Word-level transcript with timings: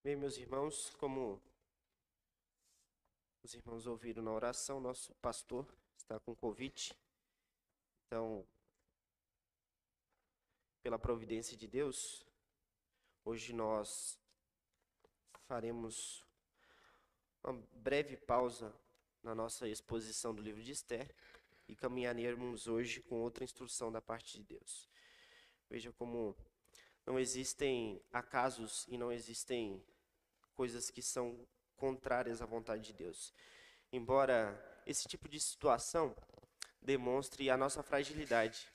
Bem, 0.00 0.14
meus 0.14 0.36
irmãos, 0.36 0.90
como 0.90 1.42
os 3.42 3.52
irmãos 3.52 3.84
ouviram 3.84 4.22
na 4.22 4.30
oração, 4.30 4.80
nosso 4.80 5.12
pastor 5.16 5.66
está 5.96 6.20
com 6.20 6.36
Covid. 6.36 6.96
Então, 8.06 8.46
pela 10.84 11.00
providência 11.00 11.56
de 11.56 11.66
Deus, 11.66 12.24
hoje 13.24 13.52
nós 13.52 14.16
faremos 15.48 16.24
uma 17.42 17.60
breve 17.72 18.16
pausa 18.16 18.72
na 19.20 19.34
nossa 19.34 19.68
exposição 19.68 20.32
do 20.32 20.40
livro 20.40 20.62
de 20.62 20.70
Esther 20.70 21.12
e 21.66 21.74
caminharemos 21.74 22.68
hoje 22.68 23.02
com 23.02 23.20
outra 23.20 23.42
instrução 23.42 23.90
da 23.90 24.00
parte 24.00 24.38
de 24.38 24.44
Deus. 24.44 24.88
Veja 25.68 25.92
como 25.92 26.36
não 27.08 27.18
existem 27.18 28.02
acasos 28.12 28.84
e 28.86 28.98
não 28.98 29.10
existem 29.10 29.82
coisas 30.54 30.90
que 30.90 31.00
são 31.00 31.38
contrárias 31.74 32.42
à 32.42 32.44
vontade 32.44 32.82
de 32.82 32.92
Deus. 32.92 33.32
Embora 33.90 34.54
esse 34.86 35.08
tipo 35.08 35.26
de 35.26 35.40
situação 35.40 36.14
demonstre 36.82 37.48
a 37.48 37.56
nossa 37.56 37.82
fragilidade. 37.82 38.68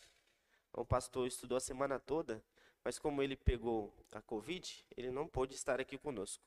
O 0.73 0.83
pastor 0.83 1.27
estudou 1.27 1.57
a 1.57 1.61
semana 1.61 1.99
toda, 1.99 2.43
mas 2.83 2.97
como 2.97 3.21
ele 3.21 3.35
pegou 3.35 3.93
a 4.11 4.19
Covid, 4.19 4.83
ele 4.97 5.11
não 5.11 5.27
pôde 5.27 5.53
estar 5.53 5.79
aqui 5.79 5.95
conosco. 5.95 6.43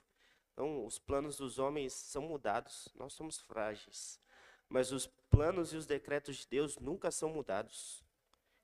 Então, 0.53 0.85
os 0.85 0.99
planos 0.99 1.37
dos 1.37 1.61
homens 1.61 1.93
são 1.93 2.23
mudados, 2.23 2.89
nós 2.97 3.13
somos 3.13 3.39
frágeis. 3.39 4.21
Mas 4.69 4.91
os 4.91 5.07
planos 5.31 5.73
e 5.73 5.77
os 5.77 5.87
decretos 5.87 6.39
de 6.39 6.49
Deus 6.49 6.79
nunca 6.79 7.13
são 7.13 7.29
mudados. 7.29 8.03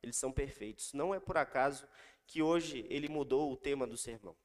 Eles 0.02 0.16
são 0.16 0.32
perfeitos. 0.32 0.92
Não 0.92 1.14
é 1.14 1.20
por 1.20 1.36
acaso 1.36 1.86
que 2.26 2.42
hoje 2.42 2.86
ele 2.88 3.08
mudou 3.08 3.52
o 3.52 3.56
tema 3.56 3.86
do 3.86 3.96
sermão. 3.96 4.36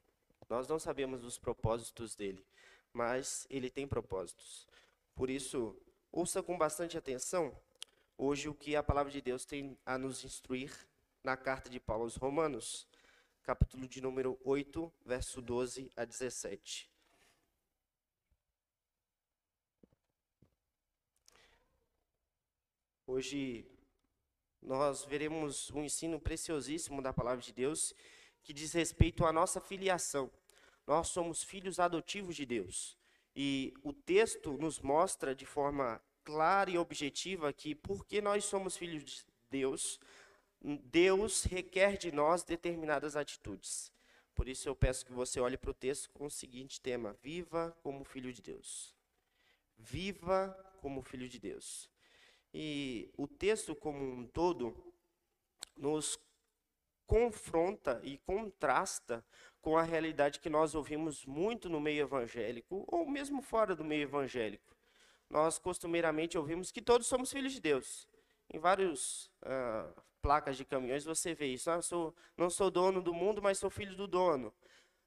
Nós 0.50 0.68
não 0.68 0.80
sabemos 0.80 1.24
os 1.24 1.38
propósitos 1.38 2.16
dele, 2.16 2.46
mas 2.94 3.46
ele 3.50 3.70
tem 3.70 3.88
propósitos. 3.88 4.68
Por 5.16 5.30
isso, 5.30 5.76
ouça 6.12 6.42
com 6.42 6.58
bastante 6.58 6.98
atenção 6.98 7.56
hoje 8.18 8.50
o 8.50 8.54
que 8.54 8.76
a 8.76 8.84
palavra 8.84 9.12
de 9.12 9.22
Deus 9.22 9.46
tem 9.46 9.78
a 9.86 9.98
nos 9.98 10.24
instruir 10.24 10.72
na 11.24 11.36
carta 11.38 11.70
de 11.70 11.80
Paulo 11.80 12.04
aos 12.04 12.16
Romanos, 12.16 12.88
capítulo 13.44 13.88
de 13.88 14.02
número 14.02 14.40
8, 14.44 14.92
verso 15.06 15.42
12 15.42 15.92
a 15.96 16.06
17. 16.06 16.90
Hoje 23.06 23.66
nós 24.68 25.06
veremos 25.06 25.72
um 25.72 25.82
ensino 25.82 26.20
preciosíssimo 26.20 27.02
da 27.02 27.14
palavra 27.14 27.42
de 27.42 27.54
Deus 27.54 27.94
que 28.44 28.52
diz 28.52 28.74
respeito 28.74 29.26
à 29.26 29.32
nossa 29.32 29.62
filiação. 29.62 30.30
Nós 30.86 31.08
somos 31.08 31.42
filhos 31.42 31.80
adotivos 31.80 32.36
de 32.36 32.46
Deus. 32.46 32.98
E 33.34 33.74
o 33.82 33.94
texto 33.94 34.58
nos 34.58 34.80
mostra 34.80 35.34
de 35.34 35.46
forma 35.46 36.02
clara 36.24 36.70
e 36.70 36.78
objetiva 36.78 37.54
que, 37.54 37.74
porque 37.74 38.20
nós 38.20 38.44
somos 38.44 38.76
filhos 38.76 39.06
de 39.06 39.26
Deus, 39.50 40.02
Deus 40.62 41.44
requer 41.46 41.98
de 41.98 42.12
nós 42.12 42.44
determinadas 42.44 43.16
atitudes. 43.16 43.90
Por 44.36 44.50
isso 44.50 44.68
eu 44.68 44.76
peço 44.76 45.06
que 45.06 45.14
você 45.14 45.40
olhe 45.40 45.58
para 45.58 45.72
o 45.72 45.74
texto 45.74 46.10
com 46.12 46.26
o 46.26 46.32
seguinte 46.32 46.82
tema: 46.82 47.16
Viva 47.24 47.74
como 47.82 48.04
filho 48.04 48.34
de 48.34 48.42
Deus. 48.42 48.94
Viva 49.78 50.50
como 50.82 51.02
filho 51.02 51.30
de 51.30 51.40
Deus. 51.40 51.90
E 52.60 53.12
o 53.16 53.28
texto 53.28 53.76
como 53.76 54.04
um 54.04 54.26
todo 54.26 54.76
nos 55.76 56.18
confronta 57.06 58.02
e 58.04 58.18
contrasta 58.18 59.24
com 59.62 59.78
a 59.78 59.84
realidade 59.84 60.40
que 60.40 60.50
nós 60.50 60.74
ouvimos 60.74 61.24
muito 61.24 61.70
no 61.70 61.80
meio 61.80 62.02
evangélico, 62.02 62.84
ou 62.88 63.08
mesmo 63.08 63.44
fora 63.44 63.76
do 63.76 63.86
meio 63.86 64.02
evangélico. 64.02 64.76
Nós 65.30 65.60
costumeiramente 65.60 66.36
ouvimos 66.36 66.72
que 66.72 66.82
todos 66.82 67.06
somos 67.06 67.32
filhos 67.32 67.54
de 67.54 67.62
Deus. 67.62 68.08
Em 68.52 68.58
várias 68.58 69.30
uh, 69.44 70.02
placas 70.20 70.58
de 70.58 70.66
caminhões 70.66 71.06
você 71.06 71.36
vê 71.36 71.46
isso. 71.54 71.70
Ah, 71.70 71.80
sou, 71.80 72.16
não 72.36 72.50
sou 72.50 72.72
dono 72.72 73.04
do 73.04 73.14
mundo, 73.14 73.40
mas 73.40 73.60
sou 73.60 73.70
filho 73.70 73.96
do 73.96 74.08
dono. 74.08 74.52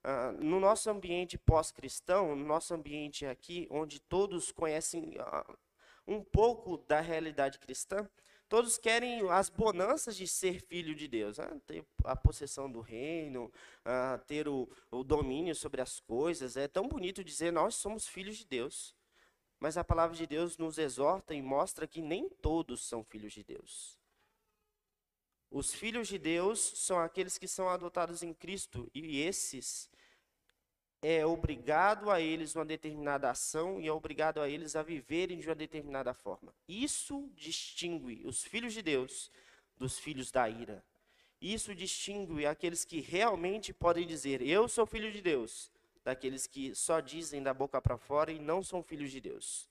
Uh, 0.05 0.41
no 0.41 0.57
nosso 0.57 0.89
ambiente 0.89 1.37
pós-cristão, 1.37 2.33
no 2.33 2.45
nosso 2.45 2.73
ambiente 2.73 3.25
aqui, 3.25 3.67
onde 3.69 3.99
todos 3.99 4.53
conhecem 4.53 5.17
uh, 5.19 5.57
um 6.07 6.23
pouco 6.23 6.77
da 6.77 6.99
realidade 6.99 7.59
cristã, 7.59 8.09
todos 8.49 8.77
querem 8.77 9.29
as 9.29 9.49
bonanças 9.49 10.15
de 10.15 10.27
ser 10.27 10.61
filho 10.61 10.93
de 10.93 11.07
Deus, 11.07 11.37
né? 11.37 11.61
ter 11.65 11.85
a 12.03 12.15
possessão 12.15 12.69
do 12.69 12.81
reino, 12.81 13.51
ter 14.27 14.47
o, 14.47 14.69
o 14.89 15.03
domínio 15.03 15.55
sobre 15.55 15.81
as 15.81 15.99
coisas. 15.99 16.57
É 16.57 16.67
tão 16.67 16.87
bonito 16.87 17.23
dizer 17.23 17.51
nós 17.51 17.75
somos 17.75 18.07
filhos 18.07 18.37
de 18.37 18.45
Deus. 18.45 18.95
Mas 19.59 19.77
a 19.77 19.83
palavra 19.83 20.17
de 20.17 20.25
Deus 20.25 20.57
nos 20.57 20.79
exorta 20.79 21.35
e 21.35 21.41
mostra 21.41 21.85
que 21.85 22.01
nem 22.01 22.27
todos 22.27 22.83
são 22.83 23.03
filhos 23.03 23.31
de 23.31 23.43
Deus. 23.43 23.95
Os 25.51 25.73
filhos 25.73 26.07
de 26.07 26.17
Deus 26.17 26.59
são 26.59 26.97
aqueles 26.97 27.37
que 27.37 27.47
são 27.47 27.69
adotados 27.69 28.23
em 28.23 28.33
Cristo, 28.33 28.89
e 28.93 29.19
esses 29.19 29.89
é 31.01 31.25
obrigado 31.25 32.11
a 32.11 32.21
eles 32.21 32.55
uma 32.55 32.63
determinada 32.63 33.29
ação 33.29 33.81
e 33.81 33.87
é 33.87 33.91
obrigado 33.91 34.39
a 34.39 34.47
eles 34.47 34.75
a 34.75 34.83
viverem 34.83 35.39
de 35.39 35.49
uma 35.49 35.55
determinada 35.55 36.13
forma. 36.13 36.53
Isso 36.67 37.29
distingue 37.35 38.21
os 38.25 38.43
filhos 38.43 38.73
de 38.73 38.83
Deus 38.83 39.31
dos 39.75 39.97
filhos 39.97 40.31
da 40.31 40.47
ira. 40.47 40.85
Isso 41.41 41.73
distingue 41.73 42.45
aqueles 42.45 42.85
que 42.85 42.99
realmente 42.99 43.73
podem 43.73 44.05
dizer: 44.05 44.43
Eu 44.43 44.67
sou 44.67 44.85
filho 44.85 45.11
de 45.11 45.23
Deus, 45.23 45.71
daqueles 46.03 46.45
que 46.45 46.75
só 46.75 46.99
dizem 46.99 47.41
da 47.41 47.51
boca 47.51 47.81
para 47.81 47.97
fora 47.97 48.31
e 48.31 48.37
não 48.37 48.61
são 48.61 48.83
filhos 48.83 49.11
de 49.11 49.19
Deus. 49.19 49.67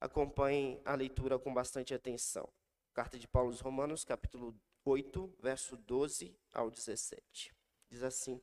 Acompanhem 0.00 0.80
a 0.84 0.96
leitura 0.96 1.38
com 1.38 1.54
bastante 1.54 1.94
atenção. 1.94 2.48
Carta 2.92 3.16
de 3.16 3.28
Paulo 3.28 3.50
aos 3.50 3.60
Romanos, 3.60 4.04
capítulo 4.04 4.52
8, 4.84 5.32
verso 5.38 5.76
12 5.76 6.34
ao 6.52 6.70
17. 6.70 7.54
Diz 7.88 8.02
assim: 8.02 8.40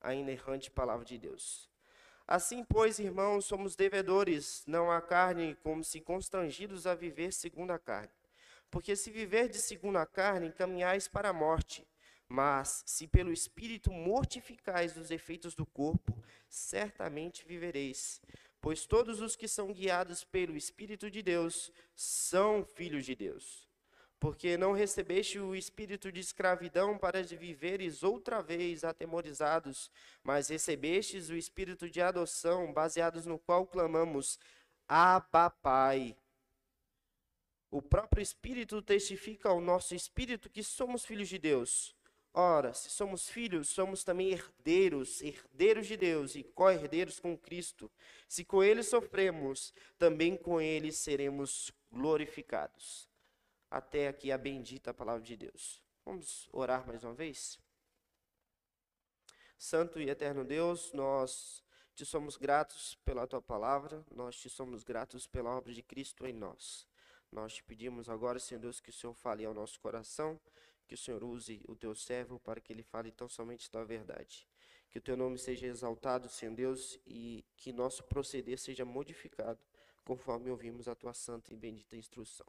a 0.00 0.14
inerrante 0.14 0.70
palavra 0.70 1.04
de 1.04 1.18
Deus. 1.18 1.68
Assim, 2.26 2.64
pois, 2.64 2.98
irmãos, 2.98 3.44
somos 3.44 3.74
devedores, 3.74 4.62
não 4.66 4.90
à 4.90 5.00
carne, 5.00 5.56
como 5.62 5.82
se 5.82 6.00
constrangidos 6.00 6.86
a 6.86 6.94
viver 6.94 7.32
segundo 7.32 7.72
a 7.72 7.78
carne. 7.78 8.12
Porque 8.70 8.94
se 8.94 9.10
viver 9.10 9.48
de 9.48 9.58
segundo 9.58 9.98
a 9.98 10.06
carne, 10.06 10.52
caminhais 10.52 11.08
para 11.08 11.30
a 11.30 11.32
morte. 11.32 11.86
Mas, 12.28 12.84
se 12.86 13.08
pelo 13.08 13.32
Espírito 13.32 13.90
mortificais 13.90 14.96
os 14.96 15.10
efeitos 15.10 15.54
do 15.56 15.66
corpo, 15.66 16.16
certamente 16.48 17.44
vivereis. 17.44 18.22
Pois 18.60 18.86
todos 18.86 19.20
os 19.20 19.34
que 19.34 19.48
são 19.48 19.72
guiados 19.72 20.22
pelo 20.22 20.56
Espírito 20.56 21.10
de 21.10 21.22
Deus 21.22 21.72
são 21.96 22.64
filhos 22.64 23.04
de 23.04 23.16
Deus 23.16 23.69
porque 24.20 24.58
não 24.58 24.72
recebeste 24.72 25.38
o 25.38 25.56
espírito 25.56 26.12
de 26.12 26.20
escravidão 26.20 26.98
para 26.98 27.22
viveres 27.22 28.02
outra 28.02 28.42
vez 28.42 28.84
atemorizados, 28.84 29.90
mas 30.22 30.48
recebestes 30.48 31.30
o 31.30 31.34
espírito 31.34 31.88
de 31.88 32.02
adoção, 32.02 32.70
baseados 32.70 33.24
no 33.24 33.38
qual 33.38 33.66
clamamos: 33.66 34.38
Abba, 34.86 35.48
Pai. 35.48 36.14
O 37.70 37.80
próprio 37.80 38.20
Espírito 38.20 38.82
testifica 38.82 39.48
ao 39.48 39.60
nosso 39.60 39.94
espírito 39.94 40.50
que 40.50 40.62
somos 40.62 41.04
filhos 41.04 41.28
de 41.28 41.38
Deus. 41.38 41.94
Ora, 42.34 42.74
se 42.74 42.90
somos 42.90 43.28
filhos, 43.28 43.68
somos 43.68 44.04
também 44.04 44.30
herdeiros, 44.30 45.22
herdeiros 45.22 45.86
de 45.86 45.96
Deus 45.96 46.34
e 46.34 46.42
co-herdeiros 46.42 47.20
com 47.20 47.38
Cristo. 47.38 47.90
Se 48.28 48.44
com 48.44 48.62
ele 48.62 48.82
sofremos, 48.82 49.72
também 49.98 50.36
com 50.36 50.60
ele 50.60 50.92
seremos 50.92 51.72
glorificados 51.92 53.09
até 53.70 54.08
aqui 54.08 54.32
a 54.32 54.38
bendita 54.38 54.92
palavra 54.92 55.22
de 55.22 55.36
Deus. 55.36 55.80
Vamos 56.04 56.48
orar 56.52 56.84
mais 56.86 57.04
uma 57.04 57.14
vez? 57.14 57.58
Santo 59.56 60.00
e 60.00 60.10
eterno 60.10 60.44
Deus, 60.44 60.92
nós 60.92 61.62
te 61.94 62.04
somos 62.04 62.36
gratos 62.36 62.96
pela 63.04 63.26
tua 63.26 63.40
palavra, 63.40 64.04
nós 64.10 64.34
te 64.36 64.50
somos 64.50 64.82
gratos 64.82 65.26
pela 65.26 65.50
obra 65.50 65.72
de 65.72 65.82
Cristo 65.82 66.26
em 66.26 66.32
nós. 66.32 66.88
Nós 67.30 67.54
te 67.54 67.62
pedimos 67.62 68.08
agora, 68.08 68.40
Senhor 68.40 68.60
Deus, 68.60 68.80
que 68.80 68.90
o 68.90 68.92
Senhor 68.92 69.14
fale 69.14 69.44
ao 69.44 69.54
nosso 69.54 69.78
coração, 69.78 70.40
que 70.88 70.94
o 70.94 70.98
Senhor 70.98 71.22
use 71.22 71.62
o 71.68 71.76
teu 71.76 71.94
servo 71.94 72.40
para 72.40 72.60
que 72.60 72.72
ele 72.72 72.82
fale 72.82 73.12
tão 73.12 73.28
somente 73.28 73.70
da 73.70 73.84
verdade. 73.84 74.48
Que 74.88 74.98
o 74.98 75.00
teu 75.00 75.16
nome 75.16 75.38
seja 75.38 75.68
exaltado, 75.68 76.28
Senhor 76.28 76.54
Deus, 76.54 76.98
e 77.06 77.44
que 77.56 77.72
nosso 77.72 78.02
proceder 78.02 78.58
seja 78.58 78.84
modificado, 78.84 79.60
conforme 80.04 80.50
ouvimos 80.50 80.88
a 80.88 80.94
tua 80.96 81.14
santa 81.14 81.54
e 81.54 81.56
bendita 81.56 81.96
instrução 81.96 82.46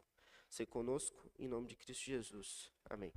ser 0.52 0.66
conosco, 0.66 1.32
em 1.38 1.48
nome 1.48 1.66
de 1.66 1.74
Cristo 1.74 2.04
Jesus. 2.04 2.70
Amém. 2.84 3.10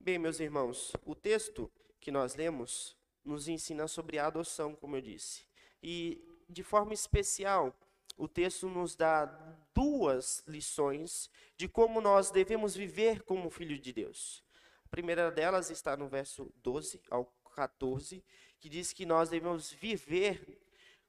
Bem, 0.00 0.18
meus 0.18 0.40
irmãos, 0.40 0.92
o 1.04 1.14
texto 1.14 1.70
que 2.00 2.10
nós 2.10 2.34
lemos 2.34 2.96
nos 3.24 3.46
ensina 3.46 3.86
sobre 3.86 4.18
a 4.18 4.26
adoção, 4.26 4.74
como 4.74 4.96
eu 4.96 5.00
disse. 5.00 5.46
E, 5.80 6.20
de 6.48 6.64
forma 6.64 6.92
especial, 6.92 7.72
o 8.16 8.26
texto 8.26 8.68
nos 8.68 8.96
dá 8.96 9.26
duas 9.72 10.42
lições 10.48 11.30
de 11.56 11.68
como 11.68 12.00
nós 12.00 12.32
devemos 12.32 12.74
viver 12.74 13.22
como 13.22 13.48
filho 13.48 13.78
de 13.78 13.92
Deus. 13.92 14.42
A 14.86 14.88
primeira 14.88 15.30
delas 15.30 15.70
está 15.70 15.96
no 15.96 16.08
verso 16.08 16.52
12 16.64 17.00
ao 17.08 17.26
14, 17.54 18.24
que 18.58 18.68
diz 18.68 18.92
que 18.92 19.06
nós 19.06 19.28
devemos 19.28 19.70
viver 19.70 20.60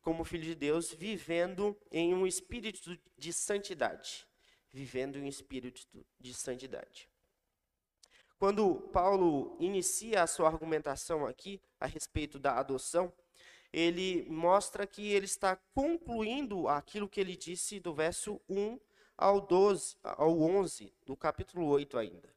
como 0.01 0.23
filho 0.23 0.43
de 0.43 0.55
Deus, 0.55 0.91
vivendo 0.91 1.77
em 1.91 2.13
um 2.13 2.25
espírito 2.25 2.97
de 3.17 3.31
santidade. 3.31 4.27
Vivendo 4.71 5.17
em 5.17 5.23
um 5.23 5.27
espírito 5.27 5.81
de 6.19 6.33
santidade. 6.33 7.09
Quando 8.39 8.89
Paulo 8.91 9.55
inicia 9.59 10.23
a 10.23 10.27
sua 10.27 10.47
argumentação 10.47 11.27
aqui 11.27 11.61
a 11.79 11.85
respeito 11.85 12.39
da 12.39 12.57
adoção, 12.57 13.13
ele 13.71 14.25
mostra 14.29 14.87
que 14.87 15.11
ele 15.11 15.25
está 15.25 15.55
concluindo 15.73 16.67
aquilo 16.67 17.07
que 17.07 17.19
ele 17.19 17.35
disse 17.35 17.79
do 17.79 17.93
verso 17.93 18.41
1 18.49 18.79
ao 19.17 19.39
12, 19.39 19.95
ao 20.03 20.41
11 20.41 20.91
do 21.05 21.15
capítulo 21.15 21.67
8 21.67 21.97
ainda. 21.97 22.33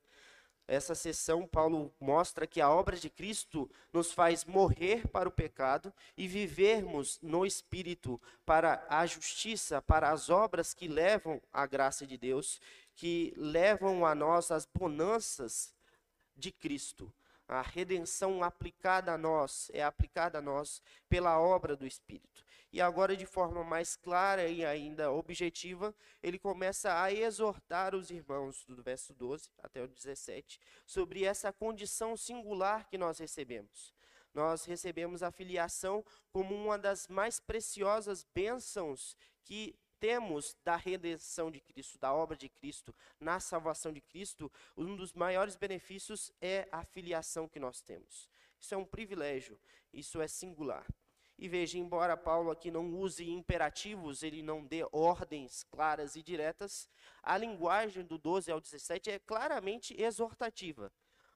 Essa 0.67 0.95
sessão, 0.95 1.47
Paulo 1.47 1.93
mostra 2.01 2.47
que 2.47 2.61
a 2.61 2.71
obra 2.71 2.97
de 2.97 3.11
Cristo 3.11 3.71
nos 3.93 4.13
faz 4.13 4.47
morrer 4.47 5.07
para 5.09 5.29
o 5.29 5.33
pecado 5.33 5.93
e 6.17 6.27
vivermos 6.27 7.19
no 7.21 7.45
Espírito 7.45 8.21
para 8.47 8.85
a 8.89 9.05
justiça, 9.05 9.83
para 9.83 10.11
as 10.11 10.31
obras 10.31 10.73
que 10.73 10.89
levam 10.89 11.41
à 11.53 11.67
graça 11.67 12.07
de 12.07 12.17
Deus, 12.17 12.61
que 12.97 13.35
levam 13.37 14.07
a 14.07 14.15
nós 14.15 14.51
as 14.51 14.65
bonanças 14.65 15.75
de 16.35 16.51
Cristo. 16.51 17.13
A 17.47 17.61
redenção 17.61 18.43
aplicada 18.43 19.13
a 19.13 19.19
nós 19.19 19.71
é 19.75 19.85
aplicada 19.85 20.39
a 20.39 20.43
nós 20.43 20.81
pela 21.11 21.39
obra 21.39 21.77
do 21.77 21.87
Espírito. 21.87 22.44
E 22.75 22.81
agora, 22.81 23.17
de 23.17 23.25
forma 23.25 23.63
mais 23.63 23.95
clara 23.95 24.49
e 24.49 24.65
ainda 24.65 25.13
objetiva, 25.13 25.95
ele 26.21 26.41
começa 26.41 27.01
a 27.01 27.13
exortar 27.13 27.95
os 27.95 28.11
irmãos, 28.11 28.65
do 28.67 28.83
verso 28.83 29.15
12 29.15 29.49
até 29.63 29.81
o 29.81 29.87
17, 29.87 30.59
sobre 30.85 31.23
essa 31.23 31.53
condição 31.53 32.17
singular 32.17 32.89
que 32.89 32.99
nós 32.99 33.21
recebemos. 33.21 33.95
Nós 34.35 34.65
recebemos 34.65 35.23
a 35.23 35.31
filiação 35.31 36.05
como 36.33 36.53
uma 36.53 36.77
das 36.77 37.07
mais 37.07 37.39
preciosas 37.39 38.27
bênçãos 38.35 39.17
que 39.45 39.79
temos 40.01 40.57
da 40.65 40.75
redenção 40.75 41.53
de 41.53 41.61
Cristo, 41.61 41.97
da 41.97 42.13
obra 42.13 42.37
de 42.37 42.49
Cristo, 42.49 42.93
na 43.21 43.39
salvação 43.39 43.93
de 43.93 44.01
Cristo, 44.01 44.51
um 44.77 44.97
dos 44.97 45.13
maiores 45.13 45.55
benefícios 45.55 46.33
é 46.41 46.67
a 46.73 46.85
filiação 46.85 47.49
que 47.49 47.61
nós 47.61 47.81
temos. 47.81 48.29
Isso 48.59 48.75
é 48.75 48.77
um 48.77 48.85
privilégio, 48.85 49.61
isso 49.93 50.21
é 50.21 50.27
singular. 50.27 50.85
E 51.45 51.49
veja, 51.49 51.77
embora 51.77 52.17
Paulo 52.17 52.51
aqui 52.51 52.71
não 52.71 52.91
use 52.95 53.29
imperativos, 53.29 54.23
ele 54.23 54.43
não 54.43 54.65
dê 54.65 54.83
ordens 54.91 55.63
claras 55.65 56.17
e 56.17 56.23
diretas, 56.23 56.89
a 57.23 57.37
linguagem 57.37 58.03
do 58.03 58.17
12 58.17 58.51
ao 58.51 58.59
17 58.59 59.11
é 59.11 59.19
claramente 59.19 59.95
exortativa. 60.01 60.91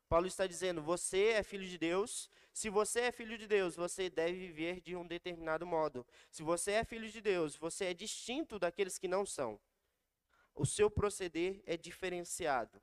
Paulo 0.09 0.27
está 0.27 0.47
dizendo: 0.47 0.81
você 0.81 1.33
é 1.33 1.43
filho 1.43 1.69
de 1.69 1.77
Deus. 1.77 2.31
Se 2.55 2.71
você 2.71 3.01
é 3.01 3.13
filho 3.13 3.37
de 3.37 3.47
Deus, 3.47 3.77
você 3.77 4.09
deve 4.09 4.33
viver 4.33 4.81
de 4.81 4.97
um 4.97 5.07
determinado 5.07 5.67
modo. 5.67 6.07
Se 6.31 6.43
você 6.43 6.71
é 6.71 6.85
filho 6.85 7.11
de 7.11 7.21
Deus, 7.21 7.55
você 7.55 7.85
é 7.85 7.93
distinto 7.93 8.59
daqueles 8.59 8.97
que 8.97 9.09
não 9.09 9.27
são. 9.27 9.61
O 10.55 10.65
seu 10.65 10.91
proceder 10.91 11.63
é 11.67 11.77
diferenciado. 11.77 12.81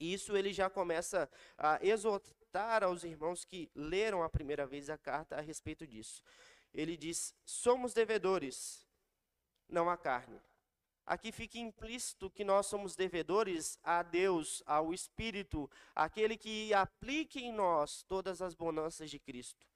E 0.00 0.14
isso 0.14 0.34
ele 0.34 0.50
já 0.50 0.70
começa 0.70 1.28
a 1.58 1.78
exortar 1.84 2.41
exortar 2.52 2.84
aos 2.84 3.02
irmãos 3.02 3.44
que 3.44 3.70
leram 3.74 4.22
a 4.22 4.28
primeira 4.28 4.66
vez 4.66 4.90
a 4.90 4.98
carta 4.98 5.36
a 5.36 5.40
respeito 5.40 5.86
disso. 5.86 6.22
Ele 6.72 6.96
diz: 6.96 7.34
somos 7.44 7.94
devedores, 7.94 8.86
não 9.68 9.88
à 9.88 9.96
carne. 9.96 10.38
Aqui 11.04 11.32
fica 11.32 11.58
implícito 11.58 12.30
que 12.30 12.44
nós 12.44 12.66
somos 12.66 12.94
devedores 12.94 13.78
a 13.82 14.02
Deus, 14.02 14.62
ao 14.66 14.92
Espírito, 14.92 15.68
aquele 15.94 16.36
que 16.36 16.72
aplique 16.74 17.40
em 17.40 17.52
nós 17.52 18.04
todas 18.04 18.40
as 18.40 18.54
bonanças 18.54 19.10
de 19.10 19.18
Cristo. 19.18 19.66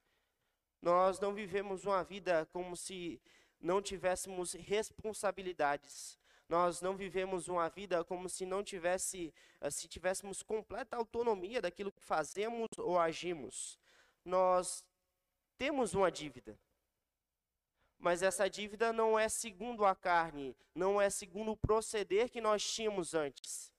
Nós 0.81 1.19
não 1.19 1.33
vivemos 1.33 1.83
uma 1.83 2.03
vida 2.03 2.45
como 2.53 2.77
se 2.77 3.19
não 3.59 3.81
tivéssemos 3.81 4.53
responsabilidades. 4.53 6.17
Nós 6.49 6.81
não 6.81 6.95
vivemos 6.95 7.47
uma 7.47 7.67
vida 7.67 8.03
como 8.05 8.29
se 8.29 8.45
não 8.45 8.63
tivesse, 8.63 9.33
eh, 9.59 9.69
se 9.69 9.87
tivéssemos 9.87 10.41
completa 10.41 10.95
autonomia 10.95 11.61
daquilo 11.61 11.91
que 11.91 12.01
fazemos 12.01 12.67
ou 12.77 12.97
agimos. 12.97 13.77
Nós 14.23 14.85
temos 15.57 15.93
uma 15.93 16.09
dívida. 16.09 16.57
Mas 17.99 18.21
essa 18.21 18.49
dívida 18.49 18.93
não 18.93 19.17
é 19.17 19.27
segundo 19.27 19.83
a 19.83 19.95
carne, 19.95 20.55
não 20.73 21.01
é 21.01 21.09
segundo 21.09 21.51
o 21.51 21.57
proceder 21.57 22.29
que 22.29 22.39
nós 22.39 22.63
tínhamos 22.63 23.13
antes. 23.13 23.73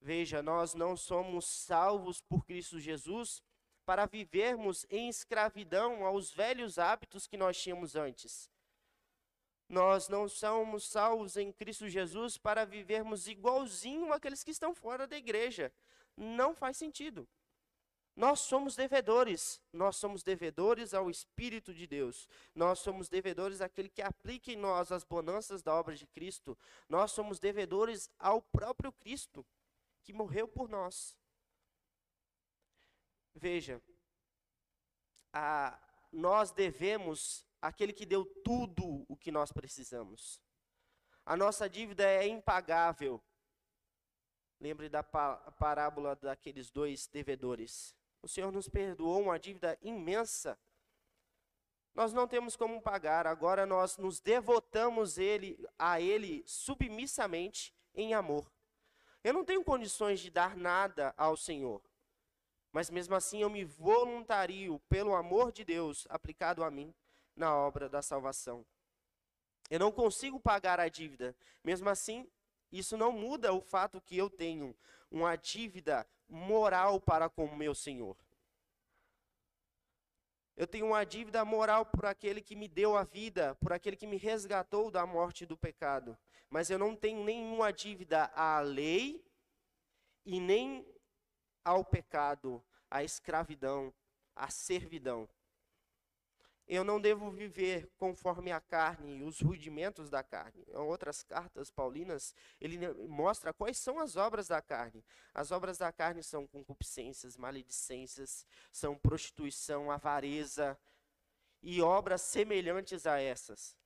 Veja, 0.00 0.42
nós 0.42 0.74
não 0.74 0.96
somos 0.96 1.46
salvos 1.46 2.20
por 2.20 2.44
Cristo 2.44 2.78
Jesus 2.78 3.42
para 3.86 4.04
vivermos 4.04 4.84
em 4.90 5.08
escravidão 5.08 6.04
aos 6.04 6.32
velhos 6.32 6.78
hábitos 6.78 7.26
que 7.26 7.36
nós 7.36 7.56
tínhamos 7.56 7.94
antes. 7.94 8.50
Nós 9.68 10.08
não 10.08 10.28
somos 10.28 10.84
salvos 10.88 11.36
em 11.36 11.52
Cristo 11.52 11.88
Jesus 11.88 12.38
para 12.38 12.64
vivermos 12.64 13.26
igualzinho 13.26 14.12
àqueles 14.12 14.44
que 14.44 14.50
estão 14.50 14.74
fora 14.74 15.06
da 15.06 15.16
igreja. 15.16 15.72
Não 16.16 16.54
faz 16.54 16.76
sentido. 16.76 17.28
Nós 18.14 18.40
somos 18.40 18.74
devedores. 18.74 19.60
Nós 19.72 19.96
somos 19.96 20.22
devedores 20.22 20.94
ao 20.94 21.10
Espírito 21.10 21.74
de 21.74 21.86
Deus. 21.86 22.26
Nós 22.54 22.78
somos 22.78 23.08
devedores 23.08 23.60
àquele 23.60 23.90
que 23.90 24.00
aplica 24.00 24.50
em 24.50 24.56
nós 24.56 24.90
as 24.90 25.04
bonanças 25.04 25.62
da 25.62 25.74
obra 25.74 25.94
de 25.94 26.06
Cristo. 26.06 26.56
Nós 26.88 27.10
somos 27.10 27.38
devedores 27.38 28.08
ao 28.18 28.40
próprio 28.40 28.90
Cristo, 28.92 29.44
que 30.02 30.12
morreu 30.12 30.48
por 30.48 30.68
nós. 30.68 31.14
Veja, 33.34 33.82
a, 35.30 35.78
nós 36.10 36.50
devemos 36.50 37.44
aquele 37.60 37.92
que 37.92 38.06
deu 38.06 38.24
tudo 38.44 39.04
o 39.08 39.16
que 39.16 39.30
nós 39.30 39.52
precisamos. 39.52 40.40
A 41.24 41.36
nossa 41.36 41.68
dívida 41.68 42.04
é 42.04 42.26
impagável. 42.26 43.22
Lembre 44.60 44.88
da 44.88 45.02
parábola 45.02 46.16
daqueles 46.16 46.70
dois 46.70 47.06
devedores. 47.06 47.94
O 48.22 48.28
Senhor 48.28 48.50
nos 48.50 48.68
perdoou 48.68 49.22
uma 49.22 49.38
dívida 49.38 49.78
imensa. 49.82 50.58
Nós 51.94 52.12
não 52.12 52.28
temos 52.28 52.56
como 52.56 52.80
pagar, 52.80 53.26
agora 53.26 53.64
nós 53.64 53.96
nos 53.96 54.20
devotamos 54.20 55.16
ele, 55.16 55.58
a 55.78 56.00
Ele 56.00 56.44
submissamente 56.46 57.74
em 57.94 58.12
amor. 58.12 58.52
Eu 59.24 59.32
não 59.32 59.44
tenho 59.44 59.64
condições 59.64 60.20
de 60.20 60.30
dar 60.30 60.56
nada 60.56 61.14
ao 61.16 61.36
Senhor, 61.36 61.82
mas 62.70 62.90
mesmo 62.90 63.14
assim 63.14 63.40
eu 63.40 63.48
me 63.48 63.64
voluntario 63.64 64.78
pelo 64.88 65.14
amor 65.14 65.50
de 65.50 65.64
Deus 65.64 66.06
aplicado 66.10 66.62
a 66.62 66.70
mim 66.70 66.94
na 67.36 67.54
obra 67.54 67.88
da 67.88 68.02
salvação. 68.02 68.64
Eu 69.70 69.78
não 69.78 69.92
consigo 69.92 70.40
pagar 70.40 70.80
a 70.80 70.88
dívida. 70.88 71.36
Mesmo 71.62 71.88
assim, 71.88 72.28
isso 72.72 72.96
não 72.96 73.12
muda 73.12 73.52
o 73.52 73.60
fato 73.60 74.00
que 74.00 74.16
eu 74.16 74.30
tenho 74.30 74.76
uma 75.10 75.36
dívida 75.36 76.06
moral 76.28 77.00
para 77.00 77.28
com 77.28 77.44
o 77.44 77.56
meu 77.56 77.74
Senhor. 77.74 78.16
Eu 80.56 80.66
tenho 80.66 80.86
uma 80.86 81.04
dívida 81.04 81.44
moral 81.44 81.84
por 81.84 82.06
aquele 82.06 82.40
que 82.40 82.56
me 82.56 82.66
deu 82.66 82.96
a 82.96 83.04
vida, 83.04 83.54
por 83.56 83.72
aquele 83.72 83.94
que 83.94 84.06
me 84.06 84.16
resgatou 84.16 84.90
da 84.90 85.04
morte 85.04 85.44
e 85.44 85.46
do 85.46 85.56
pecado. 85.56 86.16
Mas 86.48 86.70
eu 86.70 86.78
não 86.78 86.96
tenho 86.96 87.22
nenhuma 87.22 87.70
dívida 87.72 88.30
à 88.34 88.60
lei 88.60 89.22
e 90.24 90.40
nem 90.40 90.86
ao 91.62 91.84
pecado, 91.84 92.64
à 92.90 93.04
escravidão, 93.04 93.92
à 94.34 94.48
servidão. 94.48 95.28
Eu 96.68 96.82
não 96.82 97.00
devo 97.00 97.30
viver 97.30 97.88
conforme 97.96 98.50
a 98.50 98.60
carne 98.60 99.18
e 99.18 99.22
os 99.22 99.40
rudimentos 99.40 100.10
da 100.10 100.22
carne. 100.22 100.64
Em 100.66 100.76
outras 100.76 101.22
cartas 101.22 101.70
paulinas, 101.70 102.34
ele 102.60 102.76
mostra 103.06 103.52
quais 103.52 103.78
são 103.78 104.00
as 104.00 104.16
obras 104.16 104.48
da 104.48 104.60
carne. 104.60 105.04
As 105.32 105.52
obras 105.52 105.78
da 105.78 105.92
carne 105.92 106.24
são 106.24 106.44
concupiscências, 106.46 107.36
maledicências, 107.36 108.44
são 108.72 108.96
prostituição, 108.96 109.92
avareza 109.92 110.76
e 111.62 111.80
obras 111.80 112.22
semelhantes 112.22 113.06
a 113.06 113.20
essas. 113.20 113.76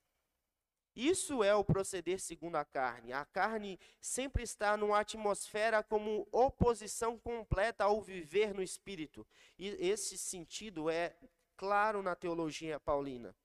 Isso 0.95 1.45
é 1.45 1.55
o 1.55 1.65
proceder 1.65 2.19
segundo 2.19 2.57
a 2.57 2.65
carne. 2.65 3.13
A 3.13 3.25
carne 3.25 3.79
sempre 4.01 4.43
está 4.43 4.77
numa 4.77 4.99
atmosfera 5.01 5.83
como 5.83 6.27
oposição 6.33 7.19
completa 7.19 7.85
ao 7.85 8.01
viver 8.01 8.53
no 8.53 8.63
espírito. 8.63 9.27
E 9.59 9.69
esse 9.79 10.19
sentido 10.19 10.91
é 10.91 11.15
claro 11.61 12.03
na 12.03 12.17
teologia 12.17 12.81
paulina. 12.81 13.37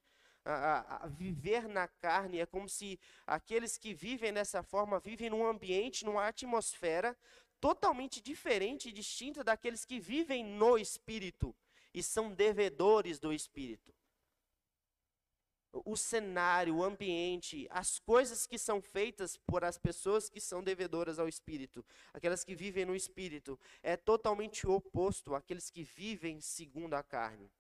A, 0.45 0.53
a, 0.53 1.03
a, 1.03 1.07
viver 1.07 1.67
na 1.67 1.85
carne 1.85 2.39
é 2.39 2.45
como 2.45 2.69
se 2.69 2.97
aqueles 3.27 3.77
que 3.77 3.93
vivem 3.93 4.31
dessa 4.31 4.63
forma 4.63 5.01
vivem 5.01 5.29
num 5.29 5.45
ambiente, 5.45 6.05
numa 6.05 6.25
atmosfera 6.25 7.17
totalmente 7.59 8.21
diferente 8.21 8.87
e 8.87 8.93
distinta 8.93 9.43
daqueles 9.43 9.83
que 9.83 9.99
vivem 9.99 10.45
no 10.45 10.77
espírito 10.77 11.53
e 11.93 12.01
são 12.01 12.31
devedores 12.31 13.19
do 13.19 13.33
espírito. 13.33 13.93
o 15.73 15.97
cenário, 15.97 16.77
o 16.77 16.83
ambiente, 16.85 17.67
as 17.69 17.99
coisas 17.99 18.47
que 18.47 18.57
são 18.57 18.81
feitas 18.81 19.35
por 19.35 19.65
as 19.65 19.77
pessoas 19.77 20.29
que 20.29 20.39
são 20.39 20.63
devedoras 20.63 21.19
ao 21.19 21.27
Espírito, 21.27 21.85
aquelas 22.13 22.45
que 22.45 22.55
vivem 22.55 22.85
no 22.85 22.95
Espírito, 22.95 23.59
é 23.83 23.97
totalmente 23.97 24.65
oposto 24.65 25.35
àqueles 25.35 25.69
que 25.69 25.83
vivem 25.83 26.39
segundo 26.39 26.93
a 26.93 27.03
carne. 27.03 27.51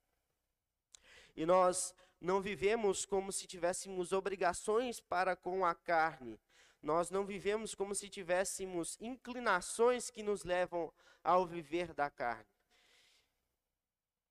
E 1.35 1.45
nós 1.45 1.93
não 2.21 2.41
vivemos 2.41 3.05
como 3.05 3.31
se 3.31 3.45
tivéssemos 3.45 4.11
obrigações 4.11 4.99
para 4.99 5.35
com 5.35 5.65
a 5.65 5.75
carne. 5.75 6.39
Nós 6.81 7.09
não 7.09 7.25
vivemos 7.25 7.73
como 7.73 7.95
se 7.95 8.09
tivéssemos 8.09 8.97
inclinações 9.01 10.09
que 10.09 10.21
nos 10.21 10.43
levam 10.43 10.93
ao 11.23 11.45
viver 11.45 11.93
da 11.93 12.09
carne. 12.09 12.45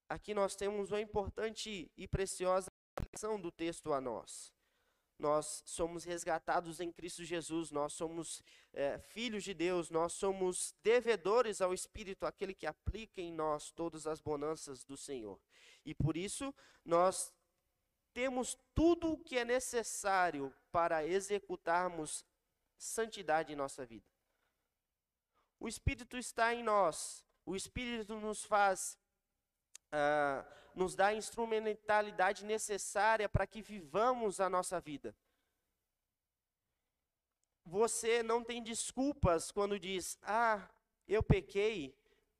Aqui 0.08 0.32
nós 0.32 0.54
temos 0.54 0.92
uma 0.92 1.00
importante 1.00 1.90
e 1.96 2.06
preciosa 2.06 2.70
aplicação 2.96 3.40
do 3.40 3.50
texto 3.50 3.92
a 3.92 4.00
nós. 4.00 4.53
Nós 5.25 5.62
somos 5.64 6.04
resgatados 6.04 6.81
em 6.81 6.93
Cristo 6.93 7.25
Jesus, 7.25 7.71
nós 7.71 7.95
somos 7.95 8.43
é, 8.75 8.99
filhos 8.99 9.43
de 9.43 9.54
Deus, 9.54 9.88
nós 9.88 10.12
somos 10.12 10.75
devedores 10.83 11.62
ao 11.62 11.73
Espírito, 11.73 12.26
aquele 12.26 12.52
que 12.52 12.66
aplica 12.66 13.23
em 13.23 13.33
nós 13.33 13.71
todas 13.71 14.07
as 14.07 14.21
bonanças 14.21 14.85
do 14.85 14.99
Senhor. 14.99 15.40
E 15.83 15.95
por 15.95 16.14
isso 16.14 16.54
nós 16.85 17.33
temos 18.12 18.59
tudo 18.75 19.12
o 19.12 19.19
que 19.19 19.38
é 19.38 19.47
necessário 19.47 20.54
para 20.71 21.07
executarmos 21.07 22.23
santidade 22.76 23.50
em 23.50 23.57
nossa 23.57 23.87
vida. 23.87 24.04
O 25.59 25.66
Espírito 25.66 26.19
está 26.19 26.54
em 26.54 26.62
nós, 26.62 27.25
o 27.47 27.57
Espírito 27.57 28.21
nos 28.21 28.45
faz 28.45 28.99
uh, 29.95 30.45
nos 30.75 30.95
dá 30.95 31.07
a 31.07 31.15
instrumentalidade 31.15 32.45
necessária 32.45 33.29
para 33.29 33.47
que 33.47 33.63
vivamos 33.63 34.41
a 34.41 34.51
nossa 34.51 34.81
vida. 34.81 35.15
Você 37.65 38.23
não 38.23 38.43
tem 38.43 38.63
desculpas 38.63 39.51
quando 39.51 39.79
diz: 39.79 40.19
Ah, 40.23 40.69
eu 41.09 41.23
pequei 41.23 41.97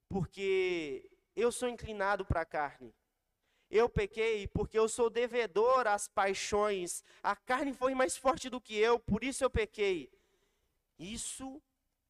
porque 0.09 1.11
eu 1.35 1.51
sou 1.51 1.69
inclinado 1.69 2.25
para 2.27 2.43
a 2.43 2.47
carne. 2.47 2.95
Eu 3.71 3.89
pequei 3.89 4.47
porque 4.47 4.79
eu 4.79 4.89
sou 4.89 5.09
devedor 5.09 5.87
às 5.87 6.07
paixões. 6.07 7.03
A 7.23 7.35
carne 7.35 7.73
foi 7.73 7.95
mais 7.95 8.17
forte 8.17 8.51
do 8.51 8.61
que 8.61 8.77
eu, 8.77 8.99
por 8.99 9.25
isso 9.25 9.43
eu 9.43 9.51
pequei. 9.51 10.13
Isso 10.99 11.61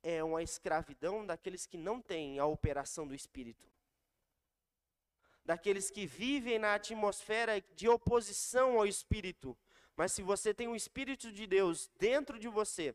é 0.03 0.23
uma 0.23 0.43
escravidão 0.43 1.25
daqueles 1.25 1.65
que 1.65 1.79
não 1.79 2.03
têm 2.03 2.39
a 2.39 2.45
operação 2.45 3.07
do 3.07 3.15
Espírito 3.15 3.74
daqueles 5.45 5.91
que 5.91 6.07
vivem 6.07 6.59
na 6.59 6.75
atmosfera 6.75 7.61
de 7.75 7.89
oposição 7.89 8.79
ao 8.79 8.87
Espírito. 8.87 9.57
Mas 9.97 10.13
se 10.13 10.23
você 10.23 10.53
tem 10.53 10.69
o 10.69 10.77
Espírito 10.77 11.31
de 11.31 11.47
Deus 11.47 11.91
dentro 11.99 12.39
de 12.39 12.49
você, 12.49 12.95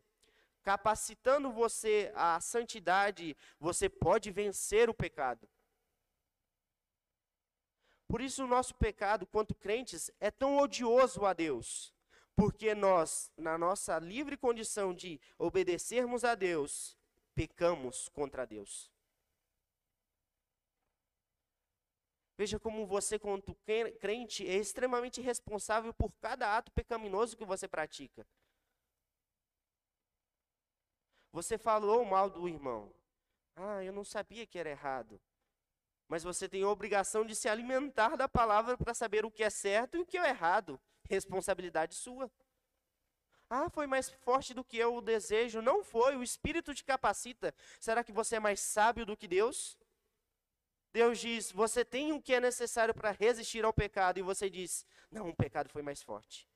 capacitando 0.62 1.50
você 1.50 2.12
à 2.14 2.40
santidade, 2.40 3.36
você 3.58 3.88
pode 3.88 4.30
vencer 4.30 4.90
o 4.90 4.94
pecado. 4.94 5.48
Por 8.06 8.20
isso, 8.20 8.44
o 8.44 8.48
nosso 8.48 8.74
pecado, 8.74 9.24
quanto 9.24 9.54
crentes, 9.54 10.10
é 10.18 10.30
tão 10.30 10.58
odioso 10.58 11.24
a 11.24 11.32
Deus. 11.32 11.94
Porque 12.34 12.74
nós, 12.74 13.30
na 13.36 13.56
nossa 13.56 13.98
livre 13.98 14.36
condição 14.36 14.92
de 14.92 15.20
obedecermos 15.38 16.24
a 16.24 16.34
Deus, 16.34 16.96
pecamos 17.34 18.08
contra 18.08 18.44
Deus. 18.44 18.90
Veja 22.40 22.58
como 22.58 22.86
você, 22.86 23.18
quanto 23.18 23.54
crente, 24.00 24.48
é 24.48 24.54
extremamente 24.54 25.20
responsável 25.20 25.92
por 25.92 26.10
cada 26.22 26.56
ato 26.56 26.72
pecaminoso 26.72 27.36
que 27.36 27.44
você 27.44 27.68
pratica. 27.68 28.26
Você 31.30 31.58
falou 31.58 32.02
mal 32.02 32.30
do 32.30 32.48
irmão. 32.48 32.94
Ah, 33.54 33.84
eu 33.84 33.92
não 33.92 34.04
sabia 34.04 34.46
que 34.46 34.58
era 34.58 34.70
errado. 34.70 35.20
Mas 36.08 36.22
você 36.22 36.48
tem 36.48 36.62
a 36.62 36.68
obrigação 36.70 37.26
de 37.26 37.36
se 37.36 37.46
alimentar 37.46 38.16
da 38.16 38.26
palavra 38.26 38.74
para 38.78 38.94
saber 38.94 39.26
o 39.26 39.30
que 39.30 39.44
é 39.44 39.50
certo 39.50 39.98
e 39.98 40.00
o 40.00 40.06
que 40.06 40.16
é 40.16 40.30
errado. 40.30 40.80
Responsabilidade 41.10 41.94
sua. 41.94 42.32
Ah, 43.50 43.68
foi 43.68 43.86
mais 43.86 44.08
forte 44.08 44.54
do 44.54 44.64
que 44.64 44.78
eu 44.78 44.94
o 44.94 45.02
desejo. 45.02 45.60
Não 45.60 45.84
foi, 45.84 46.16
o 46.16 46.22
Espírito 46.22 46.72
te 46.72 46.84
capacita. 46.84 47.54
Será 47.78 48.02
que 48.02 48.12
você 48.12 48.36
é 48.36 48.40
mais 48.40 48.60
sábio 48.60 49.04
do 49.04 49.14
que 49.14 49.28
Deus? 49.28 49.76
Deus 50.92 51.18
diz: 51.18 51.52
Você 51.52 51.84
tem 51.84 52.12
o 52.12 52.20
que 52.20 52.34
é 52.34 52.40
necessário 52.40 52.94
para 52.94 53.12
resistir 53.12 53.64
ao 53.64 53.72
pecado, 53.72 54.18
e 54.18 54.22
você 54.22 54.50
diz: 54.50 54.86
Não, 55.10 55.28
o 55.28 55.34
pecado 55.34 55.68
foi 55.68 55.82
mais 55.82 56.02
forte. 56.02 56.48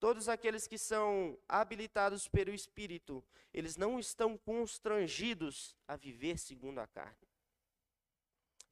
Todos 0.00 0.28
aqueles 0.28 0.66
que 0.66 0.76
são 0.76 1.38
habilitados 1.48 2.26
pelo 2.26 2.52
Espírito, 2.52 3.24
eles 3.54 3.76
não 3.76 4.00
estão 4.00 4.36
constrangidos 4.36 5.76
a 5.86 5.94
viver 5.94 6.38
segundo 6.38 6.80
a 6.80 6.88
carne. 6.88 7.28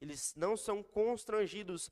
Eles 0.01 0.33
não 0.35 0.57
são 0.57 0.83
constrangidos 0.83 1.89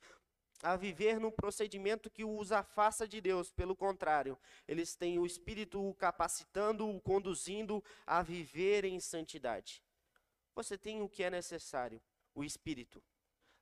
a 0.62 0.76
viver 0.76 1.20
no 1.20 1.32
procedimento 1.32 2.10
que 2.10 2.24
os 2.24 2.52
afasta 2.52 3.08
de 3.08 3.22
Deus. 3.22 3.52
Pelo 3.52 3.76
contrário, 3.76 4.38
eles 4.68 4.96
têm 4.96 5.18
o 5.20 5.26
Espírito 5.26 5.94
capacitando, 5.98 6.90
o 6.90 7.00
conduzindo 7.00 7.84
a 8.06 8.22
viver 8.22 8.86
em 8.86 9.00
santidade. 9.00 9.84
Você 10.54 10.78
tem 10.78 11.02
o 11.02 11.10
que 11.10 11.24
é 11.24 11.30
necessário, 11.30 12.02
o 12.36 12.44
Espírito. 12.44 13.02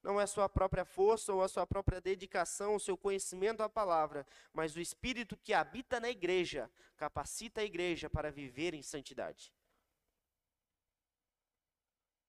Não 0.02 0.22
é 0.22 0.26
sua 0.26 0.48
própria 0.48 0.86
força 0.86 1.34
ou 1.34 1.44
a 1.44 1.48
sua 1.48 1.68
própria 1.68 2.00
dedicação, 2.00 2.76
o 2.76 2.80
seu 2.80 2.96
conhecimento 2.96 3.62
à 3.62 3.70
palavra, 3.70 4.26
mas 4.54 4.76
o 4.76 4.80
Espírito 4.80 5.36
que 5.36 5.54
habita 5.54 6.00
na 6.00 6.10
igreja, 6.10 6.72
capacita 6.96 7.62
a 7.62 7.64
igreja 7.64 8.10
para 8.10 8.32
viver 8.32 8.74
em 8.74 8.82
santidade. 8.82 9.54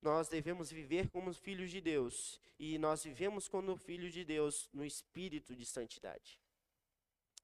Nós 0.01 0.29
devemos 0.29 0.71
viver 0.71 1.09
como 1.09 1.33
filhos 1.33 1.71
de 1.71 1.81
Deus. 1.81 2.41
E 2.59 2.79
nós 2.79 3.05
vivemos 3.05 3.49
como 3.49 3.77
filhos 3.77 4.13
de 4.13 4.25
Deus 4.25 4.69
no 4.73 4.85
espírito 4.85 5.55
de 5.55 5.65
santidade. 5.65 6.41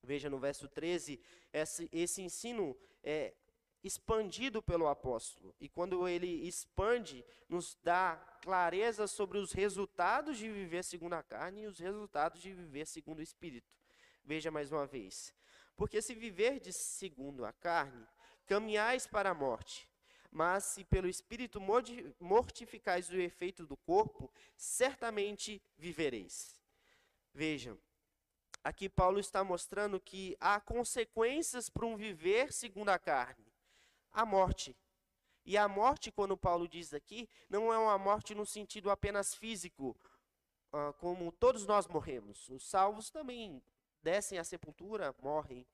Veja 0.02 0.28
no 0.28 0.38
verso 0.38 0.68
13, 0.68 1.20
esse, 1.52 1.88
esse 1.90 2.22
ensino 2.22 2.76
é 3.02 3.34
expandido 3.82 4.62
pelo 4.62 4.86
apóstolo. 4.86 5.54
E 5.60 5.68
quando 5.68 6.06
ele 6.06 6.46
expande, 6.46 7.24
nos 7.48 7.76
dá 7.82 8.16
clareza 8.42 9.06
sobre 9.06 9.38
os 9.38 9.52
resultados 9.52 10.36
de 10.36 10.50
viver 10.50 10.84
segundo 10.84 11.14
a 11.14 11.22
carne 11.22 11.62
e 11.62 11.66
os 11.66 11.78
resultados 11.78 12.40
de 12.40 12.52
viver 12.52 12.86
segundo 12.86 13.18
o 13.18 13.22
espírito. 13.22 13.72
Veja 14.22 14.50
mais 14.50 14.70
uma 14.70 14.86
vez. 14.86 15.34
Porque 15.76 16.00
se 16.00 16.14
viver 16.14 16.60
de 16.60 16.72
segundo 16.72 17.44
a 17.44 17.52
carne, 17.52 18.06
caminhais 18.46 19.06
para 19.06 19.30
a 19.30 19.34
morte 19.34 19.88
mas 20.34 20.64
se 20.64 20.84
pelo 20.84 21.06
Espírito 21.06 21.60
mortificais 22.18 23.08
o 23.08 23.16
efeito 23.16 23.64
do 23.64 23.76
corpo, 23.76 24.28
certamente 24.56 25.62
vivereis. 25.78 26.60
Vejam, 27.32 27.78
aqui 28.64 28.88
Paulo 28.88 29.20
está 29.20 29.44
mostrando 29.44 30.00
que 30.00 30.36
há 30.40 30.60
consequências 30.60 31.70
para 31.70 31.86
um 31.86 31.96
viver 31.96 32.52
segundo 32.52 32.88
a 32.88 32.98
carne: 32.98 33.46
a 34.10 34.26
morte. 34.26 34.76
E 35.46 35.56
a 35.56 35.68
morte, 35.68 36.10
quando 36.10 36.36
Paulo 36.36 36.66
diz 36.66 36.92
aqui, 36.92 37.28
não 37.48 37.72
é 37.72 37.78
uma 37.78 37.96
morte 37.96 38.34
no 38.34 38.44
sentido 38.44 38.90
apenas 38.90 39.36
físico, 39.36 39.96
ah, 40.72 40.92
como 40.94 41.30
todos 41.30 41.64
nós 41.64 41.86
morremos. 41.86 42.48
Os 42.48 42.66
salvos 42.66 43.08
também 43.08 43.62
descem 44.02 44.36
à 44.36 44.42
sepultura, 44.42 45.14
morrem. 45.22 45.64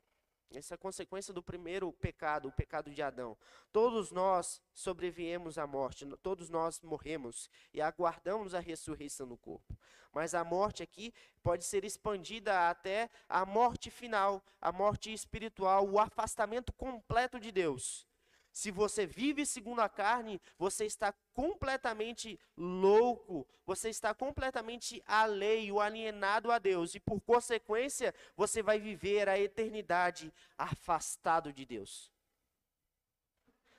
Essa 0.53 0.75
é 0.75 0.77
a 0.77 0.79
consequência 0.79 1.33
do 1.33 1.43
primeiro 1.43 1.93
pecado, 1.93 2.49
o 2.49 2.53
pecado 2.53 2.91
de 2.91 3.01
Adão. 3.01 3.37
Todos 3.73 4.11
nós 4.11 4.61
sobreviemos 4.75 5.59
à 5.59 5.67
morte, 5.67 6.05
todos 6.23 6.51
nós 6.51 6.81
morremos 6.81 7.49
e 7.73 7.81
aguardamos 7.81 8.53
a 8.53 8.59
ressurreição 8.59 9.27
no 9.27 9.39
corpo. 9.39 9.79
Mas 10.13 10.35
a 10.35 10.43
morte 10.43 10.83
aqui 10.83 11.15
pode 11.41 11.65
ser 11.65 11.85
expandida 11.85 12.69
até 12.69 13.09
a 13.29 13.47
morte 13.47 13.91
final, 13.91 14.45
a 14.61 14.73
morte 14.73 15.13
espiritual, 15.13 15.89
o 15.89 16.01
afastamento 16.01 16.73
completo 16.73 17.39
de 17.39 17.53
Deus. 17.53 18.10
Se 18.53 18.71
você 18.71 19.07
vive 19.07 19.47
segundo 19.47 19.81
a 19.81 19.89
carne, 19.89 20.41
você 20.59 20.85
está 20.85 21.13
completamente 21.33 22.39
louco, 22.57 23.47
você 23.65 23.89
está 23.89 24.13
completamente 24.13 25.03
alheio, 25.07 25.79
alienado 25.79 26.51
a 26.51 26.59
Deus, 26.59 26.95
e 26.95 27.01
por 27.01 27.21
consequência, 27.21 28.13
você 28.37 28.63
vai 28.63 28.81
viver 28.81 29.29
a 29.29 29.39
eternidade 29.39 30.33
afastado 30.59 31.53
de 31.53 31.65
Deus. 31.65 32.11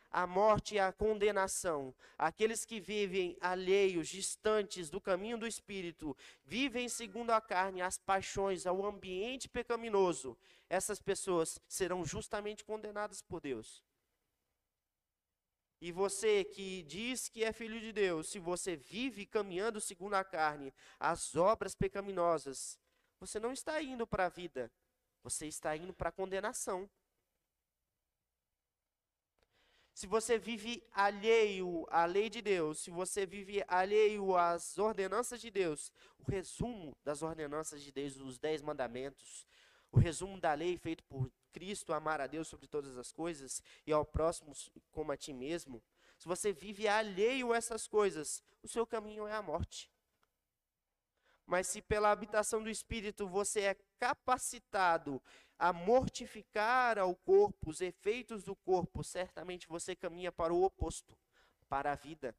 A 0.09 0.27
morte 0.27 0.75
e 0.75 0.79
a 0.79 0.91
condenação, 0.91 1.93
aqueles 2.17 2.65
que 2.65 2.81
vivem 2.81 3.37
alheios, 3.39 4.09
distantes 4.09 4.89
do 4.89 4.99
caminho 4.99 5.37
do 5.37 5.47
Espírito, 5.47 6.15
vivem 6.43 6.89
segundo 6.89 7.31
a 7.31 7.39
carne, 7.39 7.81
as 7.81 7.97
paixões, 7.97 8.65
ao 8.65 8.85
ambiente 8.85 9.47
pecaminoso, 9.47 10.37
essas 10.69 11.01
pessoas 11.01 11.59
serão 11.67 12.03
justamente 12.03 12.63
condenadas 12.63 13.21
por 13.21 13.39
Deus. 13.39 13.83
E 15.81 15.91
você 15.91 16.43
que 16.43 16.83
diz 16.83 17.27
que 17.27 17.43
é 17.43 17.51
filho 17.51 17.79
de 17.79 17.91
Deus, 17.91 18.29
se 18.29 18.38
você 18.38 18.75
vive 18.75 19.25
caminhando 19.25 19.81
segundo 19.81 20.13
a 20.13 20.23
carne, 20.23 20.71
as 21.00 21.35
obras 21.35 21.73
pecaminosas, 21.73 22.79
você 23.19 23.39
não 23.39 23.51
está 23.51 23.81
indo 23.81 24.05
para 24.05 24.27
a 24.27 24.29
vida, 24.29 24.71
você 25.23 25.47
está 25.47 25.75
indo 25.75 25.91
para 25.91 26.09
a 26.09 26.11
condenação. 26.11 26.88
Se 29.91 30.05
você 30.05 30.38
vive 30.38 30.83
alheio 30.91 31.85
à 31.89 32.05
lei 32.05 32.29
de 32.29 32.43
Deus, 32.43 32.79
se 32.79 32.91
você 32.91 33.25
vive 33.25 33.63
alheio 33.67 34.38
às 34.38 34.77
ordenanças 34.77 35.41
de 35.41 35.50
Deus, 35.50 35.91
o 36.19 36.23
resumo 36.29 36.95
das 37.03 37.23
ordenanças 37.23 37.81
de 37.81 37.91
Deus, 37.91 38.17
os 38.17 38.38
dez 38.38 38.61
mandamentos, 38.61 39.47
o 39.91 40.00
resumo 40.00 40.39
da 40.39 40.53
lei 40.53 40.77
feito 40.77 41.03
por 41.03 41.29
Cristo, 41.51 41.93
amar 41.93 42.21
a 42.21 42.27
Deus 42.27 42.48
sobre 42.48 42.67
todas 42.67 42.98
as 42.98 43.12
coisas 43.12 43.62
e 43.86 43.91
ao 43.91 44.05
próximo 44.05 44.53
como 44.91 45.12
a 45.12 45.17
ti 45.17 45.33
mesmo, 45.33 45.83
se 46.17 46.27
você 46.27 46.53
vive 46.53 46.88
alheio 46.88 47.51
a 47.51 47.57
essas 47.57 47.88
coisas, 47.88 48.43
o 48.62 48.67
seu 48.67 48.86
caminho 48.86 49.27
é 49.27 49.33
a 49.33 49.41
morte. 49.41 49.91
Mas 51.48 51.67
se 51.67 51.81
pela 51.81 52.12
habitação 52.12 52.63
do 52.63 52.69
Espírito 52.69 53.27
você 53.27 53.62
é 53.62 53.77
capacitado 54.00 55.21
a 55.57 55.74
mortificar 55.74 56.98
ao 56.98 57.15
corpo 57.15 57.71
os 57.71 57.81
efeitos 57.81 58.43
do 58.43 58.55
corpo, 58.55 59.03
certamente 59.03 59.67
você 59.67 59.95
caminha 59.95 60.31
para 60.31 60.53
o 60.53 60.63
oposto, 60.63 61.17
para 61.67 61.91
a 61.91 61.95
vida. 61.95 62.36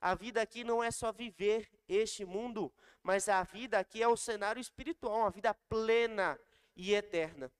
A 0.00 0.14
vida 0.14 0.42
aqui 0.42 0.64
não 0.64 0.82
é 0.82 0.90
só 0.90 1.12
viver 1.12 1.70
este 1.88 2.24
mundo, 2.24 2.72
mas 3.02 3.28
a 3.28 3.42
vida 3.42 3.78
aqui 3.78 4.02
é 4.02 4.08
o 4.08 4.16
cenário 4.16 4.60
espiritual, 4.60 5.20
uma 5.20 5.30
vida 5.30 5.54
plena 5.54 6.38
e 6.76 6.94
eterna. 6.94 7.52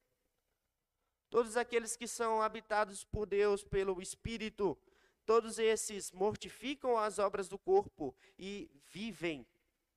Todos 1.30 1.56
aqueles 1.56 1.96
que 1.96 2.06
são 2.06 2.40
habitados 2.40 3.04
por 3.04 3.26
Deus, 3.26 3.64
pelo 3.64 4.00
Espírito, 4.00 4.78
todos 5.26 5.58
esses 5.58 6.12
mortificam 6.12 6.96
as 6.96 7.18
obras 7.18 7.48
do 7.48 7.58
corpo 7.58 8.14
e 8.38 8.70
vivem, 8.92 9.46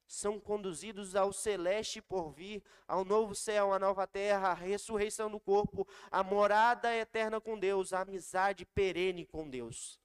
são 0.08 0.40
conduzidos 0.40 1.16
ao 1.16 1.34
celeste 1.34 2.02
por 2.02 2.32
vir, 2.32 2.64
ao 2.88 3.04
novo 3.04 3.36
céu, 3.36 3.74
à 3.74 3.78
nova 3.78 4.08
terra, 4.08 4.50
à 4.50 4.54
ressurreição 4.54 5.30
do 5.30 5.40
corpo, 5.40 5.86
à 6.10 6.24
morada 6.24 6.96
eterna 6.96 7.42
com 7.42 7.60
Deus, 7.60 7.92
à 7.92 8.02
amizade 8.02 8.66
perene 8.66 9.26
com 9.26 9.48
Deus. 9.50 10.00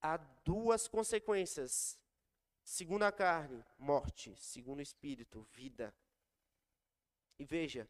Há 0.00 0.16
duas 0.44 0.88
consequências. 0.88 1.98
Segundo 2.70 3.02
a 3.04 3.10
carne, 3.10 3.64
morte. 3.78 4.36
Segundo 4.36 4.80
o 4.80 4.82
espírito, 4.82 5.40
vida. 5.54 5.92
E 7.38 7.44
veja, 7.44 7.88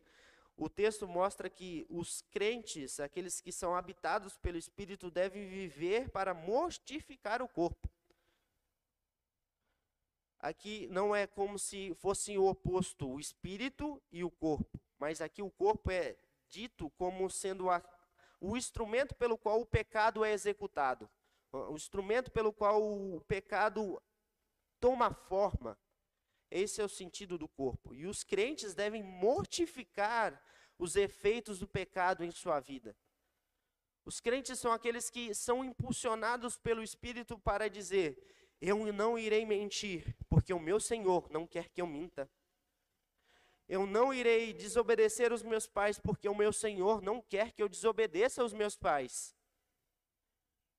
o 0.57 0.69
texto 0.69 1.07
mostra 1.09 1.51
que 1.51 1.85
os 1.91 2.23
crentes, 2.31 3.01
aqueles 3.01 3.41
que 3.41 3.51
são 3.51 3.75
habitados 3.75 4.39
pelo 4.39 4.57
Espírito, 4.57 5.11
devem 5.11 5.49
viver 5.49 6.09
para 6.11 6.33
mortificar 6.33 7.43
o 7.43 7.49
corpo. 7.49 7.91
Aqui 10.39 10.87
não 10.87 11.15
é 11.15 11.27
como 11.27 11.59
se 11.59 11.93
fossem 11.97 12.39
o 12.39 12.47
oposto, 12.47 13.11
o 13.11 13.19
espírito 13.19 14.01
e 14.13 14.23
o 14.23 14.31
corpo, 14.31 14.81
mas 14.97 15.21
aqui 15.21 15.43
o 15.43 15.51
corpo 15.51 15.91
é 15.91 16.17
dito 16.49 16.89
como 16.91 17.29
sendo 17.29 17.69
a, 17.69 17.83
o 18.41 18.57
instrumento 18.57 19.17
pelo 19.17 19.37
qual 19.37 19.61
o 19.61 19.67
pecado 19.67 20.25
é 20.25 20.33
executado, 20.33 21.11
o 21.51 21.75
instrumento 21.75 22.31
pelo 22.31 22.53
qual 22.53 22.81
o 22.81 23.21
pecado 23.23 24.01
toma 24.81 25.13
forma. 25.13 25.79
Esse 26.51 26.81
é 26.81 26.85
o 26.85 26.89
sentido 26.89 27.37
do 27.37 27.49
corpo. 27.49 27.95
E 27.95 28.07
os 28.07 28.25
crentes 28.25 28.75
devem 28.75 29.03
mortificar 29.03 30.43
os 30.79 30.97
efeitos 30.97 31.59
do 31.59 31.69
pecado 31.69 32.25
em 32.25 32.31
sua 32.31 32.61
vida. 32.61 32.97
Os 34.05 34.21
crentes 34.21 34.59
são 34.59 34.73
aqueles 34.73 35.11
que 35.11 35.35
são 35.35 35.63
impulsionados 35.63 36.57
pelo 36.57 36.83
Espírito 36.83 37.39
para 37.39 37.69
dizer: 37.69 38.17
Eu 38.61 38.91
não 38.93 39.19
irei 39.19 39.45
mentir, 39.45 40.17
porque 40.29 40.53
o 40.53 40.61
meu 40.61 40.81
Senhor 40.81 41.29
não 41.31 41.47
quer 41.47 41.69
que 41.69 41.83
eu 41.83 41.87
minta. 41.87 42.31
Eu 43.69 43.87
não 43.87 44.15
irei 44.15 44.55
desobedecer 44.55 45.31
os 45.31 45.43
meus 45.43 45.67
pais, 45.67 45.99
porque 45.99 46.27
o 46.27 46.35
meu 46.35 46.55
Senhor 46.55 47.03
não 47.03 47.21
quer 47.21 47.53
que 47.53 47.63
eu 47.63 47.69
desobedeça 47.69 48.43
os 48.43 48.55
meus 48.55 48.75
pais. 48.75 49.37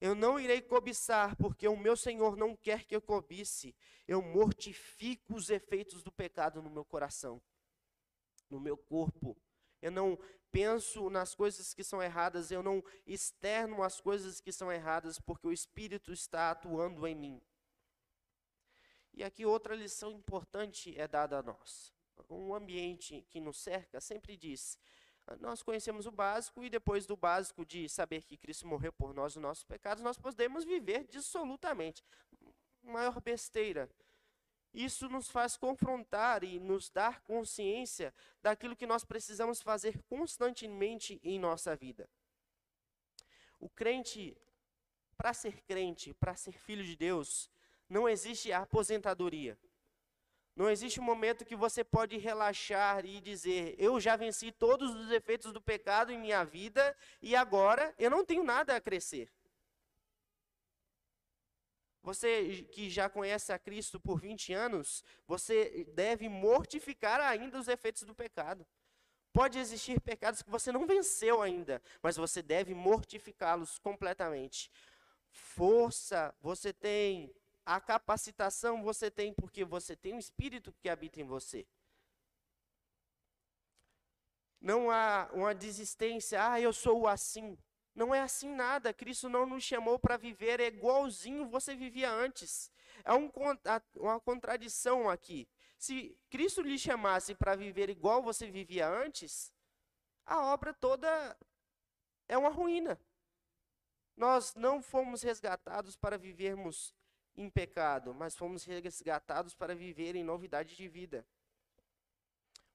Eu 0.02 0.16
não 0.16 0.40
irei 0.40 0.62
cobiçar, 0.62 1.36
porque 1.36 1.68
o 1.68 1.76
meu 1.76 1.96
Senhor 1.98 2.38
não 2.38 2.56
quer 2.56 2.86
que 2.86 2.96
eu 2.96 3.02
cobice. 3.02 3.76
Eu 4.08 4.22
mortifico 4.22 5.36
os 5.36 5.50
efeitos 5.50 6.02
do 6.02 6.12
pecado 6.12 6.62
no 6.62 6.70
meu 6.70 6.86
coração, 6.86 7.42
no 8.50 8.60
meu 8.60 8.78
corpo. 8.78 9.36
Eu 9.82 9.92
não 9.92 10.18
penso 10.52 11.10
nas 11.10 11.36
coisas 11.36 11.74
que 11.74 11.84
são 11.84 12.02
erradas, 12.02 12.50
eu 12.50 12.64
não 12.64 12.84
externo 13.06 13.84
as 13.84 14.00
coisas 14.00 14.40
que 14.40 14.52
são 14.52 14.72
erradas, 14.72 15.20
porque 15.20 15.48
o 15.48 15.54
Espírito 15.54 16.12
está 16.12 16.52
atuando 16.52 17.06
em 17.06 17.16
mim. 17.16 17.42
E 19.14 19.24
aqui 19.24 19.46
outra 19.46 19.76
lição 19.76 20.12
importante 20.12 20.98
é 20.98 21.08
dada 21.08 21.40
a 21.40 21.44
nós. 21.44 21.94
Um 22.30 22.54
ambiente 22.54 23.26
que 23.30 23.40
nos 23.40 23.58
cerca 23.58 24.00
sempre 24.00 24.38
diz: 24.38 24.78
nós 25.40 25.62
conhecemos 25.62 26.06
o 26.06 26.12
básico 26.12 26.64
e 26.64 26.70
depois 26.70 27.06
do 27.06 27.16
básico 27.16 27.66
de 27.66 27.88
saber 27.88 28.24
que 28.24 28.38
Cristo 28.38 28.68
morreu 28.68 28.92
por 28.92 29.14
nós 29.14 29.36
os 29.36 29.42
nossos 29.42 29.64
pecados, 29.64 30.04
nós 30.04 30.18
podemos 30.18 30.64
viver 30.66 31.06
dissolutamente. 31.06 32.04
Maior 32.82 33.20
besteira. 33.22 33.90
Isso 34.74 35.10
nos 35.10 35.30
faz 35.30 35.58
confrontar 35.58 36.44
e 36.44 36.60
nos 36.60 36.90
dar 36.90 37.22
consciência 37.22 38.14
daquilo 38.42 38.76
que 38.76 38.86
nós 38.86 39.04
precisamos 39.04 39.62
fazer 39.62 40.02
constantemente 40.04 41.20
em 41.24 41.40
nossa 41.40 41.76
vida. 41.76 42.08
O 43.60 43.68
crente, 43.70 44.38
para 45.18 45.34
ser 45.34 45.62
crente, 45.64 46.14
para 46.14 46.36
ser 46.36 46.54
filho 46.54 46.84
de 46.84 46.96
Deus, 46.96 47.50
não 47.90 48.08
existe 48.08 48.52
aposentadoria. 48.54 49.58
Não 50.60 50.70
existe 50.70 51.00
um 51.00 51.04
momento 51.04 51.46
que 51.46 51.56
você 51.56 51.86
pode 51.86 52.18
relaxar 52.18 53.06
e 53.06 53.22
dizer: 53.22 53.76
Eu 53.78 53.98
já 53.98 54.18
venci 54.18 54.52
todos 54.52 54.94
os 54.94 55.10
efeitos 55.10 55.54
do 55.54 55.62
pecado 55.62 56.12
em 56.12 56.20
minha 56.20 56.44
vida 56.44 56.94
e 57.22 57.34
agora 57.34 57.96
eu 57.98 58.10
não 58.10 58.26
tenho 58.26 58.44
nada 58.44 58.76
a 58.76 58.82
crescer. 58.82 59.32
Você 62.04 62.64
que 62.74 62.90
já 62.90 63.08
conhece 63.08 63.54
a 63.54 63.58
Cristo 63.58 64.02
por 64.02 64.20
20 64.20 64.52
anos, 64.52 65.02
você 65.26 65.86
deve 65.94 66.28
mortificar 66.28 67.22
ainda 67.22 67.58
os 67.58 67.70
efeitos 67.70 68.04
do 68.04 68.14
pecado. 68.14 68.68
Pode 69.32 69.58
existir 69.58 70.02
pecados 70.02 70.42
que 70.42 70.50
você 70.50 70.74
não 70.74 70.86
venceu 70.86 71.42
ainda, 71.42 71.82
mas 72.04 72.18
você 72.18 72.42
deve 72.42 72.74
mortificá-los 72.74 73.80
completamente. 73.80 74.70
Força 75.32 76.36
você 76.42 76.74
tem, 76.74 77.34
a 77.70 77.80
capacitação 77.80 78.82
você 78.82 79.12
tem 79.12 79.32
porque 79.32 79.64
você 79.64 79.96
tem 79.96 80.16
um 80.16 80.18
espírito 80.18 80.74
que 80.80 80.90
habita 80.90 81.22
em 81.22 81.24
você. 81.24 81.68
Não 84.60 84.90
há 84.90 85.30
uma 85.32 85.54
desistência, 85.54 86.44
ah, 86.44 86.60
eu 86.60 86.74
sou 86.74 87.08
assim. 87.08 87.56
Não 87.94 88.14
é 88.14 88.22
assim 88.22 88.50
nada. 88.50 88.92
Cristo 88.92 89.30
não 89.30 89.46
nos 89.46 89.64
chamou 89.64 90.00
para 90.00 90.18
viver 90.18 90.60
igualzinho 90.60 91.48
você 91.48 91.76
vivia 91.76 92.10
antes. 92.12 92.72
É 93.06 93.14
um, 93.14 93.32
uma 93.98 94.20
contradição 94.20 95.08
aqui. 95.08 95.48
Se 95.78 96.18
Cristo 96.28 96.64
lhe 96.64 96.78
chamasse 96.78 97.36
para 97.36 97.56
viver 97.56 97.88
igual 97.88 98.24
você 98.24 98.50
vivia 98.50 98.90
antes, 98.90 99.54
a 100.26 100.42
obra 100.42 100.74
toda 100.74 101.38
é 102.28 102.36
uma 102.36 102.50
ruína. 102.50 103.00
Nós 104.18 104.56
não 104.56 104.82
fomos 104.82 105.22
resgatados 105.22 105.96
para 105.96 106.18
vivermos 106.18 106.96
em 107.40 107.50
pecado, 107.50 108.14
mas 108.14 108.36
fomos 108.36 108.66
resgatados 108.66 109.56
para 109.56 109.74
viver 109.74 110.14
em 110.14 110.24
novidade 110.24 110.76
de 110.76 110.88
vida. 110.90 111.26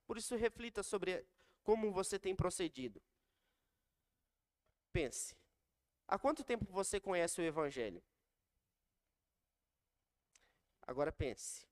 Por 0.07 0.17
isso, 0.17 0.35
reflita 0.35 0.81
sobre 0.81 1.23
como 1.63 1.91
você 1.91 2.17
tem 2.17 2.35
procedido. 2.35 2.99
Pense: 4.91 5.35
há 6.07 6.17
quanto 6.17 6.43
tempo 6.43 6.65
você 6.65 6.99
conhece 6.99 7.39
o 7.39 7.43
Evangelho? 7.43 8.01
Agora 10.81 11.11
pense: 11.11 11.67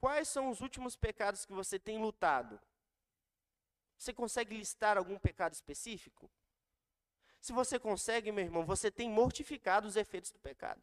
quais 0.00 0.26
são 0.26 0.50
os 0.50 0.60
últimos 0.60 0.96
pecados 0.96 1.46
que 1.46 1.52
você 1.52 1.78
tem 1.78 1.98
lutado? 1.98 2.60
Você 3.96 4.12
consegue 4.12 4.56
listar 4.56 4.98
algum 4.98 5.16
pecado 5.20 5.52
específico? 5.52 6.28
Se 7.40 7.52
você 7.52 7.78
consegue, 7.78 8.32
meu 8.32 8.44
irmão, 8.44 8.64
você 8.64 8.90
tem 8.90 9.08
mortificado 9.08 9.86
os 9.86 9.94
efeitos 9.94 10.32
do 10.32 10.40
pecado. 10.40 10.82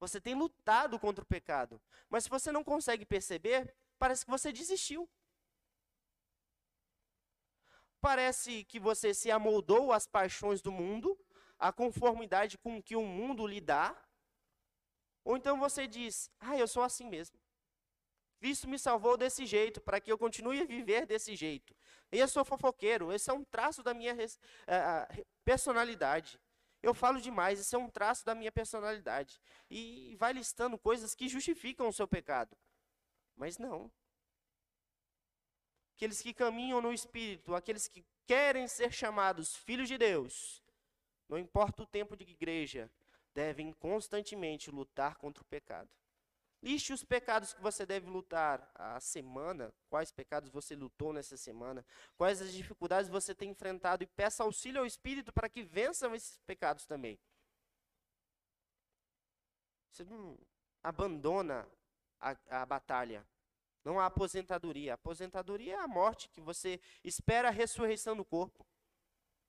Você 0.00 0.20
tem 0.20 0.34
lutado 0.34 0.98
contra 0.98 1.22
o 1.22 1.26
pecado. 1.26 1.80
Mas 2.08 2.24
se 2.24 2.30
você 2.30 2.52
não 2.52 2.64
consegue 2.64 3.04
perceber, 3.04 3.74
parece 3.98 4.24
que 4.24 4.30
você 4.30 4.52
desistiu. 4.52 5.08
Parece 8.00 8.64
que 8.64 8.78
você 8.78 9.14
se 9.14 9.30
amoldou 9.30 9.90
às 9.92 10.06
paixões 10.06 10.60
do 10.60 10.70
mundo, 10.70 11.18
à 11.58 11.72
conformidade 11.72 12.58
com 12.58 12.82
que 12.82 12.94
o 12.94 13.02
mundo 13.02 13.46
lhe 13.46 13.60
dá. 13.60 13.96
Ou 15.24 15.36
então 15.36 15.58
você 15.58 15.86
diz: 15.86 16.30
Ah, 16.38 16.58
eu 16.58 16.68
sou 16.68 16.82
assim 16.82 17.08
mesmo. 17.08 17.38
Cristo 18.38 18.68
me 18.68 18.78
salvou 18.78 19.16
desse 19.16 19.46
jeito, 19.46 19.80
para 19.80 19.98
que 19.98 20.12
eu 20.12 20.18
continue 20.18 20.60
a 20.60 20.66
viver 20.66 21.06
desse 21.06 21.34
jeito. 21.34 21.74
Eu 22.12 22.28
sou 22.28 22.44
fofoqueiro, 22.44 23.10
esse 23.10 23.30
é 23.30 23.32
um 23.32 23.42
traço 23.42 23.82
da 23.82 23.94
minha 23.94 24.14
uh, 24.14 25.26
personalidade. 25.42 26.38
Eu 26.84 26.92
falo 26.92 27.18
demais, 27.18 27.58
esse 27.58 27.74
é 27.74 27.78
um 27.78 27.88
traço 27.88 28.24
da 28.26 28.34
minha 28.34 28.52
personalidade. 28.52 29.40
E 29.70 30.14
vai 30.18 30.34
listando 30.34 30.78
coisas 30.78 31.14
que 31.14 31.28
justificam 31.28 31.88
o 31.88 31.92
seu 31.92 32.06
pecado. 32.06 32.54
Mas 33.34 33.56
não. 33.56 33.90
Aqueles 35.94 36.20
que 36.20 36.34
caminham 36.34 36.82
no 36.82 36.92
Espírito, 36.92 37.54
aqueles 37.54 37.88
que 37.88 38.04
querem 38.26 38.68
ser 38.68 38.92
chamados 38.92 39.56
filhos 39.56 39.88
de 39.88 39.96
Deus, 39.96 40.62
não 41.26 41.38
importa 41.38 41.82
o 41.82 41.86
tempo 41.86 42.16
de 42.16 42.24
igreja, 42.24 42.90
devem 43.32 43.72
constantemente 43.72 44.70
lutar 44.70 45.16
contra 45.16 45.42
o 45.42 45.46
pecado. 45.46 45.88
Liste 46.64 46.94
os 46.94 47.04
pecados 47.04 47.52
que 47.52 47.60
você 47.60 47.84
deve 47.84 48.08
lutar 48.08 48.70
a 48.74 48.98
semana, 48.98 49.70
quais 49.90 50.10
pecados 50.10 50.48
você 50.48 50.74
lutou 50.74 51.12
nessa 51.12 51.36
semana, 51.36 51.84
quais 52.16 52.40
as 52.40 52.54
dificuldades 52.54 53.10
você 53.10 53.34
tem 53.34 53.50
enfrentado 53.50 54.02
e 54.02 54.06
peça 54.06 54.42
auxílio 54.42 54.80
ao 54.80 54.86
Espírito 54.86 55.30
para 55.30 55.46
que 55.46 55.62
vençam 55.62 56.14
esses 56.14 56.38
pecados 56.46 56.86
também. 56.86 57.20
Você 59.90 60.04
não 60.04 60.38
abandona 60.82 61.68
a, 62.18 62.34
a 62.48 62.64
batalha. 62.64 63.26
Não 63.84 64.00
há 64.00 64.06
aposentadoria. 64.06 64.92
A 64.92 64.94
aposentadoria 64.94 65.74
é 65.74 65.78
a 65.78 65.86
morte 65.86 66.30
que 66.30 66.40
você 66.40 66.80
espera 67.04 67.48
a 67.48 67.52
ressurreição 67.52 68.16
do 68.16 68.24
corpo. 68.24 68.66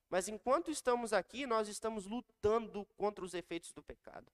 Mas 0.10 0.28
enquanto 0.28 0.70
estamos 0.70 1.14
aqui, 1.14 1.46
nós 1.46 1.70
estamos 1.70 2.06
lutando 2.06 2.86
contra 2.98 3.24
os 3.24 3.34
efeitos 3.34 3.72
do 3.72 3.82
pecado. 3.82 4.30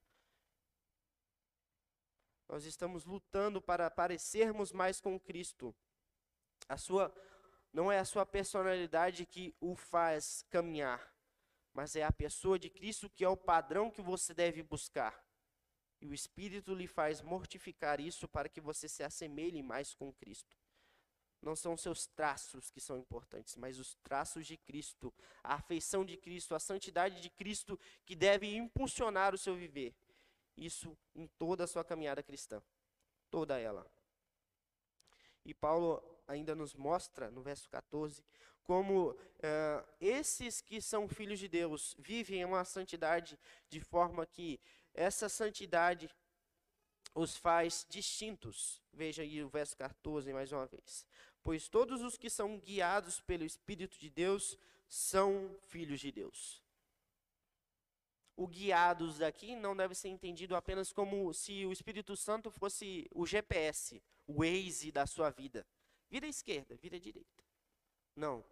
Nós 2.51 2.65
estamos 2.65 3.05
lutando 3.05 3.61
para 3.61 3.89
parecermos 3.89 4.73
mais 4.73 4.99
com 4.99 5.17
Cristo. 5.17 5.73
A 6.67 6.75
sua 6.75 7.09
não 7.71 7.89
é 7.89 7.97
a 7.97 8.03
sua 8.03 8.25
personalidade 8.25 9.25
que 9.25 9.55
o 9.61 9.73
faz 9.73 10.45
caminhar, 10.49 11.15
mas 11.73 11.95
é 11.95 12.03
a 12.03 12.11
pessoa 12.11 12.59
de 12.59 12.69
Cristo 12.69 13.09
que 13.09 13.23
é 13.23 13.29
o 13.29 13.37
padrão 13.37 13.89
que 13.89 14.01
você 14.01 14.33
deve 14.33 14.61
buscar. 14.61 15.25
E 16.01 16.05
o 16.05 16.13
Espírito 16.13 16.75
lhe 16.75 16.87
faz 16.87 17.21
mortificar 17.21 18.01
isso 18.01 18.27
para 18.27 18.49
que 18.49 18.59
você 18.59 18.89
se 18.89 19.01
assemelhe 19.01 19.63
mais 19.63 19.95
com 19.95 20.11
Cristo. 20.11 20.57
Não 21.41 21.55
são 21.55 21.77
seus 21.77 22.05
traços 22.05 22.69
que 22.69 22.81
são 22.81 22.97
importantes, 22.97 23.55
mas 23.55 23.79
os 23.79 23.95
traços 24.03 24.45
de 24.45 24.57
Cristo, 24.57 25.13
a 25.41 25.53
afeição 25.53 26.03
de 26.03 26.17
Cristo, 26.17 26.53
a 26.53 26.59
santidade 26.59 27.21
de 27.21 27.29
Cristo 27.29 27.79
que 28.05 28.13
deve 28.13 28.53
impulsionar 28.53 29.33
o 29.33 29.37
seu 29.37 29.55
viver. 29.55 29.95
Isso 30.55 30.97
em 31.15 31.27
toda 31.27 31.63
a 31.63 31.67
sua 31.67 31.83
caminhada 31.83 32.21
cristã. 32.21 32.61
Toda 33.29 33.57
ela. 33.59 33.85
E 35.43 35.53
Paulo 35.53 36.03
ainda 36.27 36.55
nos 36.55 36.75
mostra, 36.75 37.31
no 37.31 37.41
verso 37.41 37.69
14, 37.69 38.23
como 38.63 39.11
uh, 39.11 39.17
esses 39.99 40.61
que 40.61 40.81
são 40.81 41.07
filhos 41.07 41.39
de 41.39 41.47
Deus 41.47 41.95
vivem 41.97 42.45
uma 42.45 42.63
santidade 42.63 43.39
de 43.67 43.81
forma 43.81 44.25
que 44.25 44.59
essa 44.93 45.27
santidade 45.27 46.09
os 47.15 47.35
faz 47.35 47.85
distintos. 47.89 48.81
Veja 48.93 49.23
aí 49.23 49.43
o 49.43 49.49
verso 49.49 49.75
14 49.75 50.31
mais 50.31 50.51
uma 50.51 50.65
vez. 50.67 51.05
Pois 51.43 51.67
todos 51.67 52.01
os 52.01 52.17
que 52.17 52.29
são 52.29 52.59
guiados 52.59 53.19
pelo 53.19 53.43
Espírito 53.43 53.97
de 53.97 54.09
Deus 54.09 54.57
são 54.87 55.57
filhos 55.63 55.99
de 55.99 56.11
Deus 56.11 56.60
o 58.41 58.47
guiados 58.47 59.21
aqui 59.21 59.55
não 59.55 59.75
deve 59.75 59.93
ser 59.93 60.09
entendido 60.09 60.55
apenas 60.55 60.91
como 60.91 61.31
se 61.31 61.63
o 61.63 61.71
Espírito 61.71 62.17
Santo 62.17 62.49
fosse 62.49 63.07
o 63.13 63.23
GPS, 63.23 64.01
o 64.25 64.39
Waze 64.39 64.91
da 64.91 65.05
sua 65.05 65.29
vida. 65.29 65.63
Vira 66.09 66.25
esquerda, 66.25 66.75
vira 66.75 66.99
direita. 66.99 67.43
Não. 68.15 68.43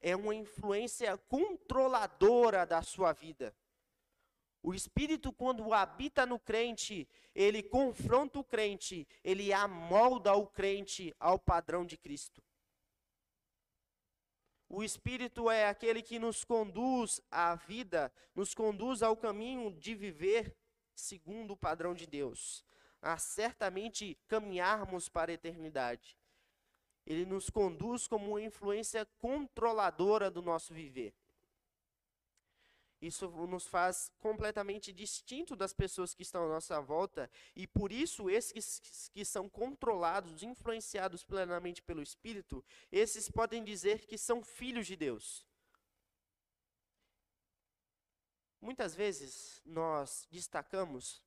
É 0.00 0.14
uma 0.14 0.34
influência 0.34 1.16
controladora 1.16 2.66
da 2.66 2.82
sua 2.82 3.12
vida. 3.14 3.56
O 4.62 4.74
Espírito, 4.74 5.32
quando 5.32 5.72
habita 5.72 6.26
no 6.26 6.38
crente, 6.38 7.08
ele 7.34 7.62
confronta 7.62 8.38
o 8.38 8.44
crente, 8.44 9.08
ele 9.24 9.50
amolda 9.50 10.34
o 10.34 10.46
crente 10.46 11.14
ao 11.18 11.38
padrão 11.38 11.86
de 11.86 11.96
Cristo. 11.96 12.42
O 14.68 14.82
Espírito 14.82 15.50
é 15.50 15.66
aquele 15.66 16.02
que 16.02 16.18
nos 16.18 16.44
conduz 16.44 17.20
à 17.30 17.54
vida, 17.54 18.12
nos 18.34 18.54
conduz 18.54 19.02
ao 19.02 19.16
caminho 19.16 19.72
de 19.72 19.94
viver 19.94 20.54
segundo 20.94 21.52
o 21.52 21.56
padrão 21.56 21.94
de 21.94 22.06
Deus, 22.06 22.64
a 23.00 23.16
certamente 23.16 24.18
caminharmos 24.26 25.08
para 25.08 25.30
a 25.30 25.34
eternidade. 25.34 26.18
Ele 27.06 27.24
nos 27.24 27.48
conduz 27.48 28.06
como 28.06 28.32
uma 28.32 28.42
influência 28.42 29.06
controladora 29.18 30.30
do 30.30 30.42
nosso 30.42 30.74
viver. 30.74 31.14
Isso 33.00 33.28
nos 33.46 33.66
faz 33.66 34.10
completamente 34.18 34.92
distinto 34.92 35.54
das 35.54 35.72
pessoas 35.72 36.14
que 36.14 36.22
estão 36.22 36.44
à 36.44 36.48
nossa 36.48 36.80
volta, 36.80 37.30
e 37.54 37.66
por 37.66 37.92
isso 37.92 38.28
esses 38.28 39.08
que 39.12 39.24
são 39.24 39.48
controlados, 39.48 40.42
influenciados 40.42 41.24
plenamente 41.24 41.80
pelo 41.80 42.02
Espírito, 42.02 42.64
esses 42.90 43.30
podem 43.30 43.62
dizer 43.62 44.04
que 44.04 44.18
são 44.18 44.42
filhos 44.42 44.86
de 44.86 44.96
Deus. 44.96 45.46
Muitas 48.60 48.94
vezes 48.94 49.62
nós 49.64 50.26
destacamos 50.30 51.22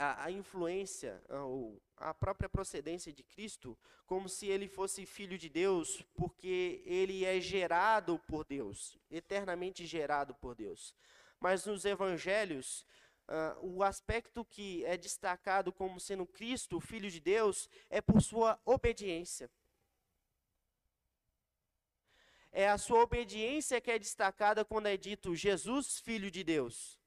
a, 0.00 0.24
a 0.24 0.30
influência 0.30 1.22
ou 1.28 1.80
a 1.96 2.14
própria 2.14 2.48
procedência 2.48 3.12
de 3.12 3.22
Cristo 3.22 3.78
como 4.06 4.28
se 4.28 4.46
ele 4.46 4.66
fosse 4.66 5.04
filho 5.06 5.38
de 5.38 5.48
Deus, 5.48 6.02
porque 6.14 6.82
ele 6.84 7.24
é 7.24 7.38
gerado 7.40 8.18
por 8.26 8.44
Deus, 8.44 8.98
eternamente 9.10 9.86
gerado 9.86 10.34
por 10.34 10.54
Deus. 10.54 10.94
Mas 11.38 11.66
nos 11.66 11.84
evangelhos, 11.84 12.84
uh, 13.28 13.76
o 13.76 13.82
aspecto 13.84 14.44
que 14.44 14.84
é 14.84 14.96
destacado 14.96 15.72
como 15.72 16.00
sendo 16.00 16.26
Cristo, 16.26 16.80
filho 16.80 17.10
de 17.10 17.20
Deus, 17.20 17.68
é 17.88 18.00
por 18.00 18.20
sua 18.20 18.58
obediência. 18.64 19.50
É 22.50 22.68
a 22.68 22.78
sua 22.78 23.02
obediência 23.02 23.80
que 23.80 23.90
é 23.90 23.98
destacada 23.98 24.64
quando 24.64 24.86
é 24.86 24.96
dito 24.96 25.36
Jesus, 25.36 26.00
filho 26.00 26.30
de 26.30 26.42
Deus. 26.42 26.99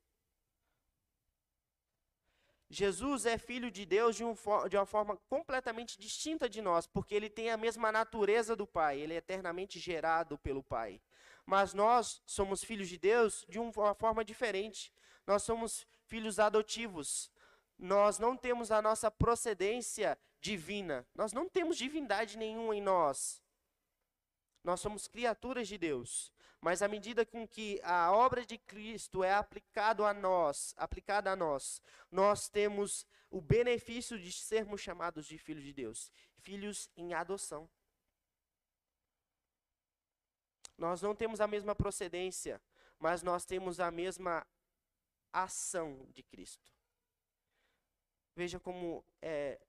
Jesus 2.69 3.25
é 3.25 3.37
filho 3.37 3.69
de 3.69 3.85
Deus 3.85 4.15
de, 4.15 4.23
um, 4.23 4.33
de, 4.69 4.77
uma 4.77 4.85
forma 4.85 5.17
completamente 5.29 5.99
distinta 5.99 6.49
de 6.49 6.61
nós, 6.61 6.87
porque 6.87 7.13
ele 7.13 7.29
tem 7.29 7.51
a 7.51 7.57
mesma 7.57 7.91
natureza 7.91 8.55
do 8.55 8.65
Pai, 8.65 8.99
ele 8.99 9.13
é 9.13 9.17
eternamente 9.17 9.79
gerado 9.79 10.37
pelo 10.39 10.63
Pai. 10.63 11.01
Mas 11.45 11.73
nós 11.73 12.21
somos 12.25 12.63
filhos 12.63 12.87
de 12.87 12.97
Deus 12.97 13.45
de 13.49 13.59
uma 13.59 13.93
forma 13.93 14.23
diferente. 14.23 14.93
Nós 15.27 15.43
somos 15.43 15.85
filhos 16.05 16.39
adotivos. 16.39 17.29
Nós 17.77 18.17
não 18.17 18.37
temos 18.37 18.71
a 18.71 18.81
nossa 18.81 19.11
procedência 19.11 20.17
divina. 20.39 21.05
Nós 21.13 21.33
não 21.33 21.49
temos 21.49 21.77
divindade 21.77 22.37
nenhuma 22.37 22.75
em 22.75 22.81
nós. 22.81 23.41
Nós 24.63 24.79
somos 24.79 25.07
criaturas 25.07 25.67
de 25.67 25.77
Deus. 25.77 26.31
Mas 26.63 26.81
à 26.81 26.87
medida 26.87 27.25
com 27.25 27.45
que 27.45 27.81
a 27.83 28.09
obra 28.13 28.45
de 28.45 28.57
Cristo 28.57 29.21
é 29.21 29.33
aplicado 29.33 30.05
a 30.05 30.13
nós, 30.13 30.73
aplicada 30.77 31.29
a 31.29 31.35
nós, 31.35 31.81
nós 32.09 32.47
temos 32.47 33.05
o 33.29 33.41
benefício 33.41 34.17
de 34.17 34.31
sermos 34.31 34.79
chamados 34.79 35.25
de 35.27 35.37
filhos 35.37 35.61
de 35.61 35.73
Deus, 35.73 36.09
filhos 36.37 36.89
em 36.95 37.13
adoção. 37.13 37.69
Nós 40.77 41.01
não 41.01 41.13
temos 41.13 41.41
a 41.41 41.47
mesma 41.47 41.75
procedência, 41.75 42.61
mas 42.97 43.21
nós 43.21 43.43
temos 43.43 43.81
a 43.81 43.91
mesma 43.91 44.47
ação 45.33 46.07
de 46.13 46.23
Cristo. 46.23 46.71
Veja 48.37 48.57
como 48.57 49.03
é, 49.21 49.59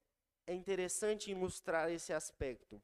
é 0.47 0.55
interessante 0.55 1.33
ilustrar 1.33 1.91
esse 1.91 2.13
aspecto. 2.13 2.81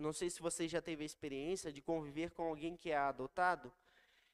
Eu 0.00 0.02
não 0.02 0.14
sei 0.14 0.30
se 0.30 0.40
você 0.40 0.66
já 0.66 0.80
teve 0.80 1.02
a 1.02 1.06
experiência 1.06 1.70
de 1.70 1.82
conviver 1.82 2.30
com 2.30 2.44
alguém 2.44 2.74
que 2.74 2.90
é 2.90 2.96
adotado. 2.96 3.70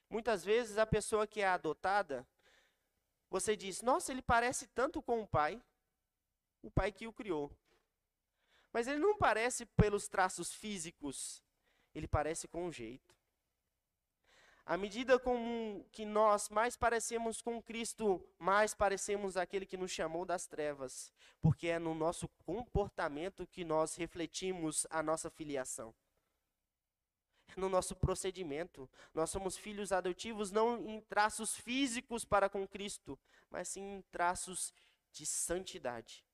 Muitas 0.08 0.44
vezes 0.44 0.78
a 0.78 0.86
pessoa 0.86 1.26
que 1.26 1.40
é 1.40 1.48
adotada, 1.48 2.24
você 3.28 3.56
diz: 3.56 3.82
Nossa, 3.82 4.12
ele 4.12 4.22
parece 4.22 4.68
tanto 4.68 5.02
com 5.02 5.20
o 5.20 5.26
pai, 5.26 5.60
o 6.62 6.70
pai 6.70 6.92
que 6.92 7.08
o 7.08 7.12
criou. 7.12 7.50
Mas 8.72 8.86
ele 8.86 9.00
não 9.00 9.18
parece 9.18 9.66
pelos 9.66 10.06
traços 10.06 10.52
físicos, 10.52 11.42
ele 11.92 12.06
parece 12.06 12.46
com 12.46 12.68
o 12.68 12.72
jeito. 12.72 13.15
À 14.68 14.76
medida 14.76 15.16
com 15.16 15.86
que 15.92 16.04
nós 16.04 16.48
mais 16.48 16.76
parecemos 16.76 17.40
com 17.40 17.62
Cristo, 17.62 18.20
mais 18.36 18.74
parecemos 18.74 19.36
aquele 19.36 19.64
que 19.64 19.76
nos 19.76 19.92
chamou 19.92 20.24
das 20.24 20.48
trevas, 20.48 21.12
porque 21.40 21.68
é 21.68 21.78
no 21.78 21.94
nosso 21.94 22.26
comportamento 22.44 23.46
que 23.46 23.64
nós 23.64 23.94
refletimos 23.94 24.84
a 24.90 25.04
nossa 25.04 25.30
filiação. 25.30 25.94
É 27.56 27.60
no 27.60 27.68
nosso 27.68 27.94
procedimento. 27.94 28.90
Nós 29.14 29.30
somos 29.30 29.56
filhos 29.56 29.92
adotivos 29.92 30.50
não 30.50 30.84
em 30.84 31.00
traços 31.00 31.54
físicos 31.54 32.24
para 32.24 32.48
com 32.48 32.66
Cristo, 32.66 33.16
mas 33.48 33.68
sim 33.68 33.98
em 33.98 34.02
traços 34.10 34.74
de 35.12 35.24
santidade. 35.24 36.25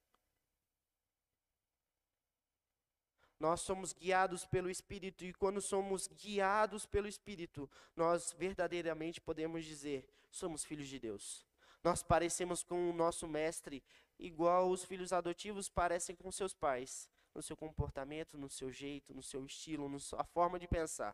Nós 3.42 3.60
somos 3.60 3.92
guiados 3.92 4.46
pelo 4.46 4.70
Espírito, 4.70 5.24
e 5.24 5.32
quando 5.34 5.60
somos 5.60 6.06
guiados 6.06 6.86
pelo 6.86 7.08
Espírito, 7.08 7.68
nós 7.96 8.32
verdadeiramente 8.38 9.20
podemos 9.20 9.64
dizer: 9.64 10.08
somos 10.30 10.64
filhos 10.64 10.86
de 10.86 11.00
Deus. 11.00 11.44
Nós 11.82 12.04
parecemos 12.04 12.62
com 12.62 12.88
o 12.88 12.92
nosso 12.92 13.26
Mestre, 13.26 13.82
igual 14.16 14.70
os 14.70 14.84
filhos 14.84 15.12
adotivos 15.12 15.68
parecem 15.68 16.14
com 16.14 16.30
seus 16.30 16.54
pais, 16.54 17.10
no 17.34 17.42
seu 17.42 17.56
comportamento, 17.56 18.38
no 18.38 18.48
seu 18.48 18.70
jeito, 18.70 19.12
no 19.12 19.24
seu 19.24 19.44
estilo, 19.44 19.88
na 19.88 19.98
sua 19.98 20.22
forma 20.22 20.56
de 20.56 20.68
pensar. 20.68 21.12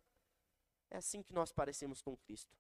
É 0.91 0.99
assim 0.99 1.23
que 1.23 1.33
nós 1.33 1.51
parecemos 1.51 2.03
com 2.03 2.15
Cristo. 2.15 2.55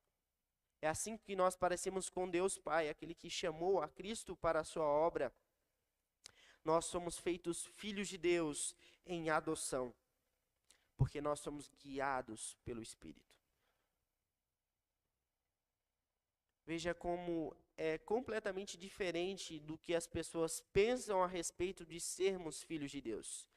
É 0.80 0.88
assim 0.88 1.18
que 1.18 1.36
nós 1.36 1.56
parecemos 1.56 2.08
com 2.08 2.26
Deus 2.26 2.56
Pai, 2.56 2.88
aquele 2.88 3.14
que 3.14 3.28
chamou 3.28 3.82
a 3.82 3.88
Cristo 3.88 4.34
para 4.34 4.60
a 4.60 4.64
sua 4.64 4.86
obra. 4.86 5.30
Nós 6.64 6.86
somos 6.86 7.18
feitos 7.18 7.66
filhos 7.76 8.08
de 8.08 8.16
Deus 8.16 8.74
em 9.08 9.30
adoção, 9.30 9.92
porque 10.96 11.20
nós 11.20 11.40
somos 11.40 11.68
guiados 11.82 12.56
pelo 12.64 12.82
Espírito. 12.82 13.34
Veja 16.64 16.94
como 16.94 17.56
é 17.76 17.96
completamente 17.96 18.76
diferente 18.76 19.58
do 19.60 19.78
que 19.78 19.94
as 19.94 20.06
pessoas 20.06 20.60
pensam 20.72 21.22
a 21.22 21.26
respeito 21.26 21.86
de 21.86 21.98
sermos 21.98 22.62
filhos 22.62 22.90
de 22.90 23.00
Deus. 23.00 23.48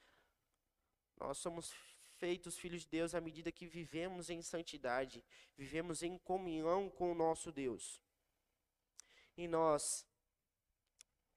Nós 1.17 1.37
somos 1.37 1.73
feitos 2.19 2.57
filhos 2.57 2.83
de 2.83 2.87
Deus 2.87 3.13
à 3.13 3.19
medida 3.19 3.51
que 3.51 3.67
vivemos 3.67 4.29
em 4.29 4.41
santidade, 4.41 5.23
vivemos 5.57 6.03
em 6.03 6.17
comunhão 6.19 6.89
com 6.89 7.11
o 7.11 7.15
nosso 7.15 7.51
Deus. 7.51 8.01
E 9.35 9.47
nós, 9.47 10.05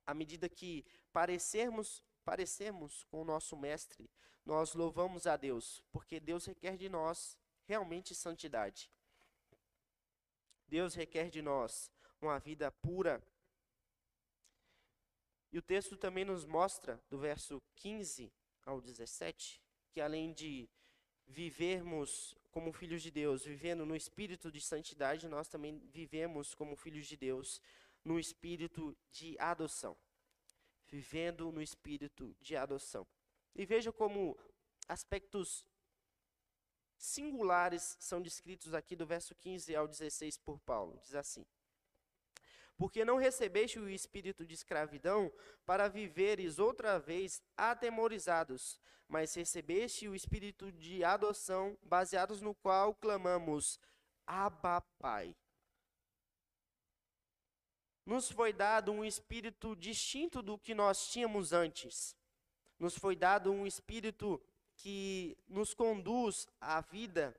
à 0.06 0.14
medida 0.14 0.48
que 0.48 0.84
parecermos, 1.12 2.04
parecemos 2.24 3.04
com 3.04 3.22
o 3.22 3.24
nosso 3.24 3.56
Mestre, 3.56 4.10
nós 4.44 4.74
louvamos 4.74 5.26
a 5.26 5.36
Deus, 5.36 5.82
porque 5.92 6.20
Deus 6.20 6.46
requer 6.46 6.76
de 6.76 6.88
nós 6.88 7.38
realmente 7.66 8.14
santidade. 8.14 8.90
Deus 10.66 10.94
requer 10.94 11.30
de 11.30 11.40
nós 11.40 11.90
uma 12.20 12.38
vida 12.38 12.70
pura. 12.70 13.22
E 15.52 15.58
o 15.58 15.62
texto 15.62 15.96
também 15.96 16.24
nos 16.24 16.44
mostra, 16.44 17.00
do 17.08 17.18
verso 17.18 17.62
15 17.76 18.32
ao 18.64 18.80
17, 18.80 19.62
que 19.92 20.00
além 20.00 20.32
de 20.32 20.68
vivermos 21.26 22.34
como 22.50 22.72
filhos 22.72 23.02
de 23.02 23.10
Deus, 23.10 23.44
vivendo 23.44 23.86
no 23.86 23.96
espírito 23.96 24.50
de 24.50 24.60
santidade, 24.60 25.28
nós 25.28 25.48
também 25.48 25.78
vivemos 25.92 26.54
como 26.54 26.76
filhos 26.76 27.06
de 27.06 27.16
Deus 27.16 27.60
no 28.04 28.18
espírito 28.18 28.96
de 29.10 29.36
adoção. 29.38 29.96
Vivendo 30.86 31.50
no 31.50 31.62
espírito 31.62 32.34
de 32.40 32.56
adoção. 32.56 33.06
E 33.54 33.64
veja 33.64 33.92
como 33.92 34.38
aspectos 34.88 35.66
singulares 36.96 37.96
são 38.00 38.20
descritos 38.20 38.74
aqui 38.74 38.96
do 38.96 39.06
verso 39.06 39.34
15 39.34 39.74
ao 39.74 39.86
16 39.86 40.38
por 40.38 40.58
Paulo. 40.60 40.98
Diz 41.02 41.14
assim: 41.14 41.44
Porque 42.76 43.04
não 43.04 43.16
recebeste 43.16 43.78
o 43.78 43.88
espírito 43.88 44.46
de 44.46 44.54
escravidão 44.54 45.32
para 45.64 45.88
viveres 45.88 46.58
outra 46.58 46.98
vez 46.98 47.42
atemorizados, 47.56 48.80
mas 49.06 49.34
recebeste 49.34 50.08
o 50.08 50.14
espírito 50.14 50.72
de 50.72 51.04
adoção, 51.04 51.78
baseados 51.82 52.40
no 52.40 52.54
qual 52.54 52.94
clamamos: 52.94 53.78
Abba, 54.26 54.80
Pai. 54.98 55.36
Nos 58.04 58.30
foi 58.30 58.52
dado 58.52 58.92
um 58.92 59.04
espírito 59.04 59.74
distinto 59.74 60.42
do 60.42 60.58
que 60.58 60.74
nós 60.74 61.08
tínhamos 61.08 61.52
antes. 61.52 62.16
Nos 62.78 62.98
foi 62.98 63.16
dado 63.16 63.50
um 63.50 63.66
espírito 63.66 64.40
que 64.76 65.36
nos 65.48 65.72
conduz 65.72 66.46
à 66.60 66.80
vida, 66.80 67.34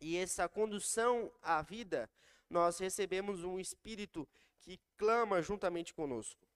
e 0.00 0.16
essa 0.16 0.48
condução 0.48 1.32
à 1.40 1.62
vida, 1.62 2.10
nós 2.50 2.78
recebemos 2.78 3.42
um 3.42 3.58
Espírito 3.58 4.28
que 4.60 4.78
clama 4.96 5.40
juntamente 5.40 5.94
conosco. 5.94 6.46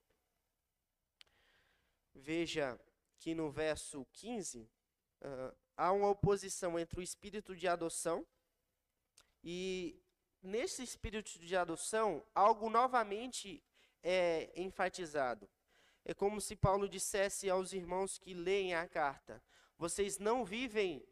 Veja 2.14 2.78
que 3.18 3.34
no 3.34 3.50
verso 3.50 4.06
15, 4.12 4.60
uh, 4.60 5.56
há 5.76 5.92
uma 5.92 6.08
oposição 6.08 6.78
entre 6.78 7.00
o 7.00 7.02
espírito 7.02 7.54
de 7.54 7.66
adoção 7.68 8.26
e 9.42 10.00
nesse 10.42 10.82
espírito 10.82 11.38
de 11.38 11.56
adoção, 11.56 12.24
algo 12.34 12.68
novamente 12.70 13.62
é 14.02 14.52
enfatizado. 14.56 15.48
É 16.04 16.14
como 16.14 16.40
se 16.40 16.56
Paulo 16.56 16.88
dissesse 16.88 17.50
aos 17.50 17.72
irmãos 17.72 18.18
que 18.18 18.32
leem 18.32 18.74
a 18.74 18.88
carta: 18.88 19.42
vocês 19.76 20.18
não 20.18 20.44
vivem 20.44 21.06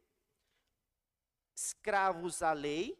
escravos 1.54 2.42
à 2.42 2.52
lei 2.52 2.98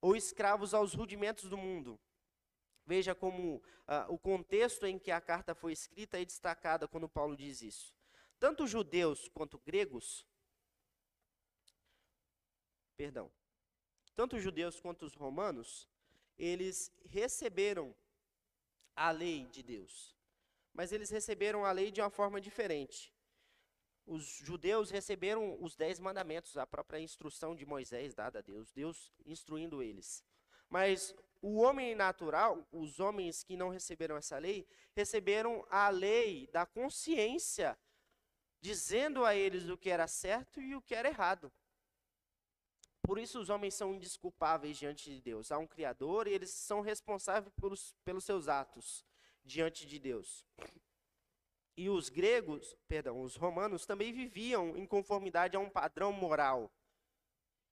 ou 0.00 0.16
escravos 0.16 0.74
aos 0.74 0.94
rudimentos 0.94 1.48
do 1.48 1.56
mundo. 1.56 2.00
Veja 2.86 3.14
como 3.14 3.56
uh, 3.56 4.12
o 4.12 4.18
contexto 4.18 4.86
em 4.86 4.98
que 4.98 5.10
a 5.10 5.20
carta 5.20 5.54
foi 5.54 5.72
escrita 5.72 6.20
é 6.20 6.24
destacada 6.24 6.88
quando 6.88 7.08
Paulo 7.08 7.36
diz 7.36 7.62
isso. 7.62 7.94
Tanto 8.38 8.66
judeus 8.66 9.28
quanto 9.28 9.58
gregos, 9.58 10.26
perdão, 12.96 13.30
tanto 14.14 14.38
judeus 14.38 14.80
quanto 14.80 15.04
os 15.04 15.14
romanos, 15.14 15.88
eles 16.38 16.92
receberam 17.04 17.94
a 18.94 19.10
lei 19.10 19.46
de 19.46 19.62
Deus. 19.62 20.16
Mas 20.72 20.92
eles 20.92 21.10
receberam 21.10 21.64
a 21.64 21.72
lei 21.72 21.90
de 21.90 22.00
uma 22.00 22.10
forma 22.10 22.40
diferente 22.40 23.12
os 24.10 24.24
judeus 24.24 24.90
receberam 24.90 25.56
os 25.62 25.76
dez 25.76 26.00
mandamentos, 26.00 26.56
a 26.56 26.66
própria 26.66 26.98
instrução 26.98 27.54
de 27.54 27.64
Moisés 27.64 28.12
dada 28.12 28.40
a 28.40 28.42
Deus, 28.42 28.72
Deus 28.72 29.12
instruindo 29.24 29.80
eles. 29.80 30.24
Mas 30.68 31.14
o 31.40 31.58
homem 31.58 31.94
natural, 31.94 32.66
os 32.72 32.98
homens 32.98 33.44
que 33.44 33.56
não 33.56 33.68
receberam 33.68 34.16
essa 34.16 34.36
lei, 34.36 34.66
receberam 34.96 35.64
a 35.70 35.88
lei 35.90 36.48
da 36.48 36.66
consciência, 36.66 37.78
dizendo 38.60 39.24
a 39.24 39.34
eles 39.34 39.68
o 39.68 39.78
que 39.78 39.90
era 39.90 40.08
certo 40.08 40.60
e 40.60 40.74
o 40.74 40.82
que 40.82 40.94
era 40.94 41.08
errado. 41.08 41.52
Por 43.02 43.18
isso 43.18 43.40
os 43.40 43.50
homens 43.50 43.74
são 43.74 43.94
indisculpáveis 43.94 44.76
diante 44.76 45.12
de 45.12 45.20
Deus. 45.20 45.50
Há 45.50 45.58
um 45.58 45.66
Criador 45.66 46.26
e 46.26 46.32
eles 46.32 46.50
são 46.50 46.80
responsáveis 46.80 47.52
pelos, 47.54 47.94
pelos 48.04 48.24
seus 48.24 48.48
atos 48.48 49.04
diante 49.44 49.86
de 49.86 49.98
Deus. 49.98 50.46
E 51.76 51.88
os 51.88 52.08
gregos, 52.08 52.76
perdão, 52.86 53.22
os 53.22 53.36
romanos 53.36 53.86
também 53.86 54.12
viviam 54.12 54.76
em 54.76 54.86
conformidade 54.86 55.56
a 55.56 55.60
um 55.60 55.70
padrão 55.70 56.12
moral. 56.12 56.70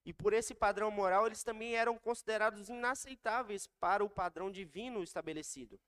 E 0.03 0.13
por 0.13 0.33
esse 0.33 0.55
padrão 0.55 0.89
moral, 0.89 1.27
eles 1.27 1.43
também 1.43 1.75
eram 1.75 1.97
considerados 1.97 2.69
inaceitáveis 2.69 3.67
para 3.79 4.03
o 4.03 4.09
padrão 4.09 4.49
divino 4.49 5.03
estabelecido. 5.03 5.79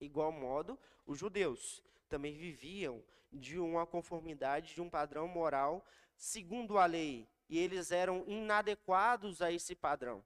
Igual 0.00 0.32
modo, 0.32 0.78
os 1.04 1.18
judeus 1.18 1.82
também 2.10 2.36
viviam 2.36 3.02
de 3.32 3.58
uma 3.58 3.86
conformidade, 3.86 4.74
de 4.74 4.82
um 4.82 4.90
padrão 4.90 5.26
moral 5.28 5.86
segundo 6.16 6.76
a 6.76 6.84
lei, 6.84 7.26
e 7.48 7.56
eles 7.58 7.90
eram 7.90 8.24
inadequados 8.26 9.40
a 9.40 9.50
esse 9.50 9.74
padrão. 9.74 10.22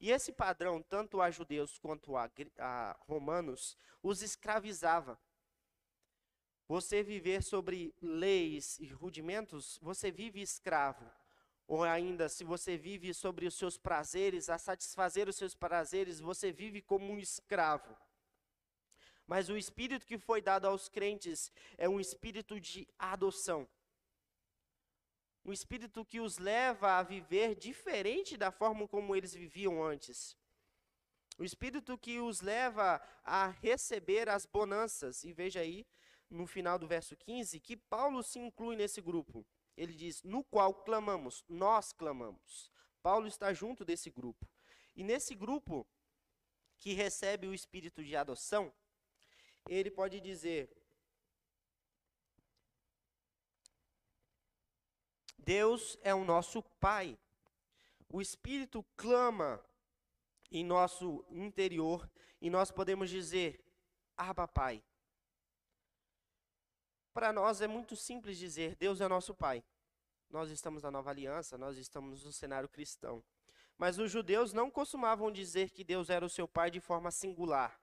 E 0.00 0.10
esse 0.10 0.32
padrão, 0.32 0.82
tanto 0.82 1.20
a 1.20 1.30
judeus 1.30 1.78
quanto 1.78 2.16
a, 2.16 2.30
a 2.58 2.96
romanos, 3.00 3.76
os 4.02 4.22
escravizava. 4.22 5.18
Você 6.68 7.02
viver 7.02 7.42
sobre 7.42 7.94
leis 8.00 8.78
e 8.78 8.86
rudimentos, 8.86 9.78
você 9.82 10.10
vive 10.10 10.40
escravo. 10.40 11.04
Ou 11.66 11.82
ainda, 11.82 12.28
se 12.28 12.44
você 12.44 12.76
vive 12.76 13.12
sobre 13.12 13.46
os 13.46 13.54
seus 13.54 13.76
prazeres, 13.76 14.48
a 14.48 14.58
satisfazer 14.58 15.28
os 15.28 15.36
seus 15.36 15.54
prazeres, 15.54 16.20
você 16.20 16.52
vive 16.52 16.80
como 16.80 17.12
um 17.12 17.18
escravo. 17.18 17.96
Mas 19.26 19.48
o 19.48 19.56
espírito 19.56 20.06
que 20.06 20.18
foi 20.18 20.40
dado 20.40 20.66
aos 20.66 20.88
crentes 20.88 21.50
é 21.76 21.88
um 21.88 21.98
espírito 21.98 22.60
de 22.60 22.86
adoção. 22.98 23.68
Um 25.44 25.52
espírito 25.52 26.04
que 26.04 26.20
os 26.20 26.38
leva 26.38 26.98
a 26.98 27.02
viver 27.02 27.54
diferente 27.54 28.36
da 28.36 28.50
forma 28.50 28.86
como 28.86 29.14
eles 29.14 29.34
viviam 29.34 29.82
antes. 29.82 30.36
O 31.38 31.44
espírito 31.44 31.98
que 31.98 32.18
os 32.18 32.40
leva 32.40 33.00
a 33.24 33.48
receber 33.48 34.28
as 34.28 34.46
bonanças. 34.46 35.22
E 35.24 35.32
veja 35.32 35.60
aí, 35.60 35.86
no 36.30 36.46
final 36.46 36.78
do 36.78 36.86
verso 36.86 37.16
15 37.16 37.60
que 37.60 37.76
Paulo 37.76 38.22
se 38.22 38.38
inclui 38.38 38.76
nesse 38.76 39.00
grupo. 39.00 39.46
Ele 39.76 39.92
diz: 39.92 40.22
no 40.22 40.42
qual 40.42 40.72
clamamos, 40.72 41.44
nós 41.48 41.92
clamamos. 41.92 42.70
Paulo 43.02 43.26
está 43.26 43.52
junto 43.52 43.84
desse 43.84 44.10
grupo. 44.10 44.48
E 44.94 45.04
nesse 45.04 45.34
grupo 45.34 45.86
que 46.78 46.92
recebe 46.92 47.46
o 47.46 47.54
espírito 47.54 48.02
de 48.02 48.16
adoção, 48.16 48.72
ele 49.68 49.90
pode 49.90 50.20
dizer: 50.20 50.70
Deus 55.38 55.98
é 56.02 56.14
o 56.14 56.24
nosso 56.24 56.62
Pai. 56.80 57.18
O 58.08 58.20
Espírito 58.20 58.84
clama 58.96 59.64
em 60.50 60.64
nosso 60.64 61.24
interior 61.30 62.10
e 62.40 62.50
nós 62.50 62.70
podemos 62.70 63.10
dizer: 63.10 63.64
Abba, 64.16 64.48
Pai. 64.48 64.82
Para 67.12 67.32
nós 67.32 67.60
é 67.60 67.66
muito 67.66 67.96
simples 67.96 68.36
dizer: 68.38 68.76
Deus 68.76 69.00
é 69.00 69.08
nosso 69.08 69.34
Pai. 69.34 69.64
Nós 70.28 70.50
estamos 70.50 70.82
na 70.82 70.90
nova 70.90 71.10
aliança, 71.10 71.56
nós 71.56 71.78
estamos 71.78 72.24
no 72.24 72.32
cenário 72.32 72.68
cristão. 72.68 73.22
Mas 73.78 73.98
os 73.98 74.10
judeus 74.10 74.52
não 74.52 74.70
costumavam 74.70 75.30
dizer 75.30 75.70
que 75.70 75.84
Deus 75.84 76.10
era 76.10 76.24
o 76.24 76.30
seu 76.30 76.48
pai 76.48 76.70
de 76.70 76.80
forma 76.80 77.10
singular. 77.10 77.78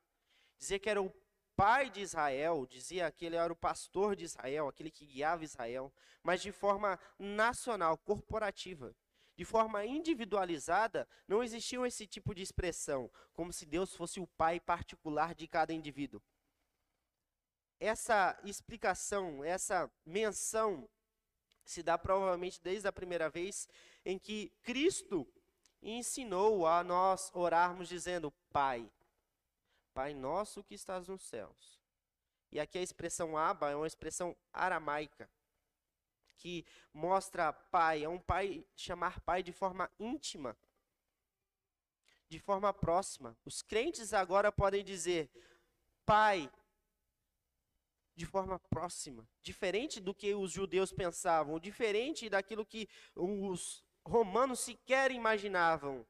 Dizer 0.57 0.79
que 0.79 0.89
era 0.89 1.01
o 1.01 1.09
pai 1.55 1.89
de 1.89 2.01
Israel, 2.01 2.65
dizia 2.65 3.11
que 3.11 3.25
ele 3.25 3.35
era 3.35 3.51
o 3.51 3.55
pastor 3.55 4.15
de 4.15 4.25
Israel, 4.25 4.67
aquele 4.67 4.91
que 4.91 5.05
guiava 5.05 5.43
Israel, 5.43 5.93
mas 6.21 6.41
de 6.41 6.51
forma 6.51 6.99
nacional, 7.17 7.97
corporativa. 7.97 8.95
De 9.35 9.43
forma 9.43 9.83
individualizada, 9.83 11.07
não 11.27 11.43
existia 11.43 11.85
esse 11.87 12.05
tipo 12.05 12.35
de 12.35 12.43
expressão, 12.43 13.09
como 13.33 13.51
se 13.51 13.65
Deus 13.65 13.95
fosse 13.95 14.19
o 14.19 14.27
pai 14.27 14.59
particular 14.59 15.33
de 15.33 15.47
cada 15.47 15.73
indivíduo. 15.73 16.21
Essa 17.79 18.39
explicação, 18.43 19.43
essa 19.43 19.91
menção 20.05 20.87
se 21.65 21.81
dá 21.81 21.97
provavelmente 21.97 22.61
desde 22.61 22.87
a 22.87 22.91
primeira 22.91 23.29
vez 23.29 23.67
em 24.05 24.19
que 24.19 24.51
Cristo 24.61 25.27
ensinou 25.81 26.67
a 26.67 26.83
nós 26.83 27.31
orarmos 27.33 27.89
dizendo: 27.89 28.31
Pai, 28.51 28.89
Pai 29.93 30.13
nosso 30.13 30.63
que 30.63 30.75
estás 30.75 31.08
nos 31.08 31.21
céus. 31.21 31.79
E 32.51 32.60
aqui 32.60 32.77
a 32.77 32.82
expressão 32.82 33.38
Abba 33.38 33.69
é 33.69 33.75
uma 33.75 33.88
expressão 33.88 34.36
aramaica 34.51 35.29
que 36.43 36.65
mostra 36.93 37.53
pai, 37.53 38.03
é 38.03 38.10
um 38.10 38.19
pai 38.19 38.65
chamar 38.75 39.21
pai 39.21 39.41
de 39.41 39.53
forma 39.53 39.89
íntima, 39.97 40.58
de 42.27 42.38
forma 42.38 42.73
próxima. 42.73 43.38
Os 43.45 43.62
crentes 43.62 44.13
agora 44.13 44.51
podem 44.51 44.84
dizer 44.84 45.32
pai 46.06 46.51
de 48.13 48.25
forma 48.25 48.60
próxima, 48.60 49.25
diferente 49.41 50.01
do 50.01 50.13
que 50.13 50.36
os 50.36 50.51
judeus 50.51 50.91
pensavam, 50.91 51.60
diferente 51.60 52.29
daquilo 52.29 52.65
que 52.65 52.89
os 53.15 53.84
romanos 54.06 54.60
sequer 54.60 55.12
imaginavam. 55.12 56.06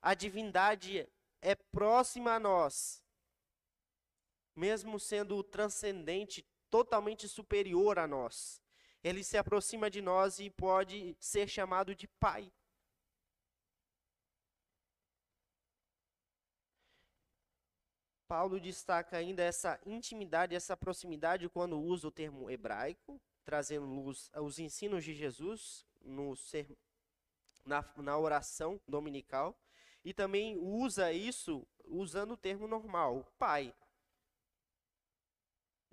A 0.00 0.14
divindade 0.14 1.06
é 1.42 1.54
próxima 1.54 2.36
a 2.36 2.40
nós, 2.40 3.03
mesmo 4.54 4.98
sendo 4.98 5.42
transcendente, 5.42 6.46
totalmente 6.70 7.28
superior 7.28 7.98
a 7.98 8.06
nós. 8.06 8.62
Ele 9.02 9.22
se 9.22 9.36
aproxima 9.36 9.90
de 9.90 10.00
nós 10.00 10.38
e 10.38 10.48
pode 10.48 11.16
ser 11.20 11.48
chamado 11.48 11.94
de 11.94 12.08
Pai. 12.08 12.50
Paulo 18.26 18.58
destaca 18.58 19.16
ainda 19.16 19.42
essa 19.42 19.78
intimidade, 19.84 20.56
essa 20.56 20.76
proximidade 20.76 21.48
quando 21.48 21.78
usa 21.78 22.08
o 22.08 22.10
termo 22.10 22.50
hebraico, 22.50 23.20
trazendo 23.44 23.86
luz 23.86 24.30
aos 24.32 24.58
ensinos 24.58 25.04
de 25.04 25.14
Jesus 25.14 25.86
no 26.00 26.34
ser, 26.34 26.66
na, 27.64 27.84
na 27.96 28.18
oração 28.18 28.80
dominical, 28.88 29.56
e 30.04 30.12
também 30.12 30.58
usa 30.58 31.12
isso 31.12 31.66
usando 31.84 32.32
o 32.32 32.36
termo 32.36 32.66
normal, 32.66 33.24
pai. 33.38 33.74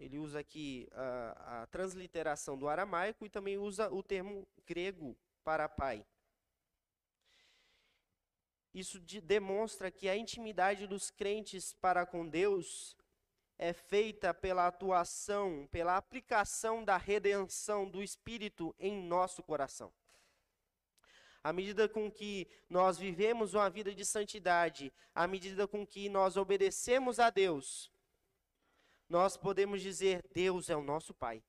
Ele 0.01 0.17
usa 0.17 0.39
aqui 0.39 0.89
a, 0.93 1.61
a 1.61 1.67
transliteração 1.67 2.57
do 2.57 2.67
aramaico 2.67 3.23
e 3.23 3.29
também 3.29 3.59
usa 3.59 3.87
o 3.93 4.01
termo 4.01 4.47
grego 4.65 5.15
para 5.43 5.69
pai. 5.69 6.03
Isso 8.73 8.99
de, 8.99 9.21
demonstra 9.21 9.91
que 9.91 10.09
a 10.09 10.17
intimidade 10.17 10.87
dos 10.87 11.11
crentes 11.11 11.73
para 11.73 12.03
com 12.03 12.27
Deus 12.27 12.97
é 13.59 13.73
feita 13.73 14.33
pela 14.33 14.65
atuação, 14.65 15.67
pela 15.69 15.95
aplicação 15.97 16.83
da 16.83 16.97
redenção 16.97 17.87
do 17.87 18.01
Espírito 18.01 18.75
em 18.79 19.03
nosso 19.03 19.43
coração. 19.43 19.93
À 21.43 21.53
medida 21.53 21.87
com 21.87 22.09
que 22.09 22.47
nós 22.67 22.97
vivemos 22.97 23.53
uma 23.53 23.69
vida 23.69 23.93
de 23.93 24.03
santidade, 24.03 24.91
à 25.13 25.27
medida 25.27 25.67
com 25.67 25.85
que 25.85 26.09
nós 26.09 26.37
obedecemos 26.37 27.19
a 27.19 27.29
Deus, 27.29 27.91
nós 29.11 29.35
podemos 29.35 29.81
dizer: 29.81 30.23
Deus 30.33 30.69
é 30.69 30.75
o 30.75 30.81
nosso 30.81 31.13
Pai. 31.13 31.43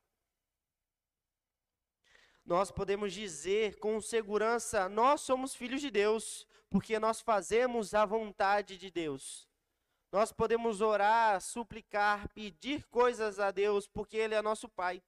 Nós 2.44 2.72
podemos 2.72 3.12
dizer 3.12 3.78
com 3.78 4.00
segurança: 4.00 4.88
nós 4.88 5.20
somos 5.20 5.54
filhos 5.54 5.80
de 5.80 5.88
Deus, 5.88 6.44
porque 6.68 6.98
nós 6.98 7.20
fazemos 7.20 7.94
a 7.94 8.04
vontade 8.04 8.76
de 8.76 8.90
Deus. 8.90 9.48
Nós 10.10 10.32
podemos 10.32 10.80
orar, 10.80 11.40
suplicar, 11.40 12.28
pedir 12.30 12.84
coisas 12.88 13.38
a 13.38 13.52
Deus, 13.52 13.86
porque 13.86 14.16
Ele 14.16 14.34
é 14.34 14.42
nosso 14.42 14.68
Pai. 14.68 15.00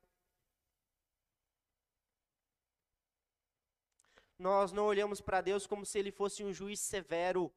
Nós 4.39 4.71
não 4.71 4.87
olhamos 4.87 5.21
para 5.21 5.41
Deus 5.41 5.67
como 5.67 5.85
se 5.85 5.99
Ele 5.99 6.13
fosse 6.13 6.45
um 6.45 6.53
juiz 6.53 6.79
severo. 6.79 7.53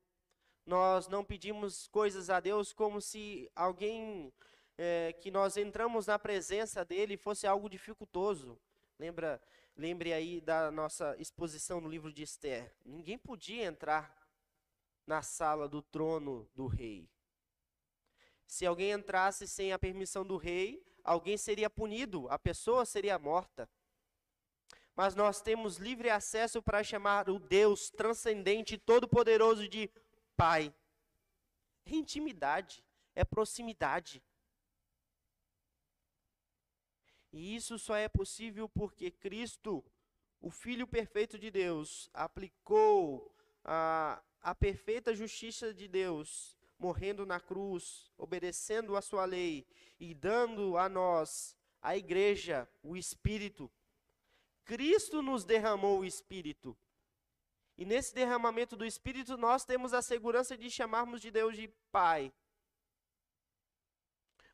Nós 0.66 1.08
não 1.08 1.24
pedimos 1.24 1.88
coisas 1.88 2.32
a 2.32 2.40
Deus 2.40 2.74
como 2.74 3.00
se 3.00 3.50
alguém 3.56 4.34
é, 4.78 5.14
que 5.14 5.32
nós 5.32 5.58
entramos 5.58 6.08
na 6.08 6.20
presença 6.20 6.86
dele 6.86 7.18
fosse 7.18 7.48
algo 7.48 7.70
dificultoso. 7.70 8.60
Lembra 9.00 9.42
Lembre 9.78 10.12
aí 10.12 10.42
da 10.42 10.72
nossa 10.72 11.16
exposição 11.20 11.80
no 11.80 11.88
livro 11.88 12.12
de 12.12 12.24
Esther. 12.24 12.74
Ninguém 12.84 13.16
podia 13.16 13.64
entrar 13.64 14.28
na 15.06 15.22
sala 15.22 15.70
do 15.70 15.84
trono 15.84 16.50
do 16.56 16.66
rei. 16.66 17.08
Se 18.48 18.66
alguém 18.66 18.90
entrasse 18.90 19.48
sem 19.48 19.72
a 19.72 19.78
permissão 19.78 20.26
do 20.26 20.36
rei, 20.36 20.84
alguém 21.04 21.38
seria 21.38 21.70
punido, 21.70 22.28
a 22.28 22.40
pessoa 22.40 22.86
seria 22.86 23.20
morta. 23.20 23.70
Mas 24.96 25.14
nós 25.14 25.44
temos 25.44 25.78
livre 25.78 26.10
acesso 26.10 26.60
para 26.60 26.84
chamar 26.84 27.30
o 27.30 27.38
Deus 27.38 27.92
transcendente 27.92 28.74
e 28.74 28.80
todo-poderoso 28.80 29.68
de 29.68 29.92
Pai. 30.36 30.74
É 31.86 31.92
intimidade, 31.92 32.84
é 33.14 33.24
proximidade. 33.24 34.24
E 37.32 37.56
isso 37.56 37.78
só 37.78 37.96
é 37.96 38.08
possível 38.08 38.70
porque 38.70 39.12
Cristo, 39.12 39.84
o 40.40 40.50
Filho 40.50 40.88
perfeito 40.88 41.38
de 41.38 41.52
Deus, 41.52 42.10
aplicou 42.14 43.34
a, 43.64 44.22
a 44.42 44.56
perfeita 44.56 45.14
justiça 45.14 45.74
de 45.74 45.88
Deus, 45.88 46.58
morrendo 46.80 47.26
na 47.26 47.40
cruz, 47.40 48.12
obedecendo 48.18 48.96
a 48.96 49.02
sua 49.02 49.26
lei 49.26 49.68
e 50.00 50.14
dando 50.14 50.78
a 50.78 50.88
nós, 50.88 51.58
a 51.82 51.98
igreja, 51.98 52.70
o 52.82 52.96
Espírito. 52.96 53.72
Cristo 54.64 55.22
nos 55.22 55.44
derramou 55.44 56.00
o 56.00 56.06
Espírito. 56.06 56.78
E 57.78 57.86
nesse 57.86 58.14
derramamento 58.14 58.76
do 58.76 58.86
Espírito, 58.86 59.38
nós 59.38 59.64
temos 59.64 59.94
a 59.94 60.02
segurança 60.02 60.58
de 60.58 60.70
chamarmos 60.70 61.22
de 61.22 61.30
Deus 61.30 61.56
de 61.56 61.68
Pai. 61.92 62.34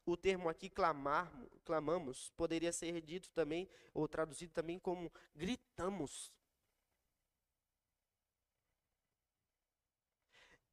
O 0.06 0.18
termo 0.18 0.50
aqui 0.50 0.70
clamar, 0.70 1.32
clamamos 1.64 2.30
poderia 2.32 2.74
ser 2.74 3.02
dito 3.02 3.30
também 3.32 3.70
ou 3.94 4.08
traduzido 4.08 4.52
também 4.54 4.78
como 4.78 5.12
gritamos. 5.34 6.32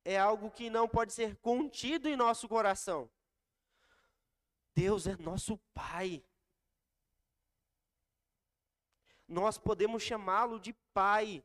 É 0.05 0.19
algo 0.19 0.51
que 0.51 0.69
não 0.69 0.89
pode 0.89 1.13
ser 1.13 1.37
contido 1.37 2.09
em 2.09 2.17
nosso 2.17 2.49
coração. 2.49 3.09
Deus 4.75 5.07
é 5.07 5.17
nosso 5.17 5.59
Pai. 5.75 6.25
Nós 9.29 9.59
podemos 9.59 10.03
chamá-lo 10.03 10.59
de 10.59 10.73
Pai. 10.93 11.45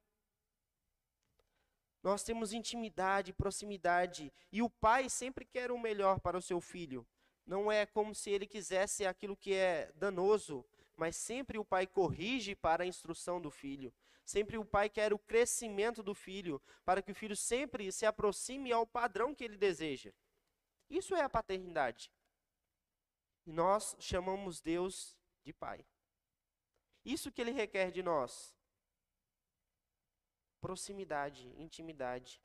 Nós 2.01 2.23
temos 2.23 2.53
intimidade, 2.53 3.33
proximidade, 3.33 4.31
e 4.51 4.61
o 4.61 4.69
pai 4.69 5.09
sempre 5.09 5.43
quer 5.43 5.71
o 5.71 5.79
melhor 5.79 6.19
para 6.19 6.37
o 6.37 6.41
seu 6.41 6.61
filho. 6.61 7.05
Não 7.45 7.71
é 7.71 7.85
como 7.85 8.15
se 8.15 8.31
ele 8.31 8.47
quisesse 8.47 9.05
aquilo 9.05 9.37
que 9.37 9.53
é 9.53 9.91
danoso, 9.93 10.65
mas 10.97 11.15
sempre 11.15 11.59
o 11.59 11.65
pai 11.65 11.85
corrige 11.85 12.55
para 12.55 12.83
a 12.83 12.87
instrução 12.87 13.39
do 13.39 13.51
filho. 13.51 13.93
Sempre 14.25 14.57
o 14.57 14.65
pai 14.65 14.89
quer 14.89 15.13
o 15.13 15.19
crescimento 15.19 16.01
do 16.01 16.15
filho, 16.15 16.59
para 16.83 17.01
que 17.01 17.11
o 17.11 17.15
filho 17.15 17.35
sempre 17.35 17.91
se 17.91 18.07
aproxime 18.07 18.71
ao 18.71 18.87
padrão 18.87 19.35
que 19.35 19.43
ele 19.43 19.57
deseja. 19.57 20.11
Isso 20.89 21.15
é 21.15 21.21
a 21.21 21.29
paternidade. 21.29 22.11
E 23.45 23.53
nós 23.53 23.95
chamamos 23.99 24.59
Deus 24.59 25.15
de 25.43 25.53
pai. 25.53 25.85
Isso 27.03 27.31
que 27.31 27.39
ele 27.39 27.51
requer 27.51 27.91
de 27.91 28.01
nós: 28.01 28.55
proximidade, 30.59 31.47
intimidade, 31.61 32.41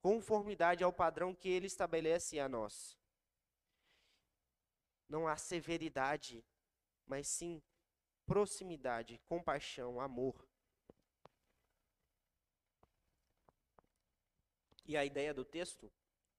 conformidade 0.00 0.84
ao 0.84 0.92
padrão 0.92 1.34
que 1.34 1.48
ele 1.48 1.66
estabelece 1.66 2.38
a 2.38 2.48
nós 2.48 2.96
não 5.08 5.26
há 5.26 5.36
severidade, 5.36 6.44
mas 7.06 7.26
sim 7.28 7.62
proximidade, 8.26 9.18
compaixão, 9.24 10.00
amor. 10.00 10.46
E 14.84 14.96
a 14.96 15.04
ideia 15.04 15.34
do 15.34 15.44
texto, 15.44 15.92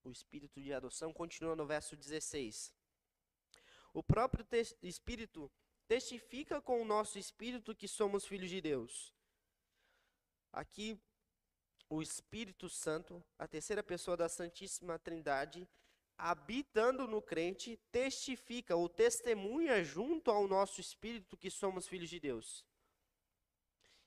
o 0.04 0.12
espírito 0.12 0.62
de 0.62 0.74
adoção, 0.74 1.12
continua 1.14 1.56
no 1.56 1.66
verso 1.66 1.96
16. 1.96 2.74
O 3.94 4.04
próprio 4.04 4.44
te 4.44 4.78
Espírito 4.82 5.52
testifica 5.88 6.62
com 6.62 6.82
o 6.82 6.86
nosso 6.86 7.18
espírito 7.18 7.76
que 7.76 7.88
somos 7.88 8.26
filhos 8.26 8.50
de 8.50 8.62
Deus. 8.62 9.14
Aqui, 10.52 11.00
o 11.90 12.02
Espírito 12.02 12.70
Santo, 12.70 13.24
a 13.38 13.48
terceira 13.48 13.84
pessoa 13.84 14.16
da 14.16 14.30
Santíssima 14.30 15.00
Trindade, 15.00 15.68
habitando 16.20 17.08
no 17.08 17.22
crente, 17.22 17.80
testifica 17.92 18.76
ou 18.76 18.90
testemunha 18.90 19.82
junto 19.84 20.30
ao 20.30 20.48
nosso 20.48 20.82
espírito 20.82 21.38
que 21.38 21.50
somos 21.50 21.88
filhos 21.88 22.10
de 22.10 22.20
Deus. 22.20 22.66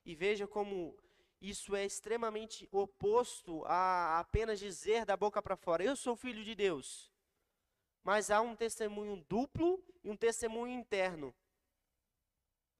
E 0.04 0.14
veja 0.14 0.46
como 0.46 0.94
isso 1.40 1.74
é 1.74 1.84
extremamente 1.84 2.68
oposto 2.70 3.64
a 3.64 4.20
apenas 4.20 4.60
dizer 4.60 5.06
da 5.06 5.16
boca 5.16 5.40
para 5.40 5.56
fora: 5.56 5.82
Eu 5.82 5.96
sou 5.96 6.14
filho 6.14 6.44
de 6.44 6.54
Deus. 6.54 7.10
Mas 8.04 8.30
há 8.30 8.40
um 8.40 8.54
testemunho 8.54 9.16
duplo 9.28 9.82
e 10.04 10.10
um 10.10 10.16
testemunho 10.16 10.78
interno. 10.78 11.34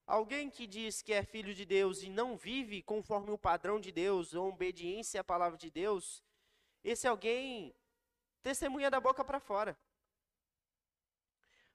Alguém 0.05 0.51
que 0.51 0.67
diz 0.67 1.01
que 1.01 1.13
é 1.13 1.23
filho 1.23 1.55
de 1.55 1.65
Deus 1.65 2.03
e 2.03 2.11
não 2.11 2.37
vive 2.37 2.83
conforme 2.83 3.31
o 3.31 3.39
padrão 3.39 3.81
de 3.81 3.93
Deus, 3.93 4.35
ou 4.35 4.49
obediência 4.49 5.21
à 5.21 5.25
palavra 5.25 5.57
de 5.57 5.71
Deus, 5.71 6.23
esse 6.83 7.07
alguém 7.07 7.73
testemunha 8.43 8.91
da 8.91 9.01
boca 9.01 9.25
para 9.25 9.41
fora. 9.41 9.79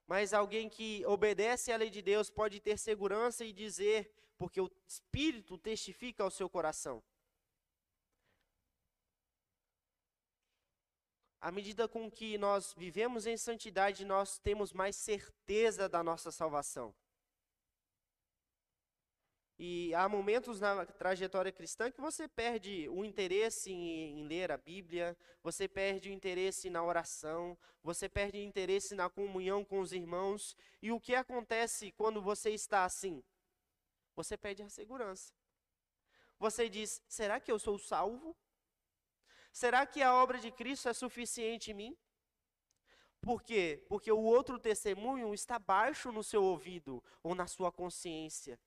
Mas 0.05 0.33
alguém 0.33 0.69
que 0.69 1.05
obedece 1.05 1.71
à 1.71 1.77
lei 1.77 1.89
de 1.89 2.01
Deus 2.01 2.29
pode 2.29 2.59
ter 2.59 2.77
segurança 2.77 3.43
e 3.43 3.51
dizer, 3.51 4.11
porque 4.37 4.61
o 4.61 4.71
Espírito 4.87 5.57
testifica 5.57 6.23
ao 6.23 6.31
seu 6.31 6.49
coração. 6.49 7.03
À 11.39 11.51
medida 11.51 11.87
com 11.87 12.09
que 12.09 12.37
nós 12.37 12.73
vivemos 12.73 13.25
em 13.25 13.37
santidade, 13.37 14.03
nós 14.05 14.39
temos 14.39 14.73
mais 14.73 14.95
certeza 14.95 15.87
da 15.87 16.01
nossa 16.03 16.31
salvação. 16.31 16.95
E 19.59 19.93
há 19.95 20.07
momentos 20.07 20.59
na 20.59 20.85
trajetória 20.85 21.51
cristã 21.51 21.89
que 21.89 21.99
você 21.99 22.27
perde 22.27 22.87
o 22.89 23.03
interesse 23.03 23.71
em, 23.71 24.19
em, 24.19 24.27
ler 24.27 24.51
a 24.51 24.57
Bíblia, 24.57 25.17
você 25.41 25.67
perde 25.67 26.09
o 26.09 26.13
interesse 26.13 26.69
na 26.69 26.83
oração, 26.83 27.57
você 27.81 28.07
perde 28.07 28.37
o 28.37 28.43
interesse 28.43 28.93
na 28.93 29.09
comunhão 29.09 29.65
com 29.65 29.79
os 29.79 29.91
irmãos. 29.91 30.55
E 30.79 30.91
o 30.91 30.99
que 30.99 31.15
acontece 31.15 31.91
quando 31.91 32.21
você 32.21 32.51
está 32.51 32.85
assim? 32.85 33.23
Você 34.15 34.37
perde 34.37 34.61
a 34.61 34.69
segurança. 34.69 35.33
Você 36.39 36.69
diz: 36.69 37.01
será 37.07 37.39
que 37.39 37.51
eu 37.51 37.57
sou 37.57 37.79
salvo? 37.79 38.37
Será 39.51 39.87
que 39.87 40.03
a 40.03 40.13
obra 40.13 40.37
de 40.37 40.51
Cristo 40.51 40.87
é 40.87 40.93
suficiente 40.93 41.71
em 41.71 41.73
mim? 41.73 41.97
Por 43.19 43.41
quê? 43.41 43.83
Porque 43.89 44.11
o 44.11 44.21
outro 44.21 44.59
testemunho 44.59 45.33
está 45.33 45.57
baixo 45.57 46.11
no 46.11 46.23
seu 46.23 46.43
ouvido 46.43 47.03
ou 47.23 47.33
na 47.33 47.47
sua 47.47 47.71
consciência. 47.71 48.59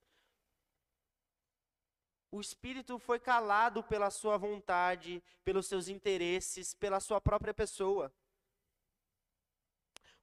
O 2.32 2.40
espírito 2.40 2.96
foi 2.98 3.18
calado 3.18 3.82
pela 3.82 4.08
sua 4.08 4.36
vontade, 4.36 5.22
pelos 5.44 5.66
seus 5.66 5.88
interesses, 5.88 6.74
pela 6.74 7.00
sua 7.00 7.20
própria 7.20 7.52
pessoa. 7.52 8.12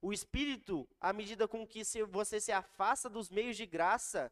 O 0.01 0.14
espírito, 0.14 0.88
à 1.01 1.12
medida 1.12 1.47
com 1.49 1.68
que 1.68 1.82
você 2.05 2.39
se 2.39 2.51
afasta 2.51 3.10
dos 3.10 3.30
meios 3.30 3.58
de 3.58 3.66
graça, 3.66 4.32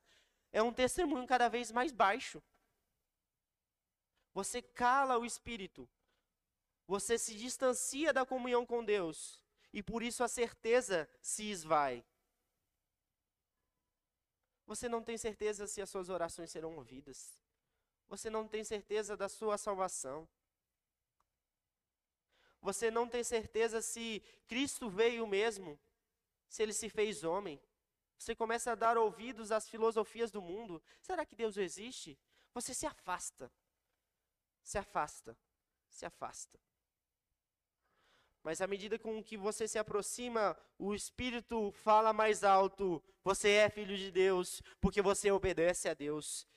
é 0.54 0.64
um 0.64 0.72
testemunho 0.72 1.28
cada 1.28 1.50
vez 1.50 1.70
mais 1.70 1.92
baixo. 1.92 2.42
Você 4.34 4.62
cala 4.62 5.18
o 5.18 5.26
espírito. 5.26 5.90
Você 6.88 7.18
se 7.18 7.36
distancia 7.36 8.14
da 8.14 8.26
comunhão 8.26 8.66
com 8.66 8.86
Deus. 8.86 9.42
E 9.74 9.84
por 9.84 10.02
isso 10.02 10.24
a 10.24 10.30
certeza 10.30 11.10
se 11.22 11.50
esvai. 11.50 12.06
Você 14.66 14.88
não 14.88 15.04
tem 15.04 15.18
certeza 15.18 15.68
se 15.68 15.82
as 15.82 15.90
suas 15.90 16.08
orações 16.10 16.52
serão 16.52 16.76
ouvidas 16.78 17.45
você 18.08 18.30
não 18.30 18.48
tem 18.48 18.64
certeza 18.64 19.18
da 19.18 19.28
sua 19.28 19.58
salvação. 19.58 20.28
Você 22.62 22.90
não 22.90 23.08
tem 23.08 23.24
certeza 23.24 23.82
se 23.82 24.24
Cristo 24.48 24.90
veio 24.90 25.28
mesmo, 25.28 25.80
se 26.48 26.64
ele 26.64 26.74
se 26.74 26.90
fez 26.90 27.24
homem. 27.24 27.62
Você 28.18 28.36
começa 28.36 28.72
a 28.72 28.76
dar 28.76 28.98
ouvidos 28.98 29.52
às 29.52 29.70
filosofias 29.70 30.32
do 30.32 30.42
mundo. 30.42 30.82
Será 31.02 31.26
que 31.26 31.36
Deus 31.36 31.58
existe? 31.58 32.18
Você 32.54 32.74
se 32.74 32.88
afasta. 32.88 33.52
Se 34.64 34.78
afasta. 34.78 35.38
Se 35.90 36.06
afasta. 36.06 36.60
Mas 38.42 38.62
à 38.62 38.68
medida 38.68 38.98
com 39.00 39.24
que 39.24 39.36
você 39.36 39.68
se 39.68 39.78
aproxima, 39.78 40.56
o 40.78 40.94
Espírito 40.94 41.72
fala 41.72 42.14
mais 42.14 42.44
alto: 42.44 43.04
Você 43.24 43.50
é 43.50 43.70
filho 43.70 43.98
de 43.98 44.12
Deus, 44.12 44.62
porque 44.80 45.02
você 45.02 45.32
obedece 45.32 45.90
a 45.90 45.94
Deus. 45.94 46.48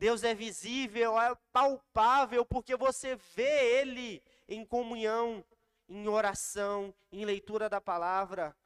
Deus 0.00 0.24
é 0.24 0.34
visível, 0.34 1.20
é 1.20 1.36
palpável, 1.52 2.42
porque 2.42 2.74
você 2.74 3.16
vê 3.34 3.80
Ele 3.80 4.22
em 4.48 4.64
comunhão, 4.64 5.44
em 5.86 6.08
oração, 6.08 6.94
em 7.12 7.22
leitura 7.22 7.68
da 7.68 7.82
palavra. 7.82 8.56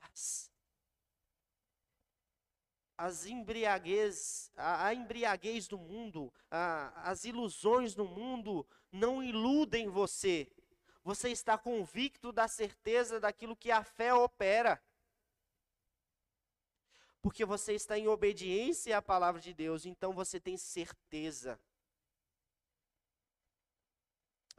As, 0.00 0.50
as 2.96 3.26
embriaguez, 3.26 4.50
a, 4.56 4.86
a 4.86 4.94
embriaguez 4.94 5.68
do 5.68 5.76
mundo, 5.76 6.32
a, 6.50 7.10
as 7.10 7.26
ilusões 7.26 7.94
do 7.94 8.06
mundo 8.06 8.66
não 8.90 9.22
iludem 9.22 9.90
você. 9.90 10.50
Você 11.02 11.28
está 11.28 11.58
convicto 11.58 12.32
da 12.32 12.48
certeza 12.48 13.20
daquilo 13.20 13.54
que 13.54 13.70
a 13.70 13.84
fé 13.84 14.14
opera 14.14 14.80
porque 17.24 17.42
você 17.42 17.72
está 17.72 17.98
em 17.98 18.06
obediência 18.06 18.98
à 18.98 19.00
palavra 19.00 19.40
de 19.40 19.54
Deus, 19.54 19.86
então 19.86 20.12
você 20.12 20.38
tem 20.38 20.58
certeza. 20.58 21.58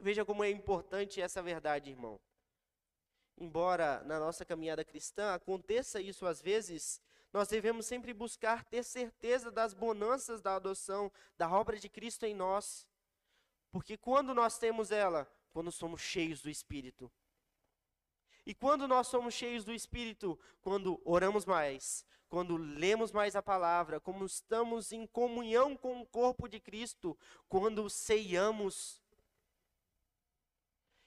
Veja 0.00 0.24
como 0.24 0.42
é 0.42 0.50
importante 0.50 1.20
essa 1.20 1.40
verdade, 1.40 1.90
irmão. 1.90 2.18
Embora 3.38 4.02
na 4.02 4.18
nossa 4.18 4.44
caminhada 4.44 4.84
cristã 4.84 5.32
aconteça 5.32 6.00
isso 6.00 6.26
às 6.26 6.42
vezes, 6.42 7.00
nós 7.32 7.46
devemos 7.46 7.86
sempre 7.86 8.12
buscar 8.12 8.64
ter 8.64 8.82
certeza 8.82 9.48
das 9.48 9.72
bonanças 9.72 10.40
da 10.40 10.56
adoção, 10.56 11.12
da 11.38 11.48
obra 11.48 11.78
de 11.78 11.88
Cristo 11.88 12.26
em 12.26 12.34
nós. 12.34 12.84
Porque 13.70 13.96
quando 13.96 14.34
nós 14.34 14.58
temos 14.58 14.90
ela? 14.90 15.32
Quando 15.52 15.70
somos 15.70 16.00
cheios 16.00 16.42
do 16.42 16.50
Espírito. 16.50 17.12
E 18.46 18.54
quando 18.54 18.86
nós 18.86 19.08
somos 19.08 19.34
cheios 19.34 19.64
do 19.64 19.74
Espírito? 19.74 20.38
Quando 20.62 21.02
oramos 21.04 21.44
mais, 21.44 22.06
quando 22.28 22.56
lemos 22.56 23.10
mais 23.10 23.34
a 23.34 23.42
palavra, 23.42 23.98
como 23.98 24.24
estamos 24.24 24.92
em 24.92 25.04
comunhão 25.04 25.76
com 25.76 26.00
o 26.00 26.06
corpo 26.06 26.48
de 26.48 26.60
Cristo, 26.60 27.18
quando 27.48 27.90
ceiamos. 27.90 29.02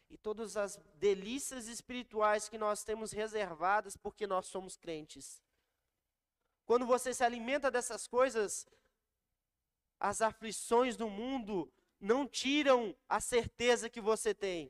E 0.09 0.17
todas 0.17 0.57
as 0.57 0.77
delícias 0.95 1.67
espirituais 1.67 2.49
que 2.49 2.57
nós 2.57 2.83
temos 2.83 3.13
reservadas 3.13 3.95
porque 3.95 4.27
nós 4.27 4.47
somos 4.47 4.75
crentes. 4.75 5.41
Quando 6.65 6.85
você 6.85 7.13
se 7.13 7.23
alimenta 7.23 7.71
dessas 7.71 8.05
coisas, 8.05 8.67
as 9.97 10.21
aflições 10.21 10.97
do 10.97 11.09
mundo 11.09 11.71
não 12.01 12.27
tiram 12.27 12.93
a 13.07 13.21
certeza 13.21 13.89
que 13.89 14.01
você 14.01 14.33
tem 14.33 14.69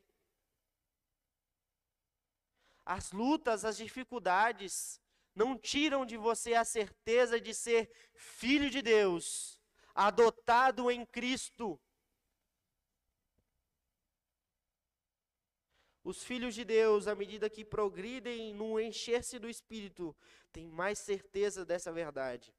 as 2.89 3.11
lutas, 3.11 3.63
as 3.65 3.77
dificuldades, 3.77 4.99
não 5.35 5.55
tiram 5.55 6.07
de 6.07 6.17
você 6.17 6.55
a 6.55 6.65
certeza 6.65 7.39
de 7.39 7.53
ser 7.53 7.87
filho 8.15 8.67
de 8.67 8.81
Deus, 8.81 9.61
adotado 9.93 10.89
em 10.89 11.05
Cristo. 11.05 11.79
Os 16.03 16.23
filhos 16.23 16.55
de 16.55 16.65
Deus, 16.65 17.07
à 17.07 17.13
medida 17.13 17.47
que 17.47 17.63
progridem 17.63 18.55
no 18.55 18.79
encher-se 18.79 19.37
do 19.37 19.47
Espírito, 19.47 20.17
têm 20.51 20.67
mais 20.67 20.97
certeza 20.97 21.63
dessa 21.63 21.91
verdade. 21.93 22.51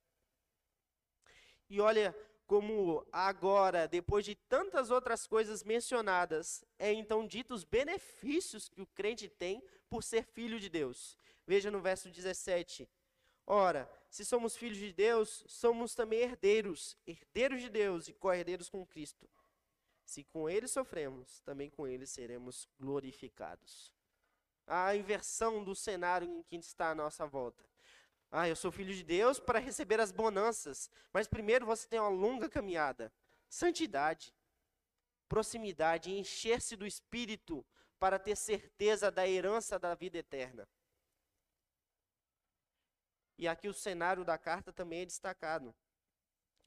E 1.69 1.81
olha, 1.81 2.15
como 2.47 3.05
agora, 3.11 3.89
depois 3.89 4.25
de 4.25 4.37
tantas 4.37 4.93
outras 4.93 5.27
coisas 5.27 5.65
mencionadas, 5.65 6.65
é 6.79 6.93
então 6.93 7.27
dito 7.27 7.53
os 7.53 7.65
benefícios 7.65 8.69
que 8.69 8.81
o 8.81 8.87
crente 8.87 9.29
tem 9.29 9.61
por 9.91 10.05
ser 10.05 10.25
filho 10.25 10.61
de 10.61 10.69
Deus. 10.69 11.19
Veja 11.47 11.71
no 11.71 11.81
verso 11.81 12.09
17. 12.09 12.89
Ora, 13.47 13.91
se 14.09 14.25
somos 14.25 14.57
filhos 14.57 14.79
de 14.79 14.93
Deus, 14.93 15.45
somos 15.49 15.95
também 15.95 16.21
herdeiros, 16.21 16.97
herdeiros 17.05 17.61
de 17.61 17.69
Deus 17.69 18.07
e 18.07 18.13
co-herdeiros 18.15 18.71
com 18.71 18.87
Cristo. 18.87 19.29
Se 20.05 20.23
com 20.25 20.49
ele 20.49 20.69
sofremos, 20.69 21.41
também 21.41 21.69
com 21.69 21.87
ele 21.87 22.07
seremos 22.07 22.69
glorificados. 22.79 23.93
A 24.67 24.95
inversão 24.95 25.65
do 25.65 25.75
cenário 25.75 26.29
em 26.29 26.43
que 26.43 26.57
está 26.57 26.91
a 26.91 26.95
nossa 26.95 27.27
volta. 27.27 27.69
Ah, 28.31 28.49
eu 28.49 28.55
sou 28.55 28.71
filho 28.71 28.95
de 28.95 29.03
Deus 29.03 29.41
para 29.41 29.59
receber 29.59 29.99
as 29.99 30.13
bonanças. 30.13 30.89
Mas 31.13 31.27
primeiro 31.27 31.67
você 31.67 31.89
tem 31.89 31.99
uma 31.99 32.09
longa 32.09 32.49
caminhada. 32.49 33.13
Santidade, 33.49 34.33
proximidade, 35.29 36.13
encher-se 36.13 36.77
do 36.77 36.87
Espírito 36.87 37.67
para 38.01 38.19
ter 38.19 38.35
certeza 38.35 39.11
da 39.11 39.29
herança 39.29 39.79
da 39.79 39.95
vida 39.95 40.17
eterna. 40.17 40.67
E 43.37 43.47
aqui 43.47 43.69
o 43.69 43.75
cenário 43.75 44.25
da 44.25 44.39
carta 44.39 44.73
também 44.73 45.03
é 45.03 45.07
destacado. 45.07 45.75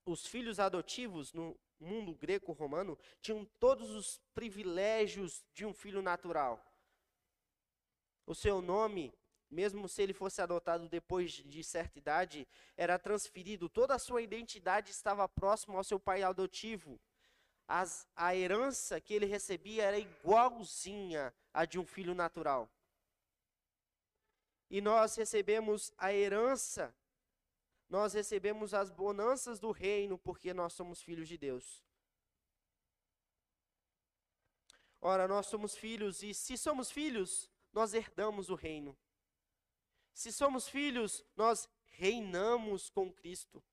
Os 0.06 0.28
filhos 0.28 0.60
adotivos 0.60 1.34
no 1.34 1.60
mundo 1.80 2.14
greco-romano 2.14 2.98
tinham 3.20 3.46
todos 3.60 3.90
os 3.92 4.22
privilégios 4.34 5.44
de 5.54 5.66
um 5.66 5.74
filho 5.74 6.02
natural. 6.02 6.64
O 8.26 8.36
seu 8.36 8.62
nome, 8.62 9.14
mesmo 9.50 9.90
se 9.90 10.02
ele 10.02 10.14
fosse 10.14 10.42
adotado 10.42 10.88
depois 10.88 11.32
de 11.32 11.64
certa 11.64 11.98
idade, 11.98 12.48
era 12.78 13.00
transferido, 13.00 13.68
toda 13.68 13.96
a 13.96 14.00
sua 14.00 14.22
identidade 14.22 14.92
estava 14.92 15.28
próxima 15.28 15.78
ao 15.78 15.84
seu 15.84 16.00
pai 16.00 16.22
adotivo. 16.22 17.00
As, 17.68 18.08
a 18.16 18.36
herança 18.36 19.00
que 19.00 19.14
ele 19.14 19.26
recebia 19.26 19.84
era 19.84 19.98
igualzinha 19.98 21.34
à 21.54 21.66
de 21.66 21.80
um 21.80 21.86
filho 21.86 22.14
natural. 22.14 22.70
E 24.70 24.82
nós 24.82 25.16
recebemos 25.16 25.94
a 25.98 26.12
herança, 26.12 26.96
nós 27.88 28.14
recebemos 28.14 28.74
as 28.74 28.90
bonanças 28.90 29.60
do 29.60 29.72
reino, 29.72 30.18
porque 30.18 30.54
nós 30.54 30.74
somos 30.74 31.02
filhos 31.02 31.28
de 31.28 31.38
Deus. 31.38 31.84
Ora, 35.00 35.28
nós 35.28 35.48
somos 35.48 35.76
filhos, 35.76 36.24
e 36.24 36.34
se 36.34 36.58
somos 36.58 36.90
filhos, 36.90 37.50
nós 37.72 37.94
herdamos 37.94 38.50
o 38.50 38.56
reino. 38.56 38.98
Se 40.14 40.32
somos 40.32 40.68
filhos, 40.68 41.26
nós 41.36 41.70
reinamos 41.86 42.90
com 42.90 43.12
Cristo. 43.12 43.64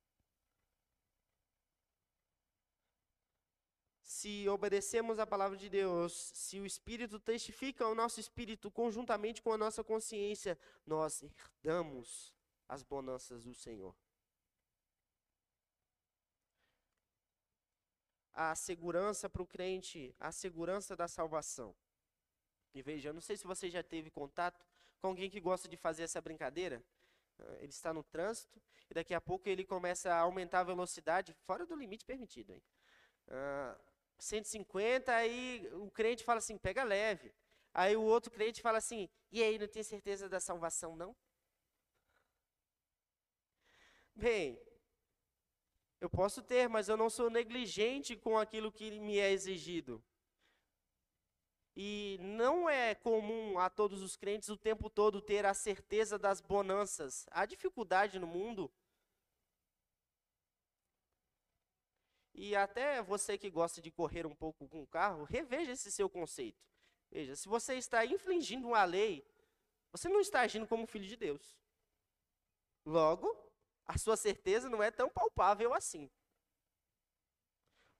Se 4.20 4.46
obedecemos 4.50 5.18
a 5.18 5.26
palavra 5.26 5.56
de 5.56 5.70
Deus, 5.70 6.12
se 6.34 6.60
o 6.60 6.66
Espírito 6.66 7.18
testifica 7.18 7.88
o 7.88 7.94
nosso 7.94 8.20
espírito 8.20 8.70
conjuntamente 8.70 9.40
com 9.40 9.50
a 9.50 9.56
nossa 9.56 9.82
consciência, 9.82 10.58
nós 10.86 11.22
herdamos 11.22 12.30
as 12.68 12.82
bonanças 12.82 13.44
do 13.44 13.54
Senhor. 13.54 13.96
A 18.34 18.54
segurança 18.54 19.26
para 19.30 19.40
o 19.40 19.46
crente, 19.46 20.14
a 20.20 20.30
segurança 20.30 20.94
da 20.94 21.08
salvação. 21.08 21.74
E 22.74 22.82
veja, 22.82 23.08
eu 23.08 23.14
não 23.14 23.22
sei 23.22 23.38
se 23.38 23.46
você 23.46 23.70
já 23.70 23.82
teve 23.82 24.10
contato 24.10 24.62
com 25.00 25.06
alguém 25.06 25.30
que 25.30 25.40
gosta 25.40 25.66
de 25.66 25.78
fazer 25.78 26.02
essa 26.02 26.20
brincadeira. 26.20 26.84
Ah, 27.38 27.56
ele 27.60 27.72
está 27.72 27.90
no 27.90 28.02
trânsito 28.02 28.60
e 28.90 28.92
daqui 28.92 29.14
a 29.14 29.20
pouco 29.20 29.48
ele 29.48 29.64
começa 29.64 30.12
a 30.12 30.18
aumentar 30.18 30.60
a 30.60 30.64
velocidade 30.64 31.32
fora 31.46 31.64
do 31.64 31.74
limite 31.74 32.04
permitido. 32.04 32.52
Hein? 32.52 32.62
Uh, 33.28 33.89
150, 34.20 35.14
aí 35.14 35.68
o 35.74 35.90
crente 35.90 36.24
fala 36.24 36.38
assim, 36.38 36.58
pega 36.58 36.84
leve. 36.84 37.32
Aí 37.72 37.96
o 37.96 38.02
outro 38.02 38.30
crente 38.30 38.62
fala 38.62 38.78
assim, 38.78 39.08
e 39.30 39.42
aí, 39.42 39.58
não 39.58 39.68
tem 39.68 39.82
certeza 39.82 40.28
da 40.28 40.40
salvação, 40.40 40.96
não? 40.96 41.16
Bem, 44.14 44.60
eu 46.00 46.10
posso 46.10 46.42
ter, 46.42 46.68
mas 46.68 46.88
eu 46.88 46.96
não 46.96 47.08
sou 47.08 47.30
negligente 47.30 48.16
com 48.16 48.38
aquilo 48.38 48.72
que 48.72 48.98
me 48.98 49.18
é 49.18 49.30
exigido. 49.30 50.02
E 51.76 52.18
não 52.20 52.68
é 52.68 52.94
comum 52.94 53.58
a 53.58 53.70
todos 53.70 54.02
os 54.02 54.16
crentes 54.16 54.48
o 54.48 54.56
tempo 54.56 54.90
todo 54.90 55.22
ter 55.22 55.46
a 55.46 55.54
certeza 55.54 56.18
das 56.18 56.40
bonanças. 56.40 57.26
Há 57.30 57.46
dificuldade 57.46 58.18
no 58.18 58.26
mundo. 58.26 58.70
E 62.42 62.56
até 62.56 63.02
você 63.02 63.36
que 63.36 63.50
gosta 63.50 63.82
de 63.82 63.90
correr 63.90 64.24
um 64.24 64.34
pouco 64.34 64.66
com 64.66 64.80
o 64.80 64.86
carro, 64.86 65.24
reveja 65.24 65.72
esse 65.72 65.92
seu 65.92 66.08
conceito. 66.08 66.64
Veja, 67.10 67.36
se 67.36 67.46
você 67.46 67.74
está 67.74 68.06
infringindo 68.06 68.68
uma 68.68 68.82
lei, 68.82 69.22
você 69.92 70.08
não 70.08 70.20
está 70.20 70.40
agindo 70.40 70.66
como 70.66 70.86
filho 70.86 71.06
de 71.06 71.16
Deus. 71.16 71.54
Logo, 72.82 73.28
a 73.84 73.98
sua 73.98 74.16
certeza 74.16 74.70
não 74.70 74.82
é 74.82 74.90
tão 74.90 75.10
palpável 75.10 75.74
assim. 75.74 76.10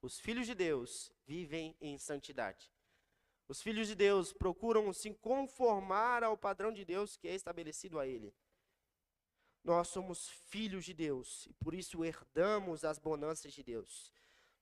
Os 0.00 0.18
filhos 0.18 0.46
de 0.46 0.54
Deus 0.54 1.12
vivem 1.26 1.76
em 1.78 1.98
santidade. 1.98 2.72
Os 3.46 3.60
filhos 3.60 3.88
de 3.88 3.94
Deus 3.94 4.32
procuram 4.32 4.90
se 4.94 5.12
conformar 5.12 6.24
ao 6.24 6.38
padrão 6.38 6.72
de 6.72 6.82
Deus 6.82 7.14
que 7.14 7.28
é 7.28 7.34
estabelecido 7.34 7.98
a 7.98 8.06
ele. 8.06 8.34
Nós 9.62 9.88
somos 9.88 10.30
filhos 10.30 10.86
de 10.86 10.94
Deus 10.94 11.44
e 11.44 11.52
por 11.52 11.74
isso 11.74 12.02
herdamos 12.02 12.86
as 12.86 12.98
bonanças 12.98 13.52
de 13.52 13.62
Deus. 13.62 14.10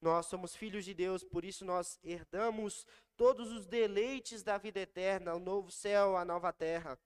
Nós 0.01 0.27
somos 0.27 0.55
filhos 0.55 0.85
de 0.85 0.95
Deus, 0.95 1.25
por 1.25 1.45
isso 1.45 1.65
nós 1.65 1.99
herdamos 2.05 2.87
todos 3.17 3.51
os 3.51 3.67
deleites 3.67 4.43
da 4.43 4.57
vida 4.57 4.81
eterna, 4.81 5.35
o 5.35 5.41
novo 5.41 5.71
céu, 5.71 6.17
a 6.17 6.25
nova 6.25 6.53
terra. 6.53 6.99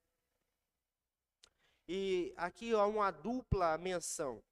E 1.88 2.32
aqui 2.36 2.72
há 2.72 2.86
uma 2.86 3.11
dupla 3.11 3.78
menção. 3.78 4.43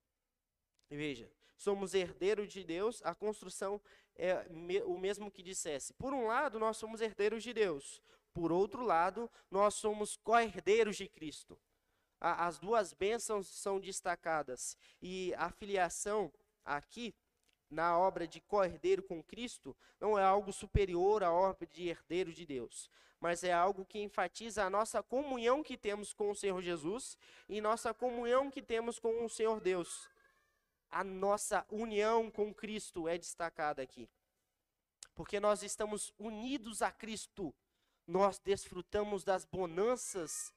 Veja, 0.88 1.30
somos 1.56 1.94
herdeiros 1.94 2.50
de 2.52 2.64
Deus, 2.64 3.02
a 3.04 3.14
construção 3.14 3.80
é 4.16 4.46
o 4.84 4.98
mesmo 4.98 5.30
que 5.30 5.42
dissesse. 5.42 5.92
Por 5.94 6.12
um 6.12 6.26
lado, 6.26 6.58
nós 6.58 6.76
somos 6.76 7.00
herdeiros 7.00 7.42
de 7.42 7.52
Deus. 7.52 8.02
Por 8.32 8.52
outro 8.52 8.82
lado, 8.82 9.30
nós 9.50 9.74
somos 9.74 10.16
co-herdeiros 10.16 10.96
de 10.96 11.08
Cristo. 11.08 11.58
As 12.20 12.58
duas 12.58 12.92
bênçãos 12.92 13.48
são 13.48 13.80
destacadas. 13.80 14.76
E 15.00 15.34
a 15.36 15.50
filiação 15.50 16.32
aqui, 16.64 17.14
na 17.70 17.96
obra 17.98 18.26
de 18.26 18.40
co-herdeiro 18.40 19.02
com 19.02 19.22
Cristo, 19.22 19.76
não 20.00 20.18
é 20.18 20.24
algo 20.24 20.52
superior 20.52 21.22
à 21.22 21.32
obra 21.32 21.66
de 21.66 21.88
herdeiro 21.88 22.32
de 22.32 22.44
Deus, 22.44 22.90
mas 23.20 23.44
é 23.44 23.52
algo 23.52 23.84
que 23.84 24.00
enfatiza 24.00 24.64
a 24.64 24.70
nossa 24.70 25.02
comunhão 25.02 25.62
que 25.62 25.76
temos 25.76 26.12
com 26.12 26.30
o 26.30 26.34
Senhor 26.34 26.60
Jesus 26.60 27.16
e 27.48 27.60
nossa 27.60 27.94
comunhão 27.94 28.50
que 28.50 28.60
temos 28.60 28.98
com 28.98 29.24
o 29.24 29.28
Senhor 29.28 29.60
Deus 29.60 30.10
a 30.90 31.04
nossa 31.04 31.64
união 31.70 32.30
com 32.30 32.52
Cristo 32.52 33.06
é 33.06 33.16
destacada 33.16 33.80
aqui. 33.80 34.08
Porque 35.14 35.38
nós 35.38 35.62
estamos 35.62 36.12
unidos 36.18 36.82
a 36.82 36.90
Cristo, 36.90 37.54
nós 38.06 38.38
desfrutamos 38.38 39.22
das 39.22 39.44
bonanças 39.44 40.52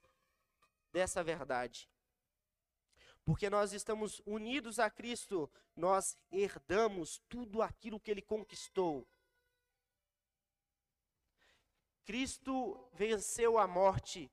dessa 0.91 1.23
verdade. 1.23 1.89
Porque 3.25 3.49
nós 3.49 3.71
estamos 3.71 4.21
unidos 4.25 4.79
a 4.79 4.89
Cristo, 4.89 5.49
nós 5.75 6.17
herdamos 6.31 7.21
tudo 7.29 7.61
aquilo 7.61 7.99
que 7.99 8.11
ele 8.11 8.21
conquistou. 8.21 9.07
Cristo 12.03 12.89
venceu 12.93 13.57
a 13.57 13.65
morte, 13.65 14.29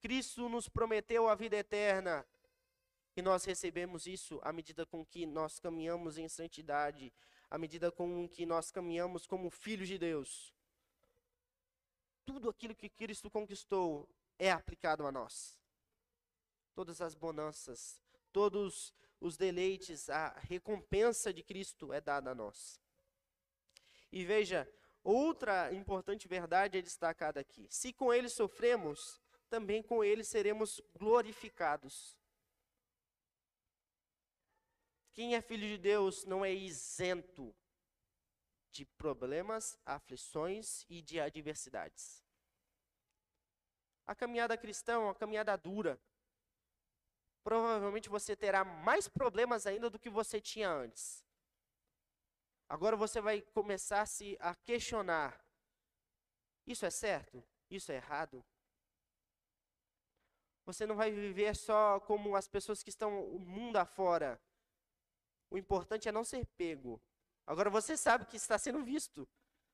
Cristo 0.00 0.46
nos 0.48 0.68
prometeu 0.68 1.26
a 1.26 1.34
vida 1.34 1.56
eterna, 1.56 2.26
e 3.16 3.22
nós 3.22 3.44
recebemos 3.44 4.06
isso 4.06 4.38
à 4.42 4.52
medida 4.52 4.84
com 4.84 5.06
que 5.06 5.24
nós 5.24 5.58
caminhamos 5.58 6.18
em 6.18 6.28
santidade, 6.28 7.12
à 7.48 7.56
medida 7.56 7.90
com 7.90 8.28
que 8.28 8.44
nós 8.44 8.70
caminhamos 8.70 9.26
como 9.26 9.48
filhos 9.48 9.88
de 9.88 9.96
Deus. 9.96 10.52
Tudo 12.26 12.50
aquilo 12.50 12.74
que 12.74 12.90
Cristo 12.90 13.30
conquistou 13.30 14.08
é 14.38 14.50
aplicado 14.50 15.06
a 15.06 15.12
nós. 15.12 15.58
Todas 16.74 17.00
as 17.00 17.14
bonanças, 17.14 18.02
todos 18.34 18.92
os 19.20 19.36
deleites, 19.36 20.10
a 20.10 20.30
recompensa 20.40 21.32
de 21.32 21.42
Cristo 21.42 21.92
é 21.92 22.00
dada 22.00 22.32
a 22.32 22.34
nós. 22.34 22.80
E 24.10 24.24
veja, 24.24 24.68
outra 25.04 25.72
importante 25.72 26.26
verdade 26.26 26.76
é 26.76 26.82
destacada 26.82 27.38
aqui. 27.38 27.68
Se 27.70 27.92
com 27.92 28.12
ele 28.12 28.28
sofremos, 28.28 29.22
também 29.48 29.84
com 29.84 30.02
ele 30.02 30.24
seremos 30.24 30.80
glorificados. 30.98 32.18
Quem 35.12 35.36
é 35.36 35.40
filho 35.40 35.68
de 35.68 35.78
Deus 35.78 36.24
não 36.24 36.44
é 36.44 36.52
isento 36.52 37.54
de 38.72 38.84
problemas, 38.84 39.78
aflições 39.86 40.84
e 40.88 41.00
de 41.00 41.20
adversidades. 41.20 42.24
A 44.04 44.12
caminhada 44.12 44.58
cristã 44.58 44.94
é 44.94 44.98
uma 44.98 45.14
caminhada 45.14 45.56
dura. 45.56 46.00
Provavelmente 47.44 48.08
você 48.08 48.34
terá 48.34 48.64
mais 48.64 49.06
problemas 49.06 49.66
ainda 49.66 49.90
do 49.90 49.98
que 49.98 50.08
você 50.08 50.40
tinha 50.40 50.70
antes. 50.70 51.22
Agora 52.66 52.96
você 52.96 53.20
vai 53.20 53.42
começar 53.42 54.00
a 54.00 54.06
se 54.06 54.36
a 54.40 54.54
questionar: 54.54 55.38
isso 56.66 56.86
é 56.86 56.90
certo? 56.90 57.44
Isso 57.70 57.92
é 57.92 57.96
errado? 57.96 58.44
Você 60.64 60.86
não 60.86 60.96
vai 60.96 61.12
viver 61.12 61.54
só 61.54 62.00
como 62.00 62.34
as 62.34 62.48
pessoas 62.48 62.82
que 62.82 62.88
estão 62.88 63.22
o 63.22 63.38
mundo 63.38 63.76
afora, 63.76 64.40
o 65.50 65.58
importante 65.58 66.08
é 66.08 66.12
não 66.12 66.24
ser 66.24 66.46
pego. 66.56 67.00
Agora 67.46 67.68
você 67.68 67.96
sabe 67.96 68.24
que 68.24 68.36
está 68.36 68.58
sendo 68.58 68.82
visto. 68.82 69.28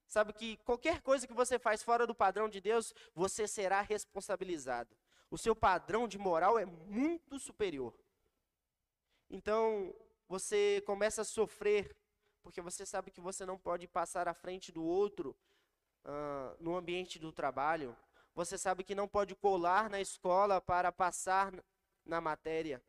Sabe 0.08 0.32
que 0.32 0.56
qualquer 0.58 1.00
coisa 1.02 1.24
que 1.24 1.32
você 1.32 1.56
faz 1.56 1.84
fora 1.84 2.04
do 2.04 2.14
padrão 2.14 2.48
de 2.48 2.60
Deus, 2.60 2.92
você 3.14 3.46
será 3.46 3.80
responsabilizado. 3.80 4.96
O 5.30 5.38
seu 5.38 5.54
padrão 5.54 6.08
de 6.08 6.18
moral 6.18 6.58
é 6.58 6.66
muito 6.66 7.38
superior. 7.38 7.94
Então, 9.30 9.94
você 10.28 10.82
começa 10.84 11.22
a 11.22 11.24
sofrer, 11.24 11.96
porque 12.42 12.60
você 12.60 12.84
sabe 12.84 13.10
que 13.12 13.20
você 13.20 13.46
não 13.46 13.56
pode 13.56 13.86
passar 13.86 14.26
à 14.26 14.34
frente 14.34 14.72
do 14.72 14.82
outro 14.82 15.36
uh, 16.04 16.56
no 16.58 16.76
ambiente 16.76 17.18
do 17.18 17.30
trabalho. 17.32 17.96
Você 18.34 18.58
sabe 18.58 18.82
que 18.82 18.94
não 18.94 19.06
pode 19.06 19.36
colar 19.36 19.88
na 19.88 20.00
escola 20.00 20.60
para 20.60 20.90
passar 20.90 21.52
na 22.04 22.20
matéria. 22.20 22.82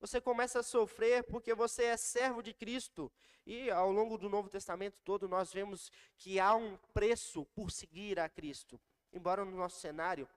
Você 0.00 0.20
começa 0.20 0.60
a 0.60 0.62
sofrer 0.62 1.24
porque 1.24 1.54
você 1.54 1.84
é 1.84 1.96
servo 1.96 2.42
de 2.42 2.52
Cristo. 2.52 3.10
E 3.46 3.70
ao 3.70 3.90
longo 3.90 4.18
do 4.18 4.28
Novo 4.28 4.50
Testamento 4.50 4.98
todo, 5.02 5.26
nós 5.26 5.52
vemos 5.52 5.90
que 6.16 6.38
há 6.38 6.54
um 6.54 6.76
preço 6.92 7.46
por 7.54 7.70
seguir 7.70 8.20
a 8.20 8.28
Cristo. 8.28 8.78
Embora 9.12 9.44
no 9.44 9.56
nosso 9.56 9.80
cenário, 9.80 10.28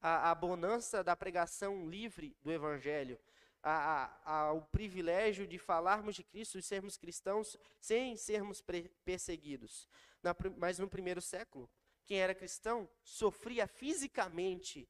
a, 0.00 0.30
a 0.30 0.34
bonança 0.34 1.04
da 1.04 1.14
pregação 1.14 1.88
livre 1.88 2.36
do 2.42 2.50
Evangelho, 2.50 3.18
a, 3.62 4.10
a, 4.24 4.52
o 4.52 4.62
privilégio 4.62 5.46
de 5.46 5.58
falarmos 5.58 6.14
de 6.14 6.24
Cristo 6.24 6.58
e 6.58 6.62
sermos 6.62 6.96
cristãos 6.96 7.56
sem 7.78 8.16
sermos 8.16 8.62
perseguidos. 9.04 9.88
Na, 10.22 10.34
mas 10.56 10.78
no 10.78 10.88
primeiro 10.88 11.20
século, 11.20 11.70
quem 12.04 12.18
era 12.18 12.34
cristão 12.34 12.88
sofria 13.02 13.66
fisicamente 13.66 14.88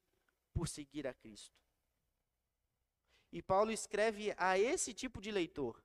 por 0.53 0.67
seguir 0.67 1.07
a 1.07 1.13
Cristo. 1.13 1.55
E 3.31 3.41
Paulo 3.41 3.71
escreve 3.71 4.33
a 4.37 4.57
esse 4.57 4.93
tipo 4.93 5.21
de 5.21 5.31
leitor, 5.31 5.81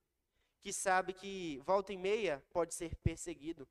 que 0.60 0.72
sabe 0.72 1.12
que 1.12 1.60
volta 1.64 1.92
e 1.92 1.96
meia 1.96 2.44
pode 2.50 2.74
ser 2.74 2.96
perseguido, 2.96 3.68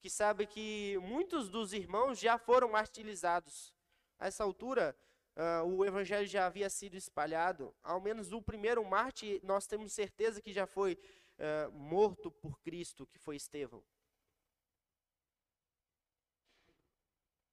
que 0.00 0.10
sabe 0.10 0.46
que 0.46 0.98
muitos 0.98 1.48
dos 1.48 1.72
irmãos 1.72 2.18
já 2.18 2.38
foram 2.38 2.68
martirizados. 2.68 3.75
A 4.18 4.26
essa 4.26 4.44
altura, 4.44 4.96
uh, 5.36 5.64
o 5.64 5.84
evangelho 5.84 6.26
já 6.26 6.46
havia 6.46 6.70
sido 6.70 6.96
espalhado. 6.96 7.74
Ao 7.82 8.00
menos 8.00 8.32
o 8.32 8.40
primeiro 8.40 8.84
mártir, 8.84 9.40
nós 9.42 9.66
temos 9.66 9.92
certeza 9.92 10.40
que 10.40 10.52
já 10.52 10.66
foi 10.66 10.98
uh, 11.38 11.72
morto 11.72 12.30
por 12.30 12.60
Cristo, 12.60 13.06
que 13.06 13.18
foi 13.18 13.36
Estevão. 13.36 13.82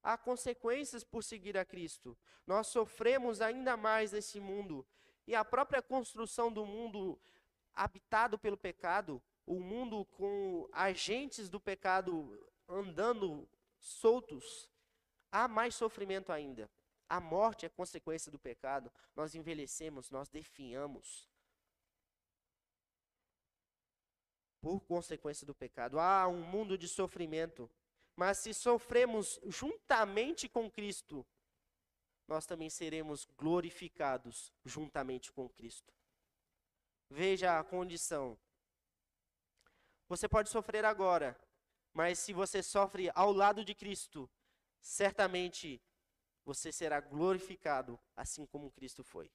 Há 0.01 0.18
consequências 0.18 1.03
por 1.03 1.24
seguir 1.24 1.57
a 1.57 1.64
Cristo. 1.64 2.18
Nós 2.45 2.68
sofremos 2.68 3.39
ainda 3.39 3.78
mais 3.78 4.11
nesse 4.11 4.39
mundo 4.39 4.86
e 5.26 5.34
a 5.34 5.45
própria 5.45 5.82
construção 5.82 6.51
do 6.51 6.66
mundo 6.66 7.18
habitado 7.74 8.38
pelo 8.38 8.57
pecado, 8.57 9.22
o 9.45 9.59
mundo 9.59 10.05
com 10.05 10.68
agentes 10.74 11.49
do 11.49 11.59
pecado 11.59 12.38
andando 12.68 13.47
soltos, 13.80 14.70
há 15.34 15.47
mais 15.47 15.73
sofrimento 15.73 16.31
ainda. 16.31 16.69
A 17.09 17.19
morte 17.19 17.65
é 17.65 17.69
consequência 17.69 18.31
do 18.31 18.39
pecado. 18.39 18.91
Nós 19.15 19.34
envelhecemos, 19.34 20.09
nós 20.11 20.29
definhamos. 20.29 21.27
Por 24.61 24.79
consequência 24.81 25.45
do 25.45 25.55
pecado. 25.55 25.99
Há 25.99 26.27
um 26.27 26.41
mundo 26.41 26.77
de 26.77 26.88
sofrimento. 26.88 27.69
Mas 28.15 28.38
se 28.38 28.53
sofremos 28.53 29.39
juntamente 29.45 30.47
com 30.47 30.69
Cristo, 30.69 31.25
nós 32.27 32.45
também 32.45 32.69
seremos 32.69 33.25
glorificados 33.36 34.53
juntamente 34.63 35.31
com 35.31 35.49
Cristo. 35.49 35.91
Veja 37.09 37.59
a 37.59 37.63
condição. 37.63 38.38
Você 40.07 40.29
pode 40.29 40.49
sofrer 40.49 40.86
agora, 40.86 41.36
mas 41.91 42.19
se 42.19 42.34
você 42.34 42.61
sofre 42.61 43.11
ao 43.15 43.31
lado 43.31 43.65
de 43.65 43.73
Cristo, 43.73 44.29
certamente 44.84 45.81
você 46.43 46.71
será 46.71 46.99
glorificado 46.99 47.97
assim 48.15 48.45
como 48.45 48.69
Cristo 48.69 49.03
foi. 49.03 49.31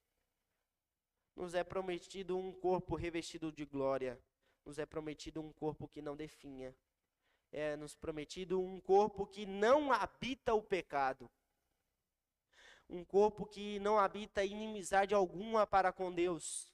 Nos 1.34 1.54
é 1.54 1.64
prometido 1.64 2.36
um 2.36 2.52
corpo 2.52 2.94
revestido 2.94 3.50
de 3.50 3.64
glória, 3.64 4.22
nos 4.64 4.78
é 4.78 4.84
prometido 4.84 5.40
um 5.40 5.50
corpo 5.52 5.88
que 5.88 6.02
não 6.02 6.14
definha, 6.14 6.76
é 7.50 7.76
nos 7.76 7.94
prometido 7.94 8.60
um 8.60 8.78
corpo 8.78 9.26
que 9.26 9.46
não 9.46 9.90
habita 9.90 10.52
o 10.52 10.62
pecado, 10.62 11.30
um 12.86 13.02
corpo 13.02 13.46
que 13.46 13.78
não 13.78 13.98
habita 13.98 14.44
inimizade 14.44 15.14
alguma 15.14 15.66
para 15.66 15.92
com 15.92 16.12
Deus. 16.12 16.70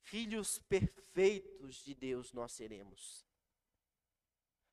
Filhos 0.00 0.58
perfeitos 0.58 1.76
de 1.76 1.94
Deus 1.94 2.32
nós 2.32 2.52
seremos. 2.52 3.24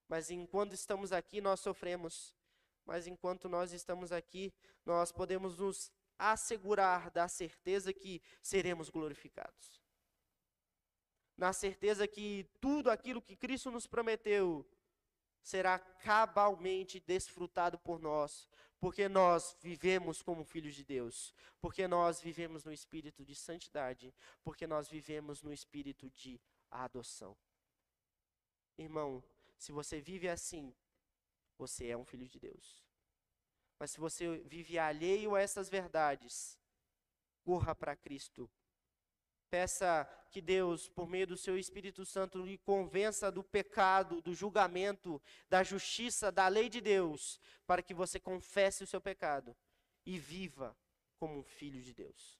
Mas 0.09 0.31
enquanto 0.31 0.73
estamos 0.73 1.13
aqui, 1.13 1.39
nós 1.39 1.59
sofremos. 1.59 2.35
Mas 2.83 3.05
enquanto 3.05 3.47
nós 3.47 3.71
estamos 3.71 4.11
aqui, 4.11 4.51
nós 4.83 5.11
podemos 5.11 5.59
nos 5.59 5.91
assegurar 6.17 7.11
da 7.11 7.27
certeza 7.27 7.93
que 7.93 8.21
seremos 8.41 8.89
glorificados. 8.89 9.79
Na 11.37 11.53
certeza 11.53 12.07
que 12.07 12.49
tudo 12.59 12.89
aquilo 12.89 13.21
que 13.21 13.37
Cristo 13.37 13.69
nos 13.71 13.85
prometeu 13.85 14.67
será 15.41 15.79
cabalmente 15.79 16.99
desfrutado 16.99 17.77
por 17.79 17.99
nós, 17.99 18.49
porque 18.79 19.07
nós 19.07 19.55
vivemos 19.61 20.21
como 20.21 20.43
filhos 20.43 20.75
de 20.75 20.83
Deus, 20.83 21.33
porque 21.61 21.87
nós 21.87 22.19
vivemos 22.19 22.63
no 22.63 22.73
espírito 22.73 23.23
de 23.23 23.35
santidade, 23.35 24.13
porque 24.43 24.67
nós 24.67 24.89
vivemos 24.89 25.41
no 25.41 25.53
espírito 25.53 26.09
de 26.09 26.41
adoção. 26.69 27.37
Irmão, 28.77 29.23
se 29.59 29.73
você 29.73 29.99
vive 29.99 30.29
assim, 30.29 30.73
você 31.57 31.89
é 31.89 31.97
um 31.97 32.05
filho 32.05 32.27
de 32.27 32.39
Deus. 32.39 32.81
Mas 33.77 33.91
se 33.91 33.99
você 33.99 34.39
vive 34.39 34.79
alheio 34.79 35.35
a 35.35 35.41
essas 35.41 35.69
verdades, 35.69 36.57
corra 37.43 37.75
para 37.75 37.95
Cristo. 37.95 38.49
Peça 39.49 40.05
que 40.31 40.41
Deus, 40.41 40.87
por 40.87 41.09
meio 41.09 41.27
do 41.27 41.35
seu 41.35 41.57
Espírito 41.57 42.05
Santo, 42.05 42.41
lhe 42.41 42.57
convença 42.57 43.31
do 43.31 43.43
pecado, 43.43 44.21
do 44.21 44.33
julgamento, 44.33 45.21
da 45.49 45.61
justiça, 45.61 46.31
da 46.31 46.47
lei 46.47 46.69
de 46.69 46.79
Deus, 46.79 47.39
para 47.67 47.83
que 47.83 47.93
você 47.93 48.19
confesse 48.19 48.83
o 48.83 48.87
seu 48.87 49.01
pecado 49.01 49.55
e 50.05 50.17
viva 50.17 50.77
como 51.17 51.37
um 51.37 51.43
filho 51.43 51.81
de 51.81 51.93
Deus. 51.93 52.39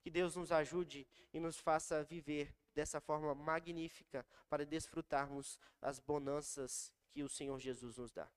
Que 0.00 0.10
Deus 0.10 0.34
nos 0.34 0.50
ajude 0.50 1.06
e 1.32 1.38
nos 1.38 1.58
faça 1.58 2.02
viver 2.02 2.56
dessa 2.78 3.00
forma 3.00 3.34
magnífica 3.34 4.24
para 4.48 4.64
desfrutarmos 4.64 5.58
as 5.82 5.98
bonanças 5.98 6.92
que 7.10 7.24
o 7.24 7.28
Senhor 7.28 7.58
Jesus 7.58 7.96
nos 7.96 8.12
dá. 8.12 8.30